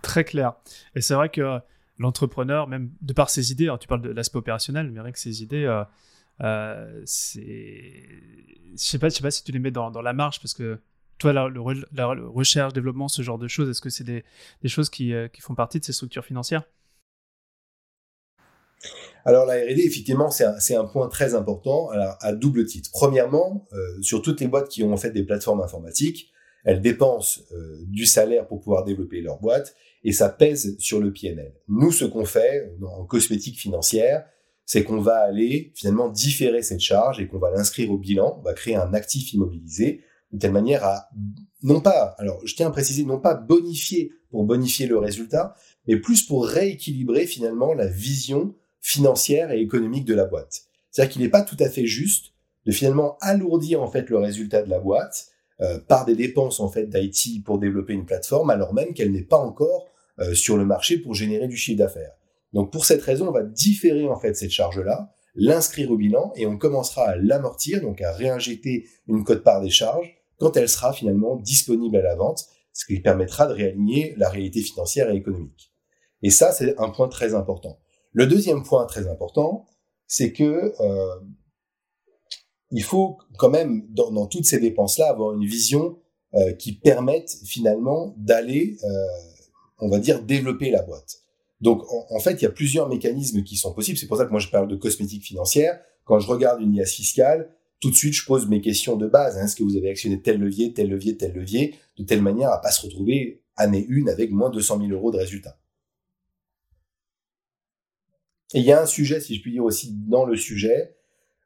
Très 0.03 0.25
clair. 0.25 0.55
Et 0.95 1.01
c'est 1.01 1.15
vrai 1.15 1.29
que 1.29 1.61
l'entrepreneur, 1.99 2.69
même 2.69 2.91
de 3.03 3.13
par 3.13 3.31
ses 3.31 3.53
idées, 3.53 3.65
alors 3.65 3.79
tu 3.79 3.89
parles 3.89 4.03
de 4.03 4.11
l'aspect 4.11 4.39
opérationnel, 4.39 4.91
mais 4.91 5.01
rien 5.01 5.13
que 5.13 5.19
ses 5.19 5.43
idées, 5.43 5.65
euh, 5.65 5.85
euh, 6.43 7.03
c'est, 7.05 8.05
je 8.73 8.77
sais 8.77 8.99
pas, 8.99 9.09
je 9.09 9.17
sais 9.17 9.23
pas 9.23 9.31
si 9.31 9.43
tu 9.43 9.53
les 9.53 9.59
mets 9.59 9.71
dans, 9.71 9.91
dans 9.91 10.03
la 10.03 10.13
marge 10.13 10.41
parce 10.41 10.55
que 10.55 10.79
toi, 11.19 11.33
la, 11.33 11.49
la, 11.93 12.07
recherche, 12.07 12.73
développement, 12.73 13.09
ce 13.09 13.23
genre 13.23 13.39
de 13.39 13.49
choses, 13.49 13.69
est-ce 13.69 13.81
que 13.81 13.91
c'est 13.91 14.05
des, 14.05 14.25
des, 14.63 14.69
choses 14.69 14.89
qui, 14.89 15.13
euh, 15.13 15.27
qui, 15.27 15.41
font 15.41 15.57
partie 15.57 15.81
de 15.81 15.85
ces 15.85 15.93
structures 15.93 16.25
financières? 16.25 16.63
Alors 19.25 19.45
la 19.45 19.55
R&D, 19.55 19.83
effectivement, 19.85 20.31
c'est 20.31 20.45
un, 20.45 20.81
un, 20.81 20.85
point 20.85 21.09
très 21.09 21.35
important 21.35 21.91
alors, 21.91 22.17
à 22.21 22.33
double 22.33 22.65
titre. 22.67 22.91
Premièrement, 22.93 23.67
sur 24.01 24.23
toutes 24.23 24.41
les 24.41 24.47
boîtes 24.47 24.69
qui 24.69 24.85
ont 24.85 24.93
en 24.93 24.97
fait 24.97 25.11
des 25.11 25.25
plateformes 25.25 25.61
informatiques, 25.61 26.33
elles 26.69 26.83
dépensent 26.83 27.41
euh, 27.53 27.79
du 27.87 28.05
salaire 28.05 28.47
pour 28.47 28.61
pouvoir 28.61 28.85
développer 28.85 29.23
leur 29.23 29.41
boîte 29.41 29.75
et 30.05 30.13
ça 30.13 30.29
pèse 30.29 30.77
sur 30.79 31.01
le 31.01 31.15
PNL. 31.15 31.55
Nous, 31.67 31.93
ce 31.93 32.05
qu'on 32.05 32.27
fait 32.27 32.71
en 32.83 33.07
cosmétique 33.07 33.59
financière, 33.59 34.27
c'est 34.67 34.85
qu'on 34.85 35.01
va 35.01 35.17
aller 35.17 35.73
finalement 35.75 36.11
différer 36.11 36.61
cette 36.61 36.81
charge 36.81 37.21
et 37.21 37.27
qu'on 37.27 37.39
va 37.39 37.51
l'inscrire 37.51 37.91
au 37.91 37.97
bilan, 37.97 38.37
on 38.39 38.43
va 38.43 38.53
créer 38.53 38.77
un 38.77 38.93
actif 38.93 39.33
immobilisé 39.33 40.03
de 40.31 40.39
telle 40.39 40.53
manière 40.53 40.85
à 40.85 41.09
non 41.63 41.81
pas, 41.81 42.15
alors 42.19 42.47
je 42.47 42.55
tiens 42.55 42.69
à 42.69 42.71
préciser, 42.71 43.03
non 43.03 43.19
pas 43.19 43.33
bonifier 43.33 44.13
pour 44.29 44.45
bonifier 44.45 44.87
le 44.87 44.99
résultat, 44.99 45.55
mais 45.87 45.97
plus 45.97 46.23
pour 46.23 46.47
rééquilibrer 46.47 47.25
finalement 47.25 47.73
la 47.73 47.87
vision 47.87 48.55
financière 48.83 49.53
et 49.53 49.61
économique 49.63 50.05
de 50.05 50.15
la 50.15 50.27
boîte. 50.27 50.65
C'est-à-dire 50.91 51.15
qu'il 51.15 51.23
n'est 51.23 51.31
pas 51.31 51.41
tout 51.41 51.57
à 51.61 51.71
fait 51.71 51.87
juste 51.87 52.35
de 52.67 52.73
finalement 52.73 53.17
alourdir 53.23 53.83
en 53.83 53.91
fait 53.91 54.11
le 54.11 54.19
résultat 54.19 54.63
de 54.63 54.69
la 54.69 54.81
boîte 54.81 55.31
euh, 55.61 55.79
par 55.79 56.05
des 56.05 56.15
dépenses 56.15 56.61
en 56.61 56.69
fait 56.69 56.87
d'IT 56.87 57.45
pour 57.45 57.59
développer 57.59 57.93
une 57.93 58.07
plateforme 58.07 58.51
alors 58.51 58.75
même 58.75 58.95
qu'elle 58.95 59.13
n'est 59.13 59.23
pas 59.23 59.39
encore 59.39 59.87
euh, 60.21 60.35
sur 60.35 60.57
le 60.57 60.65
marché 60.65 60.99
pour 60.99 61.15
générer 61.15 61.49
du 61.49 61.57
chiffre 61.57 61.79
d'affaires. 61.79 62.13
Donc 62.53 62.73
pour 62.73 62.85
cette 62.85 63.03
raison, 63.03 63.29
on 63.29 63.33
va 63.33 63.43
différer 63.43 64.09
en 64.09 64.19
fait 64.19 64.35
cette 64.35 64.51
charge-là, 64.51 65.13
l'inscrire 65.35 65.91
au 65.91 65.97
bilan 65.97 66.33
et 66.37 66.47
on 66.47 66.59
commencera 66.59 67.09
à 67.09 67.17
l'amortir, 67.17 67.81
donc 67.81 68.01
à 68.01 68.13
réinjecter 68.13 68.87
une 69.07 69.25
cote-part 69.25 69.61
des 69.61 69.71
charges 69.71 70.17
quand 70.39 70.57
elle 70.57 70.69
sera 70.69 70.93
finalement 70.93 71.37
disponible 71.37 71.97
à 71.97 72.03
la 72.03 72.15
vente, 72.15 72.47
ce 72.73 72.87
qui 72.87 73.01
permettra 73.01 73.47
de 73.47 73.53
réaligner 73.53 74.15
la 74.17 74.29
réalité 74.29 74.61
financière 74.61 75.11
et 75.11 75.17
économique. 75.17 75.73
Et 76.23 76.31
ça, 76.31 76.53
c'est 76.53 76.79
un 76.79 76.91
point 76.91 77.09
très 77.09 77.35
important. 77.35 77.79
Le 78.13 78.27
deuxième 78.27 78.63
point 78.63 78.87
très 78.87 79.09
important, 79.09 79.67
c'est 80.07 80.33
que 80.33 80.73
euh, 80.81 81.15
il 82.71 82.83
faut 82.83 83.19
quand 83.39 83.51
même, 83.51 83.87
dans, 83.91 84.11
dans 84.11 84.27
toutes 84.27 84.45
ces 84.45 84.61
dépenses-là, 84.61 85.09
avoir 85.09 85.35
une 85.35 85.45
vision 85.45 85.99
euh, 86.35 86.53
qui 86.53 86.73
permette 86.73 87.31
finalement 87.45 88.15
d'aller, 88.19 88.77
euh, 88.85 88.89
on 89.79 89.89
va 89.89 89.99
dire, 89.99 90.23
développer 90.23 90.71
la 90.71 90.83
boîte. 90.83 91.23
Donc, 91.61 91.83
en, 91.91 92.07
en, 92.11 92.21
fait, 92.21 92.35
il 92.35 92.43
y 92.43 92.47
a 92.47 92.51
plusieurs 92.51 92.89
mécanismes 92.89 93.43
qui 93.43 93.57
sont 93.57 93.73
possibles. 93.73 93.99
C'est 93.99 94.07
pour 94.07 94.19
ça 94.19 94.27
que 94.27 94.31
moi, 94.31 94.41
je 94.41 94.49
parle 94.49 94.69
de 94.69 94.77
cosmétique 94.77 95.25
financière. 95.25 95.81
Quand 96.05 96.21
je 96.21 96.29
regarde 96.29 96.61
une 96.61 96.75
IAS 96.75 96.87
fiscale, 96.87 97.51
tout 97.81 97.91
de 97.91 97.95
suite, 97.95 98.15
je 98.15 98.25
pose 98.25 98.49
mes 98.49 98.61
questions 98.61 98.97
de 98.97 99.07
base. 99.07 99.39
Hein. 99.39 99.45
Est-ce 99.45 99.57
que 99.57 99.63
vous 99.63 99.77
avez 99.77 99.91
actionné 99.91 100.21
tel 100.21 100.39
levier, 100.39 100.73
tel 100.73 100.89
levier, 100.89 101.17
tel 101.17 101.33
levier, 101.33 101.77
de 101.97 102.05
telle 102.05 102.23
manière 102.23 102.51
à 102.51 102.61
pas 102.61 102.71
se 102.71 102.83
retrouver 102.83 103.43
année 103.57 103.87
une 103.89 104.09
avec 104.09 104.31
moins 104.31 104.51
de 104.51 104.55
200 104.55 104.81
000 104.81 104.91
euros 104.93 105.11
de 105.11 105.19
résultats? 105.19 105.59
Et 108.55 108.61
il 108.61 108.65
y 108.65 108.73
a 108.73 108.83
un 108.83 108.87
sujet, 108.87 109.21
si 109.21 109.35
je 109.35 109.43
puis 109.43 109.53
dire 109.53 109.65
aussi, 109.65 109.93
dans 109.93 110.25
le 110.25 110.37
sujet, 110.37 110.97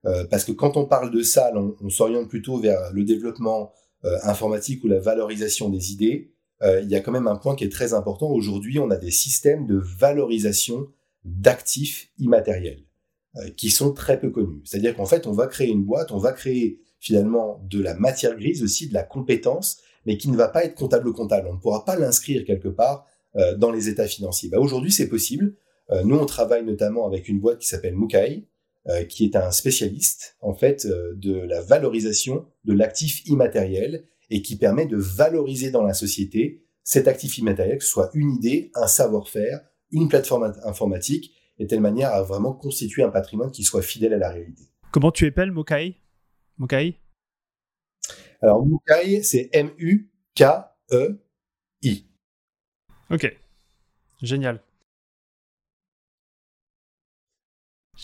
euh, 0.04 0.24
parce 0.30 0.44
que 0.44 0.52
quand 0.52 0.76
on 0.76 0.84
parle 0.84 1.10
de 1.10 1.22
ça, 1.22 1.52
on, 1.54 1.88
s'oriente 1.88 2.28
plutôt 2.28 2.58
vers 2.58 2.92
le 2.92 3.04
développement 3.04 3.72
euh, 4.04 4.18
informatique 4.24 4.82
ou 4.84 4.88
la 4.88 4.98
valorisation 4.98 5.68
des 5.68 5.92
idées. 5.92 6.32
Euh, 6.62 6.80
il 6.80 6.90
y 6.90 6.94
a 6.94 7.00
quand 7.00 7.12
même 7.12 7.26
un 7.26 7.36
point 7.36 7.56
qui 7.56 7.64
est 7.64 7.72
très 7.72 7.94
important. 7.94 8.30
Aujourd'hui, 8.30 8.78
on 8.78 8.90
a 8.90 8.96
des 8.96 9.10
systèmes 9.10 9.66
de 9.66 9.76
valorisation 9.76 10.88
d'actifs 11.24 12.10
immatériels 12.18 12.84
euh, 13.36 13.50
qui 13.56 13.70
sont 13.70 13.92
très 13.92 14.18
peu 14.18 14.30
connus. 14.30 14.60
C'est-à-dire 14.64 14.96
qu'en 14.96 15.06
fait, 15.06 15.26
on 15.26 15.32
va 15.32 15.46
créer 15.46 15.68
une 15.68 15.84
boîte, 15.84 16.12
on 16.12 16.18
va 16.18 16.32
créer 16.32 16.80
finalement 17.00 17.60
de 17.68 17.82
la 17.82 17.94
matière 17.94 18.36
grise 18.36 18.62
aussi, 18.62 18.88
de 18.88 18.94
la 18.94 19.02
compétence, 19.02 19.78
mais 20.06 20.16
qui 20.16 20.30
ne 20.30 20.36
va 20.36 20.48
pas 20.48 20.64
être 20.64 20.74
comptable-comptable. 20.74 21.48
On 21.48 21.54
ne 21.54 21.58
pourra 21.60 21.84
pas 21.84 21.96
l'inscrire 21.96 22.44
quelque 22.44 22.68
part 22.68 23.06
euh, 23.36 23.56
dans 23.56 23.72
les 23.72 23.88
états 23.88 24.06
financiers. 24.06 24.48
Bah, 24.48 24.58
Aujourd'hui, 24.58 24.92
c'est 24.92 25.08
possible. 25.08 25.54
Nous, 26.04 26.16
on 26.16 26.24
travaille 26.24 26.64
notamment 26.64 27.06
avec 27.06 27.28
une 27.28 27.38
boîte 27.38 27.58
qui 27.58 27.66
s'appelle 27.66 27.94
Mukai, 27.94 28.46
euh, 28.88 29.04
qui 29.04 29.24
est 29.24 29.36
un 29.36 29.52
spécialiste 29.52 30.36
en 30.40 30.54
fait 30.54 30.86
euh, 30.86 31.14
de 31.14 31.34
la 31.34 31.62
valorisation 31.62 32.46
de 32.64 32.72
l'actif 32.72 33.24
immatériel 33.28 34.08
et 34.28 34.42
qui 34.42 34.56
permet 34.56 34.86
de 34.86 34.96
valoriser 34.96 35.70
dans 35.70 35.84
la 35.84 35.94
société 35.94 36.64
cet 36.82 37.06
actif 37.06 37.38
immatériel, 37.38 37.78
que 37.78 37.84
ce 37.84 37.90
soit 37.90 38.10
une 38.12 38.32
idée, 38.32 38.72
un 38.74 38.88
savoir-faire, 38.88 39.60
une 39.92 40.08
plateforme 40.08 40.52
informatique, 40.64 41.32
de 41.60 41.66
telle 41.66 41.80
manière 41.80 42.12
à 42.12 42.22
vraiment 42.22 42.52
constituer 42.52 43.04
un 43.04 43.10
patrimoine 43.10 43.52
qui 43.52 43.62
soit 43.62 43.82
fidèle 43.82 44.14
à 44.14 44.18
la 44.18 44.30
réalité. 44.30 44.64
Comment 44.90 45.12
tu 45.12 45.26
appelles 45.26 45.52
Mukai 45.52 45.96
Mukai 46.58 46.98
Alors 48.40 48.66
Mukai, 48.66 49.22
c'est 49.22 49.48
M-U-K-E-I. 49.52 50.86
Ok, 53.10 53.36
génial. 54.22 54.60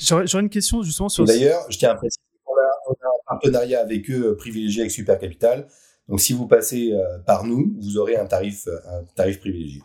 J'aurais 0.00 0.42
une 0.42 0.48
question 0.48 0.82
justement 0.82 1.08
sur. 1.08 1.24
D'ailleurs, 1.24 1.66
je 1.70 1.78
tiens 1.78 1.90
à 1.90 1.94
préciser 1.96 2.22
qu'on 2.44 2.54
a, 2.54 2.92
un 2.92 3.18
partenariat 3.26 3.80
avec 3.80 4.08
eux 4.10 4.28
euh, 4.28 4.36
privilégié 4.36 4.82
avec 4.82 4.92
Super 4.92 5.18
Capital. 5.18 5.66
Donc, 6.08 6.20
si 6.20 6.32
vous 6.32 6.46
passez 6.46 6.92
euh, 6.92 7.18
par 7.18 7.44
nous, 7.44 7.74
vous 7.80 7.98
aurez 7.98 8.16
un 8.16 8.26
tarif, 8.26 8.66
euh, 8.68 8.78
un 8.86 9.04
tarif 9.16 9.40
privilégié. 9.40 9.82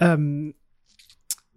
Euh, 0.00 0.50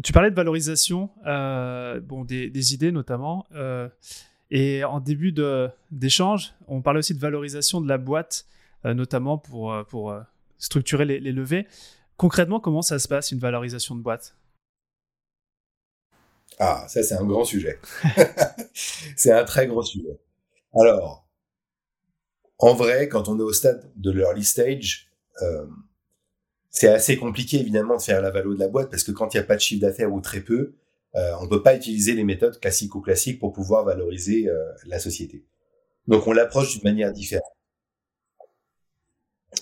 tu 0.03 0.13
parlais 0.13 0.31
de 0.31 0.35
valorisation, 0.35 1.11
euh, 1.25 1.99
bon, 1.99 2.25
des, 2.25 2.49
des, 2.49 2.73
idées 2.73 2.91
notamment. 2.91 3.45
Euh, 3.53 3.87
et 4.49 4.83
en 4.83 4.99
début 4.99 5.33
d'échange, 5.91 6.53
on 6.67 6.81
parlait 6.81 6.99
aussi 6.99 7.13
de 7.13 7.19
valorisation 7.19 7.79
de 7.79 7.87
la 7.87 7.97
boîte, 7.97 8.45
notamment 8.83 9.37
pour, 9.37 9.73
pour 9.87 10.13
structurer 10.57 11.05
les, 11.05 11.21
les 11.21 11.31
levées. 11.31 11.67
Concrètement, 12.17 12.59
comment 12.59 12.81
ça 12.81 12.99
se 12.99 13.07
passe, 13.07 13.31
une 13.31 13.39
valorisation 13.39 13.95
de 13.95 14.01
boîte? 14.01 14.35
Ah, 16.63 16.85
ça 16.87 17.01
c'est 17.01 17.15
un 17.15 17.25
grand 17.25 17.43
sujet. 17.43 17.79
c'est 19.17 19.31
un 19.31 19.43
très 19.43 19.65
gros 19.65 19.81
sujet. 19.81 20.19
Alors, 20.79 21.27
en 22.59 22.75
vrai, 22.75 23.09
quand 23.09 23.29
on 23.29 23.39
est 23.39 23.41
au 23.41 23.51
stade 23.51 23.91
de 23.95 24.11
l'early 24.11 24.43
stage, 24.43 25.11
euh, 25.41 25.65
c'est 26.69 26.87
assez 26.87 27.17
compliqué 27.17 27.59
évidemment 27.59 27.97
de 27.97 28.01
faire 28.03 28.21
la 28.21 28.29
valo 28.29 28.53
de 28.53 28.59
la 28.59 28.67
boîte 28.67 28.91
parce 28.91 29.03
que 29.03 29.11
quand 29.11 29.33
il 29.33 29.37
n'y 29.37 29.43
a 29.43 29.47
pas 29.47 29.55
de 29.55 29.61
chiffre 29.61 29.81
d'affaires 29.81 30.13
ou 30.13 30.21
très 30.21 30.41
peu, 30.41 30.75
euh, 31.15 31.31
on 31.41 31.47
peut 31.47 31.63
pas 31.63 31.75
utiliser 31.75 32.13
les 32.13 32.23
méthodes 32.23 32.59
classiques 32.59 32.93
ou 32.93 33.01
classiques 33.01 33.39
pour 33.39 33.53
pouvoir 33.53 33.83
valoriser 33.83 34.47
euh, 34.47 34.71
la 34.85 34.99
société. 34.99 35.43
Donc 36.07 36.27
on 36.27 36.31
l'approche 36.31 36.73
d'une 36.73 36.83
manière 36.83 37.11
différente. 37.11 37.43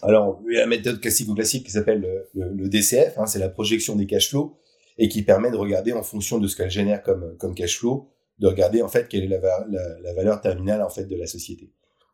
Alors, 0.02 0.42
il 0.50 0.56
y 0.56 0.58
a 0.58 0.62
la 0.62 0.68
méthode 0.68 1.00
classique 1.00 1.30
ou 1.30 1.34
classique 1.34 1.66
qui 1.66 1.72
s'appelle 1.72 2.28
le, 2.36 2.68
DCF, 2.68 3.18
hein, 3.18 3.26
c'est 3.26 3.40
la 3.40 3.50
projection 3.50 3.96
des 3.96 4.06
cash 4.06 4.30
flows, 4.30 4.60
et 5.00 5.08
qui 5.08 5.24
permet 5.24 5.50
de 5.50 5.56
regarder 5.56 5.94
en 5.94 6.04
fonction 6.04 6.38
de 6.38 6.48
ce 6.48 6.58
qu'elle 6.58 6.70
génère 6.70 7.02
comme, 7.02 7.36
comme 7.38 7.56
cash 7.56 7.80
flow, 7.80 8.10
de 8.38 8.48
regarder 8.48 8.82
en 8.82 8.90
fait 8.90 9.08
quelle 9.08 9.24
est 9.24 9.40
la, 9.40 9.66
la, 10.02 10.14
valeur 10.14 10.42
terminale 10.42 10.82
en 10.84 10.90
fait 10.90 11.06
de 11.06 11.16
la 11.16 11.26
société. 11.26 11.72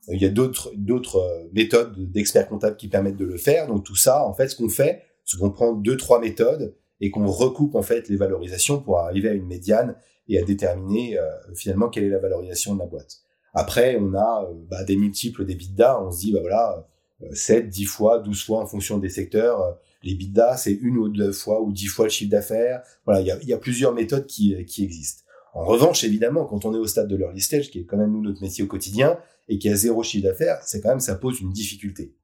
Il 0.08 0.22
y 0.22 0.26
a 0.26 0.30
d'autres 0.30 0.72
euh, 0.72 1.50
méthodes 1.52 2.12
d'experts 2.12 2.48
comptables 2.48 2.78
qui 2.78 2.88
permettent 2.88 3.18
de 3.18 3.26
le 3.26 3.38
faire. 3.38 3.68
Donc 3.68 3.84
tout 3.84 3.96
ça, 3.96 4.24
en 4.24 4.34
fait, 4.34 4.50
ce 4.50 4.56
qu'on 4.56 4.70
fait, 4.70 5.02
c'est 5.24 5.40
qu'on 5.40 5.50
prend 5.50 5.74
deux 5.74 5.98
trois 5.98 6.22
méthodes 6.22 6.76
et 7.02 7.10
qu'on 7.10 7.26
recoupe 7.26 7.74
en 7.74 7.82
fait 7.82 8.08
les 8.08 8.18
valorisations 8.18 8.80
pour 8.80 9.00
arriver 9.00 9.30
à 9.30 9.34
une 9.34 9.48
médiane 9.48 9.96
et 10.30 10.38
à 10.38 10.44
déterminer 10.44 11.18
euh, 11.18 11.24
finalement 11.56 11.90
quelle 11.90 12.04
est 12.04 12.10
la 12.10 12.20
valorisation 12.20 12.76
de 12.76 12.80
la 12.80 12.86
boîte. 12.86 13.18
Après, 13.56 13.98
on 14.00 14.14
a 14.14 14.46
euh, 14.48 14.54
bah, 14.70 14.84
des 14.84 14.96
multiples 14.96 15.44
des 15.44 15.56
bidas. 15.56 16.00
On 16.04 16.12
se 16.12 16.20
dit, 16.20 16.34
bah 16.34 16.42
voilà, 16.42 16.88
7, 17.32 17.68
10 17.68 17.86
fois, 17.86 18.20
12 18.20 18.46
fois 18.46 18.60
en 18.60 18.68
fonction 18.68 19.00
des 19.00 19.10
secteurs. 19.10 19.80
Les 20.06 20.16
bidas, 20.16 20.58
c'est 20.58 20.72
une 20.72 20.98
ou 20.98 21.10
deux 21.10 21.34
fois 21.34 21.62
ou 21.62 21.74
dix 21.74 21.88
fois 21.88 22.06
le 22.06 22.12
chiffre 22.12 22.32
d'affaires. 22.32 22.82
Voilà, 23.06 23.22
il 23.22 23.48
y 23.48 23.54
a, 23.54 23.58
plusieurs 23.58 23.94
méthodes 23.94 24.28
qui, 24.28 24.56
qui 24.66 24.84
existent. 24.84 25.24
En 25.54 25.66
revanche, 25.66 26.04
évidemment, 26.04 26.46
quand 26.46 26.64
on 26.64 26.74
est 26.74 26.78
au 26.78 26.86
stade 26.86 27.08
de 27.08 27.16
l'early 27.16 27.42
stage, 27.42 27.72
qui 27.72 27.80
est 27.80 27.86
quand 27.86 27.98
même 27.98 28.12
nous 28.12 28.22
notre 28.22 28.42
métier 28.42 28.64
au 28.64 28.68
quotidien, 28.68 29.18
et 29.48 29.58
qui 29.58 29.70
a 29.70 29.76
zéro 29.76 30.04
chiffre 30.04 30.26
d'affaires, 30.26 30.60
c'est 30.64 30.82
quand 30.82 30.90
même 30.90 31.00
ça 31.00 31.16
pose 31.16 31.42
une 31.42 31.52
difficulté. 31.52 32.16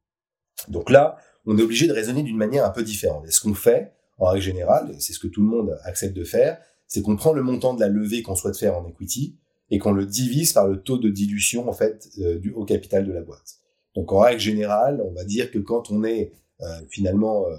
Donc 0.68 0.90
là, 0.90 1.18
on 1.46 1.58
est 1.58 1.62
obligé 1.62 1.88
de 1.88 1.94
raisonner 1.94 2.24
d'une 2.24 2.38
manière 2.38 2.66
un 2.66 2.70
peu 2.70 2.84
différente. 2.84 3.26
Et 3.28 3.32
ce 3.32 3.42
qu'on 3.42 3.54
fait, 3.54 3.94
en 4.18 4.28
règle 4.28 4.44
générale, 4.44 4.96
c'est 5.00 5.14
ce 5.14 5.20
que 5.20 5.28
tout 5.28 5.42
le 5.42 5.48
monde 5.48 5.78
accepte 5.84 6.16
de 6.16 6.24
faire, 6.24 6.60
c'est 6.88 7.02
qu'on 7.02 7.16
prend 7.16 7.34
le 7.34 7.42
montant 7.42 7.74
de 7.74 7.80
la 7.80 7.88
levée 7.88 8.22
qu'on 8.22 8.36
souhaite 8.36 8.58
faire 8.58 8.78
en 8.78 8.88
equity 8.88 9.38
et 9.70 9.80
qu'on 9.80 9.94
le 9.94 10.06
divise 10.06 10.54
par 10.54 10.68
le 10.68 10.82
taux 10.82 10.98
de 10.98 11.10
dilution 11.10 11.70
en 11.70 11.74
fait 11.74 12.10
euh, 12.20 12.38
du 12.38 12.52
haut 12.52 12.66
capital 12.66 13.08
de 13.08 13.12
la 13.14 13.22
boîte. 13.22 13.56
Donc 13.96 14.12
en 14.12 14.20
règle 14.20 14.40
générale, 14.40 15.02
on 15.04 15.14
va 15.14 15.24
dire 15.24 15.50
que 15.52 15.60
quand 15.60 15.90
on 15.90 16.04
est 16.04 16.26
euh, 16.26 16.41
finalement 16.90 17.48
euh, 17.48 17.56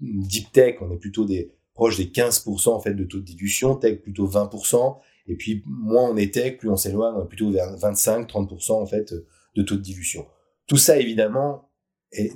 deep 0.00 0.52
tech, 0.52 0.76
on 0.80 0.90
est 0.92 0.98
plutôt 0.98 1.26
proche 1.74 1.96
des 1.96 2.06
15% 2.06 2.70
en 2.70 2.80
fait 2.80 2.94
de 2.94 3.04
taux 3.04 3.18
de 3.18 3.24
dilution, 3.24 3.76
tech 3.76 4.00
plutôt 4.00 4.26
20%, 4.26 4.96
et 5.28 5.36
puis, 5.36 5.62
moins 5.66 6.10
on 6.10 6.16
est 6.16 6.32
tech, 6.32 6.58
plus 6.58 6.70
on 6.70 6.76
s'éloigne 6.76 7.26
plutôt 7.26 7.50
vers 7.50 7.76
25-30% 7.76 8.72
en 8.72 8.86
fait 8.86 9.14
de 9.56 9.62
taux 9.62 9.76
de 9.76 9.80
dilution. 9.80 10.26
Tout 10.66 10.76
ça, 10.76 10.98
évidemment, 10.98 11.70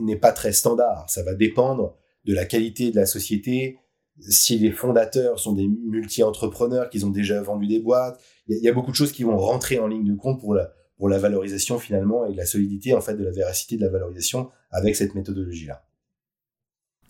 n'est 0.00 0.16
pas 0.16 0.33
très 0.33 0.52
standard. 0.52 1.09
Ça 1.09 1.22
va 1.22 1.35
dépendre 1.35 1.96
de 2.24 2.35
la 2.35 2.44
qualité 2.44 2.90
de 2.90 2.96
la 2.96 3.06
société, 3.06 3.78
si 4.20 4.59
les 4.59 4.72
fondateurs 4.72 5.38
sont 5.38 5.52
des 5.52 5.66
multi-entrepreneurs, 5.66 6.90
qu'ils 6.90 7.06
ont 7.06 7.11
déjà 7.11 7.40
vendu 7.42 7.66
des 7.66 7.78
boîtes. 7.78 8.20
Il 8.48 8.59
y, 8.59 8.68
a 8.68 8.72
beaucoup 8.72 8.90
de 8.90 8.96
choses 8.96 9.12
qui 9.12 9.22
vont 9.22 9.38
rentrer 9.38 9.78
en 9.78 9.87
ligne 9.87 10.04
de 10.04 10.14
compte 10.14 10.40
pour 10.40 10.54
la, 10.54 10.72
pour 10.96 11.09
la 11.09 11.18
valorisation 11.18 11.78
finalement 11.78 12.26
et 12.26 12.35
la 12.35 12.44
solidité 12.44 12.92
en 12.94 13.00
fait 13.00 13.14
de 13.14 13.24
la 13.24 13.30
véracité 13.30 13.76
de 13.76 13.83
la 13.83 13.88
valorisation 13.88 14.50
avec 14.70 14.96
cette 14.96 15.14
méthodologie-là. 15.14 15.83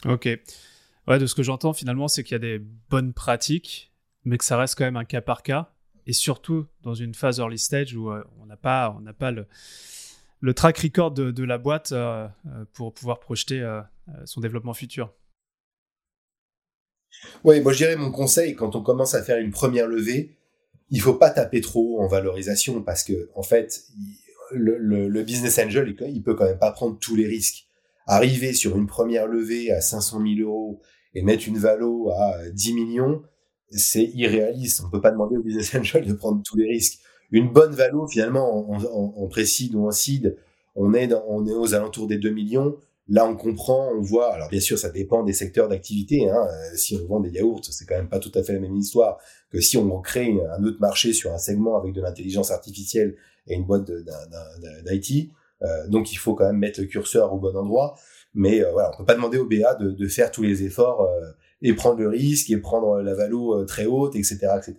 Ok. 0.05 0.29
Ouais, 1.09 1.19
de 1.19 1.27
ce 1.27 1.35
que 1.35 1.43
j'entends 1.43 1.73
finalement, 1.73 2.09
c'est 2.09 2.23
qu'il 2.23 2.33
y 2.33 2.37
a 2.37 2.39
des 2.39 2.59
bonnes 2.89 3.13
pratiques 3.13 3.91
mais 4.25 4.39
que 4.39 4.45
ça 4.45 4.57
reste 4.57 4.77
quand 4.77 4.85
même 4.85 4.97
un 4.97 5.05
cas 5.05 5.21
par 5.21 5.43
cas, 5.43 5.73
et 6.07 6.13
surtout 6.13 6.67
dans 6.83 6.95
une 6.95 7.15
phase 7.15 7.39
early 7.39 7.59
stage 7.59 7.95
où 7.95 8.11
euh, 8.11 8.23
on 8.41 8.47
n'a 8.47 8.57
pas, 8.57 8.95
on 8.97 9.01
n'a 9.01 9.13
pas 9.13 9.31
le, 9.31 9.47
le 10.41 10.55
track 10.55 10.79
record 10.79 11.13
de, 11.13 11.45
la 11.45 11.59
boîte 11.59 11.93
euh, 11.93 12.27
euh, 12.47 12.65
pour 12.73 12.93
pouvoir 12.95 13.21
projeter 13.21 13.81
son 14.25 14.41
développement 14.41 14.75
futur. 14.75 15.13
Oui, 17.45 17.61
moi 17.61 17.73
je 17.73 17.79
dirais 17.79 17.97
mon 17.97 18.11
conseil 18.11 18.55
quand 18.55 18.77
on 18.77 18.83
commence 18.83 19.15
à 19.15 19.23
faire 19.23 19.39
une 19.39 19.51
première 19.51 19.87
levée, 19.87 20.37
il 20.91 21.01
faut 21.01 21.15
pas 21.15 21.31
taper 21.31 21.61
trop 21.61 22.01
en 22.01 22.09
valorisation 22.09 22.83
parce 22.83 23.05
que 23.05 23.31
en 23.35 23.43
fait 23.43 23.85
le, 24.53 24.79
le, 24.79 25.23
business 25.23 25.59
angel 25.59 25.95
il 26.09 26.23
peut 26.23 26.35
quand 26.35 26.47
même 26.47 26.59
pas 26.59 26.73
prendre 26.73 26.99
tous 26.99 27.15
les 27.15 27.27
risques. 27.27 27.67
Arriver 28.07 28.53
sur 28.53 28.77
une 28.77 28.87
première 28.87 29.27
levée 29.27 29.71
à 29.71 29.81
500 29.81 30.21
000 30.37 30.49
euros 30.49 30.81
et 31.15 31.23
mettre 31.23 31.49
une 31.49 31.59
valo 31.59 32.11
à 32.11 32.49
10 32.51 32.75
millions, 32.75 33.23
c'est 33.71 34.05
irréaliste. 34.15 34.83
On 34.85 34.91
peut 34.91 35.01
pas 35.01 35.11
demander 35.11 35.37
au 35.37 35.43
business 35.43 35.75
angel 35.79 36.07
de 36.07 36.13
prendre 36.13 36.43
tous 36.45 36.57
les 36.57 36.69
risques. 36.69 36.99
Une 37.31 37.53
bonne 37.53 37.73
valo, 37.73 38.09
finalement, 38.09 38.71
en, 38.71 38.83
en, 38.83 39.29
précide 39.29 39.75
ou 39.77 39.87
en 39.87 39.93
seed, 39.93 40.37
on 40.75 40.95
est, 40.95 41.07
dans, 41.07 41.25
on 41.29 41.47
est 41.47 41.55
aux 41.55 41.75
alentours 41.75 42.09
des 42.09 42.19
2 42.19 42.31
millions. 42.31 42.77
Là, 43.09 43.27
on 43.27 43.37
comprend, 43.37 43.91
on 43.93 44.01
voit. 44.01 44.35
Alors, 44.35 44.49
bien 44.49 44.61
sûr, 44.61 44.79
ça 44.79 44.91
dépend 44.91 45.23
des 45.23 45.33
secteurs 45.33 45.69
d'activité. 45.69 46.29
Hein. 46.29 46.47
Euh, 46.49 46.77
si 46.77 46.97
on 46.97 47.07
vend 47.07 47.21
des 47.21 47.31
yaourts, 47.31 47.61
c'est 47.65 47.85
quand 47.85 47.97
même 47.97 48.09
pas 48.09 48.19
tout 48.19 48.33
à 48.35 48.43
fait 48.43 48.53
la 48.53 48.61
même 48.61 48.77
histoire 48.77 49.19
que 49.51 49.61
si 49.61 49.77
on 49.77 50.01
crée 50.01 50.37
un 50.57 50.65
autre 50.65 50.81
marché 50.81 51.13
sur 51.13 51.33
un 51.33 51.39
segment 51.39 51.77
avec 51.77 51.93
de 51.93 52.01
l'intelligence 52.01 52.51
artificielle 52.51 53.17
et 53.47 53.55
une 53.55 53.65
boîte 53.65 53.91
d'IT. 54.87 55.31
Euh, 55.62 55.88
donc, 55.88 56.12
il 56.12 56.16
faut 56.16 56.35
quand 56.35 56.46
même 56.46 56.59
mettre 56.59 56.81
le 56.81 56.87
curseur 56.87 57.33
au 57.33 57.38
bon 57.38 57.57
endroit. 57.57 57.96
Mais 58.35 58.62
euh, 58.62 58.70
voilà, 58.73 58.92
on 58.94 58.99
peut 58.99 59.05
pas 59.05 59.14
demander 59.14 59.38
au 59.38 59.46
BA 59.46 59.75
de, 59.75 60.09
faire 60.09 60.31
tous 60.31 60.42
les 60.42 60.62
efforts 60.62 61.03
euh, 61.03 61.33
et 61.62 61.73
prendre 61.75 61.99
le 61.99 62.09
risque 62.09 62.51
et 62.51 62.57
prendre 62.59 63.01
la 63.01 63.14
valo 63.14 63.64
très 63.64 63.87
haute, 63.87 64.14
etc., 64.14 64.38
etc. 64.57 64.77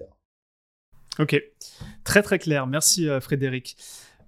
Ok, 1.19 1.41
très 2.05 2.23
très 2.23 2.39
clair. 2.39 2.65
Merci 2.65 3.07
Frédéric. 3.19 3.75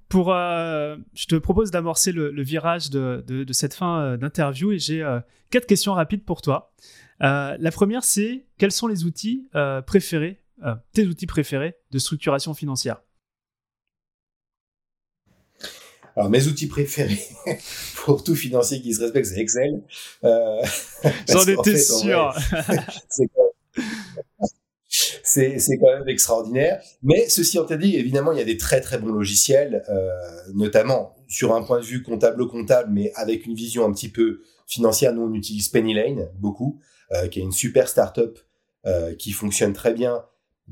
Pour, 0.09 0.27
je 0.27 1.25
te 1.27 1.35
propose 1.37 1.71
d'amorcer 1.71 2.11
le, 2.11 2.29
virage 2.43 2.89
de, 2.89 3.45
cette 3.51 3.73
fin 3.73 4.17
d'interview 4.17 4.73
et 4.73 4.77
j'ai 4.77 5.03
quatre 5.49 5.65
questions 5.65 5.93
rapides 5.93 6.25
pour 6.25 6.41
toi. 6.41 6.73
la 7.21 7.71
première, 7.71 8.03
c'est 8.03 8.45
quels 8.57 8.73
sont 8.73 8.87
les 8.87 9.05
outils 9.05 9.47
préférés, 9.87 10.43
tes 10.91 11.07
outils 11.07 11.25
préférés 11.25 11.77
de 11.91 11.97
structuration 11.97 12.53
financière? 12.53 13.01
Alors, 16.15 16.29
mes 16.29 16.47
outils 16.47 16.67
préférés 16.67 17.21
pour 18.05 18.23
tout 18.23 18.35
financier 18.35 18.81
qui 18.81 18.93
se 18.93 19.01
respecte, 19.01 19.25
c'est 19.27 19.39
Excel. 19.39 19.81
Euh, 20.23 20.61
J'en 21.29 21.45
étais 21.45 21.77
sûr. 21.77 22.33
c'est 25.23 25.77
quand 25.79 25.97
même 25.97 26.07
extraordinaire. 26.07 26.81
Mais 27.01 27.27
ceci 27.29 27.57
en 27.57 27.65
dit, 27.65 27.95
évidemment, 27.95 28.31
il 28.31 28.37
y 28.37 28.41
a 28.41 28.45
des 28.45 28.57
très 28.57 28.81
très 28.81 28.99
bons 28.99 29.11
logiciels, 29.11 29.83
euh, 29.89 30.11
notamment 30.53 31.15
sur 31.27 31.55
un 31.55 31.63
point 31.63 31.79
de 31.79 31.85
vue 31.85 32.03
comptable-comptable, 32.03 32.91
mais 32.91 33.11
avec 33.15 33.45
une 33.45 33.55
vision 33.55 33.85
un 33.85 33.91
petit 33.91 34.09
peu 34.09 34.41
financière. 34.67 35.13
Nous, 35.13 35.23
on 35.23 35.33
utilise 35.33 35.73
Lane 35.73 36.29
beaucoup, 36.35 36.79
euh, 37.11 37.27
qui 37.27 37.39
est 37.39 37.43
une 37.43 37.51
super 37.51 37.87
startup 37.87 38.39
euh, 38.85 39.15
qui 39.15 39.31
fonctionne 39.31 39.73
très 39.73 39.93
bien, 39.93 40.23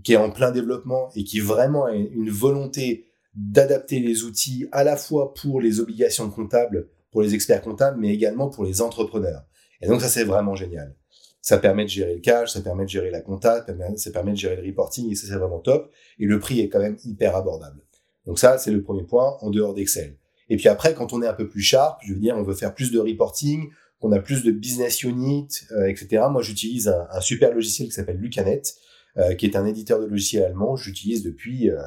qui 0.04 0.14
est 0.14 0.18
en 0.18 0.30
plein 0.30 0.52
développement 0.52 1.10
et 1.16 1.24
qui 1.24 1.40
vraiment 1.40 1.86
a 1.86 1.94
une 1.94 2.30
volonté 2.30 3.11
d'adapter 3.34 4.00
les 4.00 4.24
outils 4.24 4.68
à 4.72 4.84
la 4.84 4.98
fois 4.98 5.34
pour 5.34 5.62
les 5.62 5.80
obligations 5.80 6.30
comptables, 6.30 6.88
pour 7.12 7.22
les 7.22 7.34
experts 7.34 7.62
comptables, 7.62 8.00
mais 8.00 8.14
également 8.14 8.50
pour 8.50 8.64
les 8.64 8.82
entrepreneurs. 8.82 9.44
Et 9.82 9.88
donc 9.88 10.02
ça, 10.02 10.08
c'est 10.08 10.24
vraiment 10.24 10.56
génial. 10.56 10.94
Ça 11.42 11.58
permet 11.58 11.86
de 11.86 11.90
gérer 11.90 12.16
le 12.16 12.20
cash, 12.20 12.52
ça 12.52 12.62
permet 12.62 12.84
de 12.84 12.90
gérer 12.90 13.10
la 13.10 13.22
compta, 13.22 13.66
ça 13.96 14.12
permet 14.12 14.32
de 14.32 14.38
gérer 14.38 14.56
le 14.56 14.68
reporting, 14.68 15.12
et 15.12 15.16
ça, 15.16 15.28
c'est 15.28 15.36
vraiment 15.36 15.60
top. 15.60 15.92
Et 16.20 16.26
le 16.26 16.40
prix 16.40 16.60
est 16.60 16.70
quand 16.70 16.80
même 16.80 16.98
hyper 17.04 17.36
abordable. 17.36 17.82
Donc 18.28 18.38
ça, 18.38 18.58
c'est 18.58 18.72
le 18.72 18.84
premier 18.84 19.04
point 19.04 19.38
en 19.42 19.50
dehors 19.50 19.74
d'Excel. 19.74 20.18
Et 20.50 20.58
puis 20.58 20.68
après, 20.68 20.94
quand 20.94 21.14
on 21.14 21.22
est 21.24 21.28
un 21.28 21.34
peu 21.34 21.48
plus 21.48 21.62
sharp, 21.62 22.00
je 22.04 22.14
veux 22.14 22.20
dire, 22.20 22.36
on 22.38 22.44
veut 22.44 22.54
faire 22.54 22.76
plus 22.76 22.92
de 22.92 23.00
reporting, 23.00 23.70
qu'on 24.00 24.12
a 24.12 24.20
plus 24.20 24.44
de 24.44 24.52
business 24.52 25.04
unit, 25.04 25.48
euh, 25.72 25.88
etc. 25.88 26.24
Moi, 26.30 26.42
j'utilise 26.42 26.88
un, 26.88 27.22
super 27.22 27.54
logiciel 27.54 27.88
qui 27.88 27.94
s'appelle 27.94 28.18
Lucanet, 28.18 28.62
euh, 29.18 29.36
qui 29.36 29.46
est 29.46 29.56
un 29.56 29.66
éditeur 29.66 30.00
de 30.00 30.06
logiciels 30.06 30.44
allemand. 30.44 30.76
J'utilise 30.76 31.24
depuis 31.24 31.70
euh, 31.70 31.80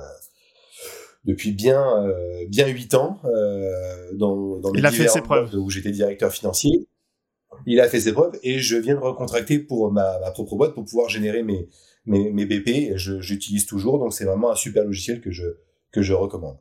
depuis 1.24 1.52
bien 1.52 1.82
euh, 2.04 2.44
bien 2.48 2.66
huit 2.66 2.94
ans 2.94 3.20
euh, 3.24 4.12
dans, 4.14 4.58
dans 4.58 4.72
Il 4.74 4.84
a 4.84 4.90
fait 4.90 5.08
ses 5.08 5.22
preuves. 5.22 5.54
où 5.54 5.70
j'étais 5.70 5.90
directeur 5.90 6.30
financier. 6.30 6.86
Il 7.66 7.80
a 7.80 7.88
fait 7.88 8.00
ses 8.00 8.12
preuves 8.12 8.38
et 8.42 8.58
je 8.58 8.76
viens 8.76 8.94
de 8.94 9.00
recontracter 9.00 9.58
pour 9.58 9.90
ma, 9.92 10.18
ma 10.20 10.30
propre 10.32 10.56
boîte 10.56 10.74
pour 10.74 10.84
pouvoir 10.84 11.08
générer 11.08 11.42
mes 11.42 11.68
mes, 12.04 12.30
mes 12.30 12.44
BP. 12.44 12.96
J'utilise 12.96 13.64
toujours, 13.64 13.98
donc 13.98 14.12
c'est 14.12 14.24
vraiment 14.24 14.50
un 14.50 14.56
super 14.56 14.84
logiciel 14.84 15.20
que 15.20 15.30
je 15.30 15.46
que 15.92 16.02
je 16.02 16.12
recommande. 16.12 16.58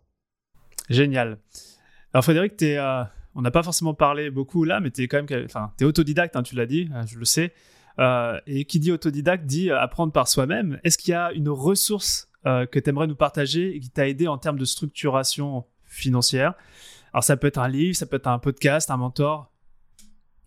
Génial. 0.89 1.39
Alors 2.13 2.23
Frédéric, 2.23 2.61
es, 2.61 2.77
euh, 2.77 3.03
on 3.35 3.41
n'a 3.41 3.51
pas 3.51 3.63
forcément 3.63 3.95
parlé 3.95 4.29
beaucoup 4.29 4.63
là, 4.63 4.79
mais 4.79 4.91
tu 4.91 5.01
es 5.01 5.07
quand 5.07 5.23
même, 5.23 5.45
enfin, 5.45 5.73
es 5.81 5.83
autodidacte, 5.83 6.35
hein, 6.35 6.43
tu 6.43 6.55
l'as 6.55 6.67
dit, 6.67 6.89
je 7.07 7.17
le 7.17 7.25
sais. 7.25 7.53
Et 8.47 8.65
qui 8.65 8.79
dit 8.79 8.91
autodidacte 8.91 9.45
dit 9.45 9.71
apprendre 9.71 10.13
par 10.13 10.27
soi-même. 10.27 10.79
Est-ce 10.83 10.97
qu'il 10.97 11.11
y 11.11 11.15
a 11.15 11.31
une 11.33 11.49
ressource 11.49 12.29
euh, 12.45 12.65
que 12.65 12.79
tu 12.79 12.89
aimerais 12.89 13.07
nous 13.07 13.15
partager 13.15 13.75
et 13.75 13.79
qui 13.79 13.89
t'a 13.89 14.07
aidé 14.07 14.27
en 14.27 14.37
termes 14.37 14.57
de 14.57 14.65
structuration 14.65 15.65
financière. 15.85 16.55
Alors 17.13 17.23
ça 17.23 17.37
peut 17.37 17.47
être 17.47 17.59
un 17.59 17.69
livre, 17.69 17.95
ça 17.95 18.05
peut 18.05 18.17
être 18.17 18.27
un 18.27 18.39
podcast, 18.39 18.89
un 18.91 18.97
mentor, 18.97 19.51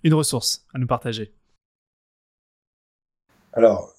une 0.02 0.14
ressource 0.14 0.66
à 0.74 0.78
nous 0.78 0.86
partager. 0.86 1.32
Alors, 3.52 3.94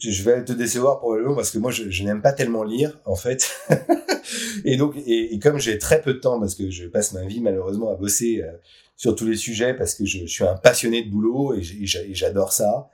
je 0.00 0.22
vais 0.22 0.44
te 0.44 0.52
décevoir 0.52 0.98
probablement 0.98 1.34
parce 1.34 1.50
que 1.50 1.58
moi 1.58 1.70
je, 1.70 2.02
n'aime 2.02 2.22
pas 2.22 2.32
tellement 2.32 2.62
lire 2.62 2.98
en 3.04 3.16
fait. 3.16 3.50
et 4.64 4.76
donc, 4.76 4.96
et, 5.06 5.38
comme 5.38 5.58
j'ai 5.58 5.78
très 5.78 6.00
peu 6.00 6.14
de 6.14 6.18
temps 6.18 6.40
parce 6.40 6.54
que 6.54 6.70
je 6.70 6.86
passe 6.86 7.12
ma 7.12 7.24
vie 7.24 7.40
malheureusement 7.40 7.90
à 7.90 7.96
bosser 7.96 8.42
euh, 8.42 8.52
sur 8.96 9.14
tous 9.14 9.26
les 9.26 9.36
sujets 9.36 9.74
parce 9.74 9.94
que 9.94 10.06
je, 10.06 10.26
suis 10.26 10.44
un 10.44 10.54
passionné 10.54 11.02
de 11.02 11.10
boulot 11.10 11.54
et 11.54 11.62
j'adore 11.62 12.52
ça. 12.52 12.88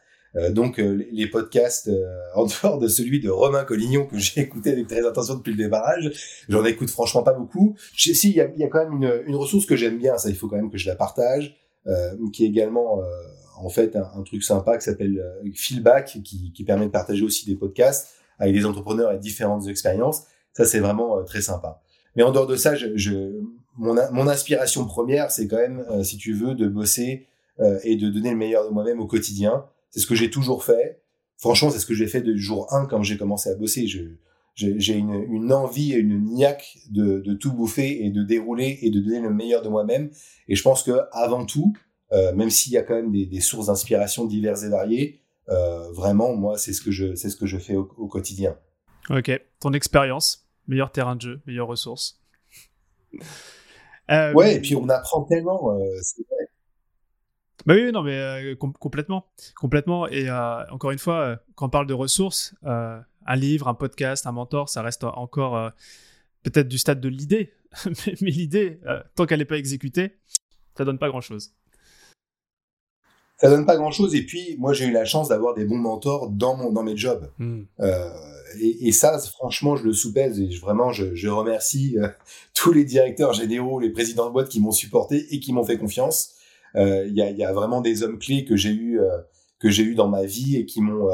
Donc 0.51 0.79
les 0.79 1.26
podcasts 1.26 1.91
en 2.35 2.47
dehors 2.47 2.79
de 2.79 2.89
celui 2.89 3.20
de 3.20 3.31
Romain 3.31 3.64
Collignon 3.64 4.07
que 4.07 4.18
j'ai 4.18 4.43
écouté 4.43 4.72
avec 4.72 4.87
très 4.87 5.07
attention 5.07 5.37
depuis 5.37 5.53
le 5.53 5.57
démarrage, 5.57 6.11
j'en 6.49 6.64
écoute 6.64 6.91
franchement 6.91 7.22
pas 7.22 7.33
beaucoup. 7.33 7.76
Si 7.97 8.12
il 8.31 8.37
y 8.37 8.41
a, 8.41 8.49
y 8.57 8.64
a, 8.64 8.68
quand 8.68 8.85
même 8.85 9.03
une, 9.03 9.22
une 9.26 9.37
ressource 9.37 9.66
que 9.66 9.76
j'aime 9.76 9.99
bien, 9.99 10.18
ça 10.18 10.29
il 10.29 10.37
faut 10.37 10.49
quand 10.49 10.57
même 10.57 10.70
que 10.70 10.79
je 10.79 10.87
la 10.87 10.97
partage, 10.97 11.57
qui 12.33 12.45
est 12.45 12.49
également 12.49 13.01
en 13.57 13.68
fait 13.70 13.97
un, 13.97 14.22
truc 14.22 14.45
sympa 14.45 14.76
qui 14.79 14.85
s'appelle 14.85 15.22
Feedback, 15.55 16.18
qui, 16.22 16.53
qui 16.53 16.64
permet 16.64 16.87
de 16.87 16.91
partager 16.91 17.24
aussi 17.24 17.47
des 17.47 17.57
podcasts 17.57 18.14
avec 18.39 18.55
des 18.55 18.66
entrepreneurs 18.66 19.12
et 19.12 19.18
différentes 19.18 19.66
expériences. 19.68 20.24
Ça 20.53 20.64
c'est 20.64 20.81
vraiment 20.81 21.22
très 21.24 21.41
sympa. 21.41 21.81
Mais 22.18 22.24
en 22.24 22.33
dehors 22.33 22.47
de 22.47 22.57
ça, 22.57 22.74
je, 22.74 22.89
je 22.97 23.41
mon, 23.76 23.95
mon, 24.11 24.26
inspiration 24.26 24.85
première, 24.87 25.31
c'est 25.31 25.47
quand 25.47 25.57
même, 25.57 25.85
euh, 25.91 26.03
si 26.03 26.16
tu 26.16 26.33
veux, 26.33 26.55
de 26.57 26.66
bosser 26.66 27.26
euh, 27.61 27.79
et 27.85 27.95
de 27.95 28.11
donner 28.11 28.31
le 28.31 28.37
meilleur 28.37 28.68
de 28.68 28.74
moi-même 28.74 29.01
au 29.01 29.07
quotidien. 29.07 29.64
C'est 29.91 30.01
ce 30.01 30.07
que 30.07 30.14
j'ai 30.14 30.30
toujours 30.30 30.64
fait. 30.64 31.03
Franchement, 31.39 31.70
c'est 31.70 31.78
ce 31.78 31.86
que 31.86 31.95
j'ai 31.95 32.07
fait 32.07 32.20
de 32.20 32.34
jour 32.36 32.72
1 32.72 32.86
quand 32.86 33.03
j'ai 33.03 33.16
commencé 33.16 33.49
à 33.49 33.55
bosser. 33.55 33.86
j'ai 33.86 34.95
une, 34.95 35.14
une, 35.30 35.53
envie 35.53 35.93
et 35.93 35.99
une 35.99 36.24
niaque 36.24 36.78
de, 36.91 37.20
de, 37.20 37.34
tout 37.34 37.53
bouffer 37.53 38.05
et 38.05 38.11
de 38.11 38.22
dérouler 38.22 38.78
et 38.82 38.91
de 38.91 39.01
donner 39.01 39.20
le 39.20 39.30
meilleur 39.30 39.62
de 39.62 39.68
moi-même. 39.68 40.11
Et 40.49 40.57
je 40.57 40.62
pense 40.62 40.82
que 40.82 41.01
avant 41.12 41.47
tout, 41.47 41.72
euh, 42.12 42.34
même 42.34 42.51
s'il 42.51 42.72
y 42.72 42.76
a 42.76 42.82
quand 42.82 42.95
même 42.95 43.12
des, 43.12 43.26
des 43.26 43.41
sources 43.41 43.66
d'inspiration 43.66 44.24
diverses 44.24 44.64
et 44.64 44.68
variées, 44.68 45.22
euh, 45.49 45.91
vraiment, 45.93 46.34
moi, 46.34 46.59
c'est 46.59 46.72
ce 46.72 46.82
que 46.82 46.91
je, 46.91 47.14
c'est 47.14 47.30
ce 47.30 47.36
que 47.36 47.47
je 47.47 47.59
fais 47.59 47.76
au, 47.76 47.89
au 47.97 48.09
quotidien. 48.09 48.57
Ok, 49.11 49.30
ton 49.61 49.72
expérience, 49.72 50.47
meilleur 50.66 50.93
terrain 50.93 51.16
de 51.16 51.22
jeu, 51.22 51.41
meilleures 51.47 51.68
ressources. 51.68 52.20
Euh, 54.11 54.32
ouais, 54.32 54.57
et 54.57 54.61
puis 54.61 54.74
on 54.74 54.89
apprend 54.89 55.24
tellement, 55.24 55.72
euh, 55.72 55.84
c'est 56.03 56.22
vrai. 56.28 56.48
Bah 57.67 57.75
oui, 57.75 57.91
non, 57.93 58.03
mais 58.03 58.17
euh, 58.17 58.55
complètement, 58.57 59.27
complètement. 59.57 60.09
Et 60.09 60.31
encore 60.31 60.91
une 60.91 60.99
fois, 60.99 61.39
quand 61.55 61.67
on 61.67 61.71
parle 61.71 61.87
de 61.87 61.95
ressources, 61.95 62.55
un 62.63 63.37
livre, 63.37 63.69
un 63.69 63.75
podcast, 63.75 64.27
un 64.27 64.33
mentor, 64.33 64.69
ça 64.69 64.83
reste 64.83 65.05
encore 65.05 65.73
peut-être 66.43 66.69
du 66.69 66.79
stade 66.79 67.01
de 67.01 67.09
l'idée, 67.09 67.53
mais, 68.21 68.31
l'idée, 68.31 68.81
tant 69.15 69.27
qu'elle 69.27 69.41
n'est 69.41 69.45
pas 69.45 69.59
exécutée, 69.59 70.19
ça 70.77 70.85
donne 70.85 70.99
pas 70.99 71.09
grand-chose 71.09 71.53
ça 73.39 73.49
donne 73.49 73.67
pas 73.67 73.77
grand 73.77 73.91
chose. 73.91 74.15
Et 74.15 74.23
puis, 74.23 74.57
moi, 74.59 74.73
j'ai 74.73 74.87
eu 74.87 74.91
la 74.91 75.05
chance 75.05 75.29
d'avoir 75.29 75.55
des 75.55 75.65
bons 75.65 75.79
mentors 75.79 76.29
dans 76.29 76.57
mon, 76.57 76.73
dans 76.73 76.83
mes 76.83 76.97
jobs. 76.97 77.31
Hmm. 77.39 77.63
Euh, 77.81 78.11
et, 78.61 78.89
et, 78.89 78.93
ça, 78.93 79.19
franchement, 79.19 79.77
je 79.77 79.85
le 79.85 79.93
soupèse 79.93 80.41
et 80.41 80.51
je, 80.51 80.61
vraiment, 80.61 80.91
je, 80.91 81.15
je 81.15 81.29
remercie 81.29 81.97
euh, 81.99 82.09
tous 82.55 82.73
les 82.73 82.85
directeurs 82.85 83.33
généraux, 83.33 83.79
les 83.79 83.91
présidents 83.91 84.27
de 84.27 84.33
boîte 84.33 84.49
qui 84.49 84.61
m'ont 84.61 84.73
supporté 84.73 85.27
et 85.31 85.41
qui 85.41 85.53
m'ont 85.53 85.65
fait 85.65 85.79
confiance. 85.79 86.35
Euh, 86.77 87.07
il 87.07 87.14
y, 87.14 87.23
a, 87.23 87.31
y, 87.31 87.45
a, 87.45 87.53
vraiment 87.53 87.81
des 87.81 88.03
hommes 88.03 88.19
clés 88.19 88.45
que 88.45 88.57
j'ai 88.57 88.71
eu 88.71 89.01
euh, 89.01 89.19
que 89.59 89.71
j'ai 89.71 89.83
eu 89.83 89.95
dans 89.95 90.09
ma 90.09 90.25
vie 90.25 90.57
et 90.57 90.66
qui 90.66 90.81
m'ont 90.81 91.09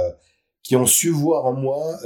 qui 0.63 0.77
ont 0.77 0.87
su 0.87 1.11
voir 1.11 1.47
en 1.47 1.53
moi 1.53 1.99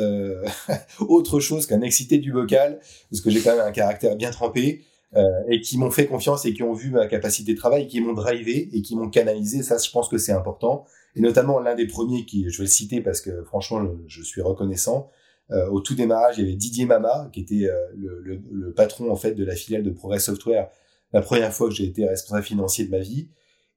autre 1.01 1.41
chose 1.41 1.67
qu'un 1.67 1.83
excité 1.83 2.19
du 2.19 2.33
bocal, 2.33 2.81
parce 3.11 3.21
que 3.21 3.31
j'ai 3.31 3.41
quand 3.41 3.57
même 3.57 3.67
un 3.67 3.73
caractère 3.73 4.17
bien 4.17 4.31
trempé. 4.31 4.85
Euh, 5.17 5.43
et 5.49 5.63
qui 5.63 5.79
m'ont 5.79 5.91
fait 5.91 6.07
confiance 6.07 6.45
et 6.45 6.53
qui 6.53 6.63
ont 6.63 6.75
vu 6.75 6.91
ma 6.91 7.07
capacité 7.07 7.55
de 7.55 7.59
travail, 7.59 7.87
qui 7.87 8.03
m'ont 8.03 8.13
drivé 8.13 8.69
et 8.75 8.83
qui 8.83 8.95
m'ont 8.95 9.09
canalisé. 9.09 9.63
Ça, 9.63 9.79
je 9.79 9.91
pense 9.91 10.09
que 10.09 10.19
c'est 10.19 10.33
important. 10.33 10.85
Et 11.17 11.21
notamment 11.21 11.61
l'un 11.61 11.75
des 11.75 11.87
premiers 11.87 12.27
qui, 12.27 12.51
je 12.51 12.59
vais 12.59 12.65
le 12.65 12.71
citer 12.71 13.01
parce 13.01 13.23
que 13.23 13.43
franchement, 13.45 13.83
je, 14.07 14.23
suis 14.23 14.43
reconnaissant. 14.43 15.11
Euh, 15.51 15.67
au 15.71 15.81
tout 15.81 15.95
démarrage, 15.95 16.37
il 16.37 16.45
y 16.45 16.47
avait 16.47 16.57
Didier 16.57 16.85
Mama, 16.85 17.31
qui 17.33 17.41
était 17.41 17.71
euh, 17.71 17.75
le, 17.97 18.21
le, 18.21 18.43
le, 18.53 18.73
patron 18.75 19.11
en 19.11 19.17
fait 19.17 19.33
de 19.33 19.45
la 19.45 19.57
filiale 19.57 19.83
de 19.83 19.91
Progress 19.91 20.25
Software, 20.27 20.69
la 21.13 21.23
première 21.23 21.53
fois 21.53 21.69
que 21.69 21.75
j'ai 21.75 21.85
été 21.85 22.07
responsable 22.07 22.45
financier 22.45 22.85
de 22.85 22.91
ma 22.91 23.01
vie, 23.01 23.29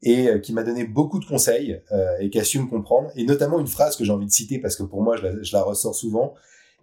et 0.03 0.27
euh, 0.27 0.39
qui 0.39 0.51
m'a 0.53 0.63
donné 0.63 0.83
beaucoup 0.83 1.19
de 1.19 1.25
conseils 1.25 1.79
et 2.19 2.29
qui 2.31 2.39
a 2.39 2.43
su 2.43 2.59
me 2.59 2.65
comprendre. 2.65 3.11
Et 3.15 3.23
notamment 3.23 3.59
une 3.59 3.67
phrase 3.67 3.95
que 3.95 4.03
j'ai 4.03 4.11
envie 4.11 4.25
de 4.25 4.31
citer 4.31 4.57
parce 4.57 4.75
que 4.75 4.83
pour 4.83 5.03
moi, 5.03 5.15
je 5.15 5.53
la, 5.53 5.61
ressors 5.61 5.95
souvent, 5.95 6.33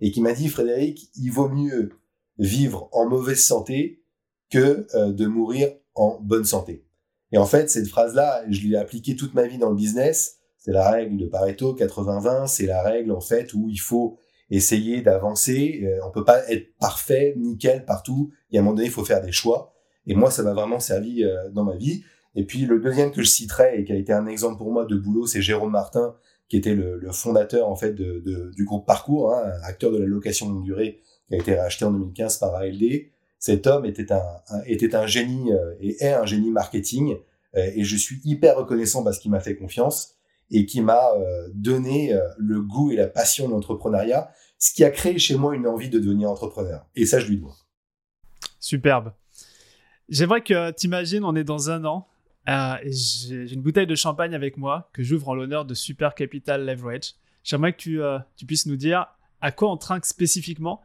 et 0.00 0.12
qui 0.12 0.20
m'a 0.20 0.32
dit, 0.32 0.48
Frédéric, 0.48 1.10
il 1.16 1.30
vaut 1.30 1.48
mieux 1.48 1.90
vivre 2.38 2.88
en 2.92 3.08
mauvaise 3.08 3.44
santé 3.44 4.02
que 4.50 4.86
euh, 4.94 5.12
de 5.12 5.26
mourir 5.26 5.70
en 5.94 6.18
bonne 6.20 6.44
santé. 6.44 6.84
Et 7.32 7.38
en 7.38 7.46
fait, 7.46 7.70
cette 7.70 7.88
phrase-là, 7.88 8.42
je 8.48 8.66
l'ai 8.66 8.76
appliquée 8.76 9.16
toute 9.16 9.34
ma 9.34 9.46
vie 9.46 9.58
dans 9.58 9.70
le 9.70 9.76
business. 9.76 10.36
C'est 10.58 10.72
la 10.72 10.90
règle 10.90 11.18
de 11.18 11.26
Pareto 11.26 11.74
80-20. 11.74 12.46
C'est 12.46 12.66
la 12.66 12.82
règle 12.82 13.12
en 13.12 13.20
fait 13.20 13.52
où 13.54 13.68
il 13.68 13.80
faut 13.80 14.18
essayer 14.50 15.02
d'avancer. 15.02 15.82
Euh, 15.84 16.00
on 16.06 16.10
peut 16.10 16.24
pas 16.24 16.48
être 16.50 16.74
parfait, 16.78 17.34
nickel 17.36 17.84
partout. 17.84 18.30
Il 18.50 18.54
y 18.54 18.58
a 18.58 18.60
un 18.60 18.64
moment 18.64 18.76
donné, 18.76 18.86
il 18.86 18.92
faut 18.92 19.04
faire 19.04 19.20
des 19.20 19.32
choix. 19.32 19.74
Et 20.08 20.14
moi, 20.14 20.30
ça 20.30 20.42
m'a 20.42 20.54
vraiment 20.54 20.80
servi 20.80 21.22
euh, 21.22 21.48
dans 21.50 21.64
ma 21.64 21.76
vie. 21.76 22.02
Et 22.34 22.44
puis 22.44 22.66
le 22.66 22.80
deuxième 22.80 23.10
que 23.10 23.22
je 23.22 23.28
citerai 23.28 23.78
et 23.78 23.84
qui 23.84 23.92
a 23.92 23.96
été 23.96 24.12
un 24.12 24.26
exemple 24.26 24.58
pour 24.58 24.72
moi 24.72 24.84
de 24.84 24.96
boulot, 24.96 25.26
c'est 25.26 25.42
Jérôme 25.42 25.72
Martin, 25.72 26.14
qui 26.48 26.56
était 26.56 26.74
le, 26.74 27.00
fondateur 27.12 27.68
en 27.68 27.76
fait 27.76 27.94
du 27.94 28.64
groupe 28.64 28.86
Parcours, 28.86 29.34
hein, 29.34 29.50
acteur 29.64 29.90
de 29.92 29.98
la 29.98 30.06
location 30.06 30.48
longue 30.48 30.64
durée, 30.64 31.00
qui 31.28 31.34
a 31.34 31.38
été 31.38 31.54
racheté 31.54 31.84
en 31.84 31.92
2015 31.92 32.38
par 32.38 32.54
ALD 32.54 33.10
cet 33.38 33.66
homme 33.66 33.86
était 33.86 34.12
un, 34.12 35.06
génie 35.06 35.52
euh, 35.52 35.74
et 35.80 36.04
est 36.04 36.12
un 36.12 36.26
génie 36.26 36.50
marketing 36.50 37.16
euh, 37.56 37.70
et 37.74 37.84
je 37.84 37.96
suis 37.96 38.20
hyper 38.24 38.56
reconnaissant 38.56 39.04
parce 39.04 39.18
qu'il 39.18 39.30
m'a 39.30 39.40
fait 39.40 39.56
confiance 39.56 40.16
et 40.50 40.66
qui 40.66 40.80
m'a 40.80 41.02
donné 41.52 42.18
le 42.38 42.62
goût 42.62 42.90
et 42.90 42.96
la 42.96 43.06
passion 43.06 43.48
de 43.48 43.52
l'entrepreneuriat, 43.52 44.30
ce 44.58 44.72
qui 44.72 44.82
a 44.82 44.88
créé 44.88 45.18
chez 45.18 45.36
moi 45.36 45.54
une 45.54 45.66
envie 45.66 45.90
de 45.90 45.98
devenir 45.98 46.30
entrepreneur. 46.30 46.86
Et 46.96 47.04
ça, 47.04 47.20
je 47.20 47.26
lui 47.26 47.36
dois. 47.36 47.54
Superbe. 48.58 49.12
J'aimerais 50.08 50.42
que 50.42 50.70
tu 50.72 50.86
imagines, 50.86 51.24
on 51.24 51.36
est 51.36 51.44
dans 51.44 51.70
un 51.70 51.84
an, 51.84 52.08
et 52.46 52.92
j'ai 52.92 53.52
une 53.52 53.60
bouteille 53.60 53.86
de 53.86 53.94
champagne 53.94 54.34
avec 54.34 54.56
moi 54.56 54.88
que 54.92 55.02
j'ouvre 55.02 55.28
en 55.28 55.34
l'honneur 55.34 55.64
de 55.64 55.74
Super 55.74 56.14
Capital 56.14 56.64
Leverage. 56.64 57.14
J'aimerais 57.44 57.72
que 57.72 57.78
tu, 57.78 58.00
tu 58.36 58.46
puisses 58.46 58.66
nous 58.66 58.76
dire 58.76 59.06
à 59.40 59.52
quoi 59.52 59.70
on 59.70 59.76
trinque 59.76 60.06
spécifiquement 60.06 60.82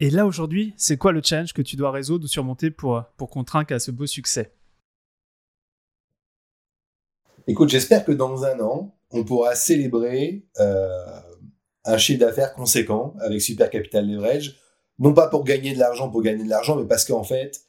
et 0.00 0.10
là, 0.10 0.26
aujourd'hui, 0.26 0.74
c'est 0.76 0.96
quoi 0.96 1.12
le 1.12 1.22
challenge 1.22 1.52
que 1.52 1.62
tu 1.62 1.76
dois 1.76 1.90
résoudre 1.90 2.24
ou 2.24 2.28
surmonter 2.28 2.70
pour, 2.70 3.02
pour 3.16 3.30
qu'on 3.30 3.44
trinque 3.44 3.72
à 3.72 3.78
ce 3.78 3.90
beau 3.90 4.06
succès? 4.06 4.52
Écoute, 7.46 7.68
j'espère 7.68 8.04
que 8.04 8.12
dans 8.12 8.44
un 8.44 8.58
an, 8.60 8.96
on 9.10 9.24
pourra 9.24 9.54
célébrer 9.54 10.46
euh, 10.58 11.20
un 11.84 11.98
chiffre 11.98 12.20
d'affaires 12.20 12.54
conséquent 12.54 13.14
avec 13.20 13.40
Super 13.40 13.70
Capital 13.70 14.08
Leverage. 14.08 14.56
Non 14.98 15.12
pas 15.12 15.28
pour 15.28 15.44
gagner 15.44 15.74
de 15.74 15.78
l'argent 15.78 16.10
pour 16.10 16.22
gagner 16.22 16.44
de 16.44 16.48
l'argent, 16.48 16.76
mais 16.76 16.86
parce 16.86 17.04
qu'en 17.04 17.24
fait, 17.24 17.63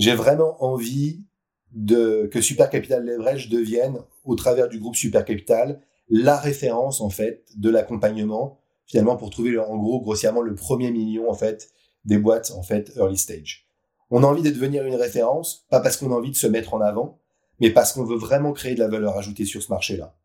j'ai 0.00 0.14
vraiment 0.14 0.62
envie 0.64 1.24
de, 1.72 2.28
que 2.32 2.40
Super 2.40 2.70
Capital 2.70 3.04
Leverage 3.04 3.48
devienne, 3.48 3.98
au 4.24 4.34
travers 4.34 4.68
du 4.68 4.78
groupe 4.78 4.96
Super 4.96 5.24
Capital, 5.24 5.80
la 6.08 6.36
référence 6.36 7.00
en 7.00 7.10
fait 7.10 7.44
de 7.56 7.70
l'accompagnement 7.70 8.58
finalement 8.86 9.16
pour 9.16 9.30
trouver 9.30 9.56
en 9.58 9.76
gros 9.76 10.00
grossièrement 10.00 10.40
le 10.40 10.54
premier 10.56 10.90
million 10.90 11.30
en 11.30 11.34
fait 11.34 11.70
des 12.04 12.18
boîtes 12.18 12.52
en 12.56 12.62
fait 12.62 12.92
early 12.96 13.16
stage. 13.16 13.68
On 14.10 14.24
a 14.24 14.26
envie 14.26 14.42
de 14.42 14.50
devenir 14.50 14.84
une 14.84 14.96
référence, 14.96 15.66
pas 15.70 15.80
parce 15.80 15.96
qu'on 15.96 16.10
a 16.10 16.16
envie 16.16 16.32
de 16.32 16.36
se 16.36 16.48
mettre 16.48 16.74
en 16.74 16.80
avant, 16.80 17.20
mais 17.60 17.70
parce 17.70 17.92
qu'on 17.92 18.04
veut 18.04 18.16
vraiment 18.16 18.52
créer 18.52 18.74
de 18.74 18.80
la 18.80 18.88
valeur 18.88 19.16
ajoutée 19.16 19.44
sur 19.44 19.62
ce 19.62 19.68
marché-là. 19.68 20.16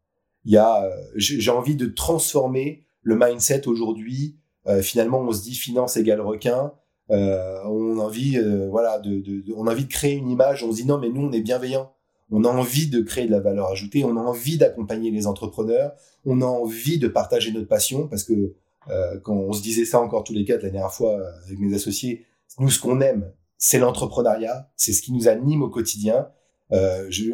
Il 0.45 0.53
y 0.53 0.57
a, 0.57 0.83
euh, 0.83 0.89
j'ai 1.15 1.51
envie 1.51 1.75
de 1.75 1.85
transformer 1.85 2.87
le 3.01 3.15
mindset 3.15 3.67
aujourd'hui. 3.67 4.39
Euh, 4.67 4.81
finalement, 4.81 5.19
on 5.19 5.31
se 5.31 5.43
dit 5.43 5.53
finance 5.53 5.97
égale 5.97 6.21
requin. 6.21 6.73
Euh, 7.11 7.59
on 7.65 7.99
a 7.99 8.03
envie, 8.03 8.37
euh, 8.37 8.67
voilà, 8.69 8.99
de, 8.99 9.19
de, 9.19 9.41
de, 9.41 9.53
on 9.55 9.67
a 9.67 9.71
envie 9.71 9.85
de 9.85 9.91
créer 9.91 10.13
une 10.13 10.29
image. 10.29 10.63
On 10.63 10.71
se 10.71 10.77
dit 10.77 10.85
non, 10.85 10.97
mais 10.97 11.09
nous, 11.09 11.21
on 11.21 11.31
est 11.31 11.41
bienveillant. 11.41 11.91
On 12.31 12.43
a 12.43 12.49
envie 12.49 12.87
de 12.87 13.01
créer 13.01 13.27
de 13.27 13.31
la 13.31 13.39
valeur 13.39 13.67
ajoutée, 13.69 14.03
on 14.03 14.17
a 14.17 14.19
envie 14.19 14.57
d'accompagner 14.57 15.11
les 15.11 15.27
entrepreneurs, 15.27 15.93
on 16.25 16.41
a 16.41 16.45
envie 16.45 16.97
de 16.97 17.07
partager 17.07 17.51
notre 17.51 17.67
passion 17.67 18.07
parce 18.07 18.23
que 18.23 18.55
euh, 18.89 19.19
quand 19.19 19.35
on 19.35 19.53
se 19.53 19.61
disait 19.61 19.85
ça 19.85 19.99
encore 19.99 20.23
tous 20.23 20.33
les 20.33 20.45
quatre 20.45 20.63
la 20.63 20.69
dernière 20.69 20.93
fois 20.93 21.19
euh, 21.19 21.31
avec 21.45 21.59
mes 21.59 21.73
associés, 21.75 22.25
nous 22.59 22.69
ce 22.69 22.79
qu'on 22.79 22.99
aime, 23.01 23.31
c'est 23.57 23.79
l'entrepreneuriat, 23.79 24.71
c'est 24.75 24.93
ce 24.93 25.01
qui 25.01 25.13
nous 25.13 25.27
anime 25.27 25.61
au 25.61 25.69
quotidien. 25.69 26.29
Euh, 26.71 27.05
je, 27.09 27.31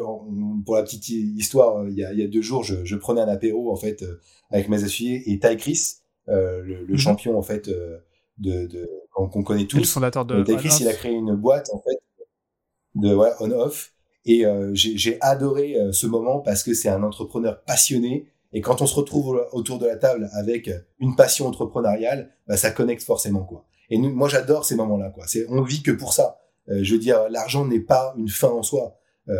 pour 0.66 0.76
la 0.76 0.84
petite 0.84 1.08
histoire, 1.08 1.88
il 1.88 1.96
y 1.96 2.04
a, 2.04 2.12
il 2.12 2.20
y 2.20 2.24
a 2.24 2.28
deux 2.28 2.42
jours, 2.42 2.64
je, 2.64 2.84
je, 2.84 2.96
prenais 2.98 3.22
un 3.22 3.30
apéro 3.30 3.72
en 3.72 3.78
fait 3.78 4.04
avec 4.50 4.68
mes 4.68 4.78
associés 4.78 5.24
et 5.32 5.40
Ty 5.40 5.56
Chris, 5.56 5.96
le, 6.28 6.62
le 6.62 6.86
mhm. 6.86 6.98
champion 6.98 7.38
en 7.38 7.42
fait 7.42 7.70
de, 7.70 8.68
de 8.68 8.90
qu'on 9.28 9.44
connaît 9.44 9.66
tous. 9.66 9.78
Le 9.78 9.84
fondateur 9.84 10.26
de. 10.26 10.44
Chris, 10.56 10.78
il 10.80 10.88
a 10.88 10.94
créé 10.94 11.14
une 11.14 11.36
boîte 11.36 11.70
en 11.74 11.80
fait 11.80 12.00
de 12.96 13.16
ouais, 13.16 13.32
on 13.40 13.52
off 13.52 13.94
et 14.26 14.46
euh, 14.46 14.72
j'ai 14.74 15.18
adoré 15.22 15.76
euh, 15.76 15.92
ce 15.92 16.06
moment 16.06 16.40
parce 16.40 16.64
que 16.64 16.74
c'est 16.74 16.90
un 16.90 17.04
entrepreneur 17.04 17.62
passionné. 17.64 18.28
Et 18.54 18.62
quand 18.62 18.82
on 18.82 18.86
se 18.86 18.96
retrouve 18.96 19.48
autour 19.54 19.80
de 19.80 19.86
la 19.86 19.96
table 19.96 20.30
avec 20.34 20.70
une 21.00 21.16
passion 21.16 21.48
entrepreneuriale, 21.48 22.32
bah, 22.48 22.58
ça 22.58 22.72
connecte 22.72 23.04
forcément 23.04 23.44
quoi. 23.44 23.66
Et 23.90 23.98
nous, 23.98 24.14
moi 24.14 24.30
j'adore 24.30 24.66
ces 24.66 24.76
moments-là 24.76 25.10
quoi. 25.10 25.26
C'est 25.28 25.46
on 25.50 25.62
vit 25.62 25.82
que 25.82 25.92
pour 25.92 26.14
ça. 26.14 26.38
Euh, 26.70 26.80
je 26.84 26.94
veux 26.94 27.00
dire, 27.00 27.30
l'argent 27.30 27.66
n'est 27.66 27.80
pas 27.80 28.14
une 28.18 28.30
fin 28.30 28.50
en 28.50 28.64
soi. 28.64 28.98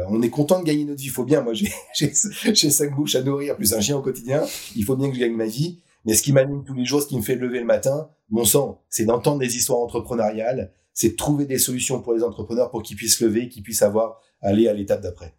On 0.08 0.22
est 0.22 0.30
content 0.30 0.60
de 0.60 0.64
gagner 0.64 0.86
notre 0.86 1.02
vie. 1.02 1.08
Il 1.08 1.12
faut 1.12 1.26
bien. 1.26 1.42
Moi 1.42 1.54
j'ai 1.94 2.70
cinq 2.70 2.96
bouches 2.96 3.16
à 3.16 3.22
nourrir 3.22 3.58
plus 3.58 3.74
un 3.74 3.82
chien 3.82 3.98
au 3.98 4.02
quotidien. 4.02 4.42
Il 4.76 4.86
faut 4.86 4.96
bien 4.96 5.10
que 5.10 5.16
je 5.16 5.20
gagne 5.20 5.36
ma 5.36 5.48
vie. 5.48 5.82
Mais 6.06 6.14
ce 6.14 6.24
qui 6.24 6.34
m'anime 6.34 6.64
tous 6.64 6.74
les 6.74 6.86
jours, 6.86 7.02
ce 7.02 7.08
qui 7.08 7.18
me 7.18 7.22
fait 7.22 7.36
lever 7.36 7.60
le 7.60 7.66
matin, 7.66 8.10
mon 8.30 8.46
sang, 8.46 8.84
c'est 8.90 9.06
d'entendre 9.06 9.40
des 9.40 9.56
histoires 9.56 9.80
entrepreneuriales, 9.80 10.72
c'est 10.94 11.10
de 11.10 11.16
trouver 11.16 11.46
des 11.46 11.60
solutions 11.60 12.02
pour 12.02 12.14
les 12.14 12.24
entrepreneurs 12.24 12.70
pour 12.70 12.84
qu'ils 12.84 12.98
puissent 12.98 13.22
lever, 13.22 13.50
qu'ils 13.50 13.64
puissent 13.64 13.82
avoir 13.82 14.20
aller 14.42 14.68
à 14.68 14.74
l'étape 14.74 15.02
d'après. 15.02 15.36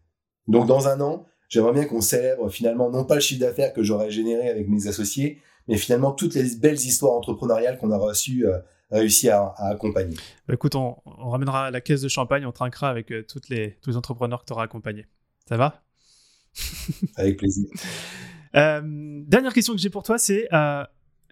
Donc 0.48 0.66
dans 0.66 0.88
un 0.88 1.00
an, 1.00 1.26
j'aimerais 1.48 1.72
bien 1.72 1.84
qu'on 1.84 2.00
célèbre 2.00 2.48
finalement 2.48 2.90
non 2.90 3.04
pas 3.04 3.16
le 3.16 3.20
chiffre 3.20 3.40
d'affaires 3.40 3.72
que 3.72 3.82
j'aurais 3.82 4.10
généré 4.10 4.48
avec 4.48 4.68
mes 4.68 4.86
associés, 4.86 5.40
mais 5.68 5.76
finalement 5.76 6.12
toutes 6.12 6.34
les 6.34 6.56
belles 6.56 6.76
histoires 6.76 7.12
entrepreneuriales 7.12 7.78
qu'on 7.78 7.90
a 7.90 7.98
reçues, 7.98 8.46
euh, 8.46 8.58
réussi 8.90 9.28
à, 9.28 9.54
accompagner. 9.58 10.16
Bah, 10.46 10.54
écoute, 10.54 10.74
on, 10.74 10.96
ramènera 11.06 11.70
la 11.70 11.80
caisse 11.80 12.02
de 12.02 12.08
champagne, 12.08 12.46
on 12.46 12.52
trinquera 12.52 12.88
avec 12.88 13.10
euh, 13.12 13.24
toutes 13.26 13.48
les, 13.48 13.78
tous 13.82 13.90
les 13.90 13.96
entrepreneurs 13.96 14.40
que 14.42 14.46
tu 14.46 14.52
auras 14.52 14.64
accompagnés. 14.64 15.06
Ça 15.48 15.56
va? 15.56 15.82
Avec 17.16 17.38
plaisir. 17.38 17.68
Euh, 18.54 18.80
dernière 19.26 19.52
question 19.52 19.74
que 19.74 19.80
j'ai 19.80 19.90
pour 19.90 20.02
toi, 20.02 20.18
c'est 20.18 20.48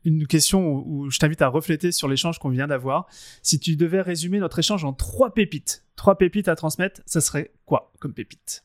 une 0.05 0.27
question 0.27 0.83
où, 0.87 1.11
je 1.11 1.19
t'invite 1.19 1.43
à 1.43 1.49
refléter 1.49 1.93
sur 1.93 2.09
l'échange 2.09 2.39
qu'on 2.39 2.49
vient 2.49 2.67
d'avoir. 2.67 3.07
Si 3.43 3.59
tu 3.59 3.77
devais 3.77 4.01
résumer 4.01 4.39
notre 4.39 4.59
échange 4.59 4.85
en 4.85 4.93
trois 4.93 5.35
pépites, 5.35 5.85
trois 5.97 6.17
pépites 6.17 6.49
à 6.49 6.57
transmettre, 6.57 7.03
ça 7.07 7.21
serait 7.21 7.53
quoi 7.67 7.93
comme 8.01 8.15
pépite? 8.15 8.65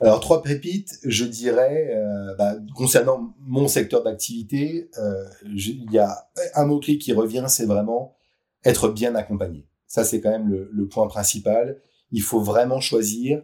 Alors 0.00 0.20
trois 0.20 0.42
pépites, 0.42 1.00
je 1.04 1.24
dirais, 1.24 1.90
euh, 1.92 2.34
bah, 2.36 2.54
concernant 2.74 3.34
mon 3.40 3.66
secteur 3.66 4.04
d'activité, 4.04 4.90
euh, 4.98 5.24
il 5.44 5.90
y 5.90 5.98
a 5.98 6.28
un 6.54 6.66
mot-clé 6.66 6.98
qui 6.98 7.12
revient, 7.12 7.46
c'est 7.48 7.66
vraiment 7.66 8.16
être 8.64 8.88
bien 8.90 9.16
accompagné. 9.16 9.66
Ça, 9.88 10.04
c'est 10.04 10.20
quand 10.20 10.30
même 10.30 10.48
le, 10.48 10.86
point 10.86 11.08
principal. 11.08 11.80
Il 12.12 12.22
faut 12.22 12.40
vraiment 12.40 12.80
choisir 12.80 13.42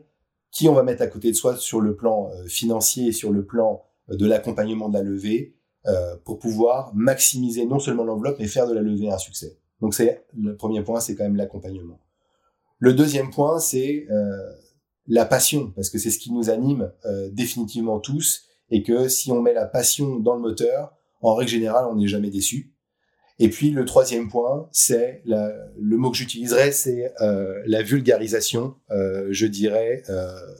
qui 0.54 0.68
on 0.68 0.72
va 0.72 0.82
mettre 0.82 1.02
à 1.02 1.06
côté 1.08 1.30
de 1.30 1.36
soi 1.36 1.56
sur 1.56 1.82
le 1.82 1.94
plan 1.94 2.30
euh, 2.30 2.46
financier 2.46 3.12
sur 3.12 3.32
le 3.32 3.44
plan 3.44 3.82
de 4.08 4.26
l'accompagnement 4.26 4.88
de 4.88 4.94
la 4.94 5.02
levée 5.02 5.54
pour 6.24 6.38
pouvoir 6.38 6.94
maximiser 6.94 7.66
non 7.66 7.78
seulement 7.78 8.04
l'enveloppe, 8.04 8.38
mais 8.38 8.46
faire 8.46 8.66
de 8.66 8.72
la 8.72 8.80
levée 8.80 9.10
un 9.10 9.18
succès. 9.18 9.58
Donc 9.82 9.92
c'est 9.92 10.24
le 10.34 10.56
premier 10.56 10.82
point, 10.82 10.98
c'est 10.98 11.14
quand 11.14 11.24
même 11.24 11.36
l'accompagnement. 11.36 12.00
Le 12.78 12.94
deuxième 12.94 13.30
point, 13.30 13.58
c'est 13.58 14.06
la 15.06 15.26
passion, 15.26 15.72
parce 15.74 15.90
que 15.90 15.98
c'est 15.98 16.10
ce 16.10 16.18
qui 16.18 16.32
nous 16.32 16.50
anime 16.50 16.92
euh, 17.04 17.28
définitivement 17.30 18.00
tous, 18.00 18.44
et 18.70 18.82
que 18.82 19.08
si 19.08 19.30
on 19.30 19.42
met 19.42 19.52
la 19.52 19.66
passion 19.66 20.18
dans 20.18 20.34
le 20.34 20.40
moteur, 20.40 20.94
en 21.20 21.34
règle 21.34 21.50
générale, 21.50 21.86
on 21.90 21.96
n'est 21.96 22.06
jamais 22.06 22.30
déçu. 22.30 22.73
Et 23.38 23.48
puis 23.48 23.70
le 23.70 23.84
troisième 23.84 24.28
point, 24.28 24.68
c'est 24.70 25.22
le 25.24 25.96
mot 25.96 26.10
que 26.10 26.16
j'utiliserais, 26.16 26.70
c'est 26.72 27.12
euh, 27.20 27.62
la 27.66 27.82
vulgarisation, 27.82 28.76
euh, 28.90 29.26
je 29.30 29.46
dirais, 29.46 30.02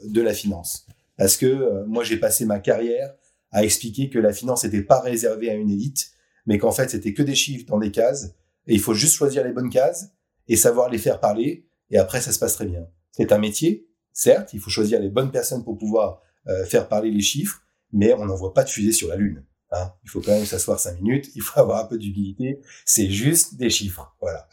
de 0.03 0.21
la 0.21 0.33
finance. 0.33 0.85
Parce 1.17 1.37
que 1.37 1.85
moi, 1.85 2.03
j'ai 2.03 2.17
passé 2.17 2.45
ma 2.45 2.59
carrière 2.59 3.13
à 3.51 3.63
expliquer 3.63 4.09
que 4.09 4.19
la 4.19 4.33
finance 4.33 4.65
n'était 4.65 4.81
pas 4.81 4.99
réservée 4.99 5.49
à 5.49 5.53
une 5.53 5.69
élite, 5.69 6.11
mais 6.45 6.57
qu'en 6.57 6.71
fait, 6.71 6.89
c'était 6.89 7.13
que 7.13 7.23
des 7.23 7.35
chiffres 7.35 7.65
dans 7.67 7.79
des 7.79 7.91
cases, 7.91 8.33
et 8.67 8.73
il 8.73 8.81
faut 8.81 8.93
juste 8.93 9.13
choisir 9.13 9.43
les 9.45 9.53
bonnes 9.53 9.69
cases 9.69 10.09
et 10.49 10.57
savoir 10.57 10.89
les 10.89 10.97
faire 10.97 11.21
parler, 11.21 11.65
et 11.89 11.97
après, 11.97 12.19
ça 12.19 12.33
se 12.33 12.39
passe 12.39 12.55
très 12.55 12.65
bien. 12.65 12.85
C'est 13.11 13.31
un 13.31 13.37
métier, 13.37 13.87
Certes, 14.15 14.53
il 14.53 14.61
faut 14.61 14.69
choisir 14.69 15.01
les 15.01 15.09
bonnes 15.09 15.29
personnes 15.29 15.65
pour 15.65 15.77
pouvoir 15.77 16.21
euh, 16.47 16.65
faire 16.65 16.87
parler 16.87 17.11
les 17.11 17.21
chiffres, 17.21 17.61
mais 17.91 18.13
on 18.13 18.25
n'envoie 18.25 18.53
pas 18.53 18.63
de 18.63 18.69
fusée 18.69 18.93
sur 18.93 19.09
la 19.09 19.17
Lune. 19.17 19.43
Hein. 19.71 19.91
Il 20.03 20.09
faut 20.09 20.21
quand 20.21 20.31
même 20.31 20.45
s'asseoir 20.45 20.79
cinq 20.79 21.01
minutes, 21.01 21.27
il 21.35 21.41
faut 21.41 21.59
avoir 21.59 21.83
un 21.83 21.87
peu 21.87 21.97
d'humilité. 21.97 22.59
C'est 22.85 23.09
juste 23.09 23.55
des 23.57 23.69
chiffres. 23.69 24.15
Voilà. 24.21 24.47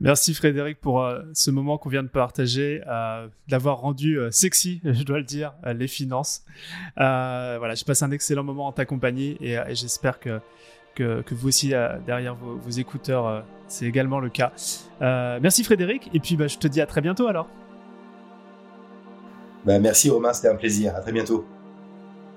Merci 0.00 0.34
Frédéric 0.34 0.80
pour 0.80 1.02
euh, 1.02 1.22
ce 1.32 1.52
moment 1.52 1.78
qu'on 1.78 1.88
vient 1.88 2.02
de 2.02 2.08
partager, 2.08 2.82
euh, 2.88 3.28
d'avoir 3.48 3.78
rendu 3.78 4.18
sexy, 4.32 4.80
je 4.84 5.04
dois 5.04 5.18
le 5.18 5.24
dire, 5.24 5.54
les 5.64 5.86
finances. 5.86 6.44
voilà, 6.96 7.74
je 7.74 7.84
passe 7.84 8.02
un 8.02 8.10
excellent 8.10 8.42
moment 8.42 8.66
en 8.66 8.72
ta 8.72 8.84
compagnie 8.84 9.36
et, 9.40 9.56
j'espère 9.74 10.18
que, 10.18 10.40
que, 10.96 11.22
vous 11.30 11.48
aussi 11.48 11.68
derrière 12.04 12.34
vos, 12.34 12.70
écouteurs, 12.70 13.44
c'est 13.68 13.86
également 13.86 14.18
le 14.18 14.28
cas. 14.28 14.52
merci 15.00 15.62
Frédéric 15.62 16.10
et 16.12 16.18
puis 16.18 16.36
bah, 16.36 16.48
je 16.48 16.58
te 16.58 16.66
dis 16.66 16.80
à 16.80 16.86
très 16.86 17.00
bientôt 17.00 17.28
alors. 17.28 17.48
Bah, 19.64 19.78
merci 19.78 20.10
Romain, 20.10 20.32
c'était 20.32 20.48
un 20.48 20.56
plaisir. 20.56 20.94
À 20.96 21.00
très 21.00 21.12
bientôt. 21.12 21.46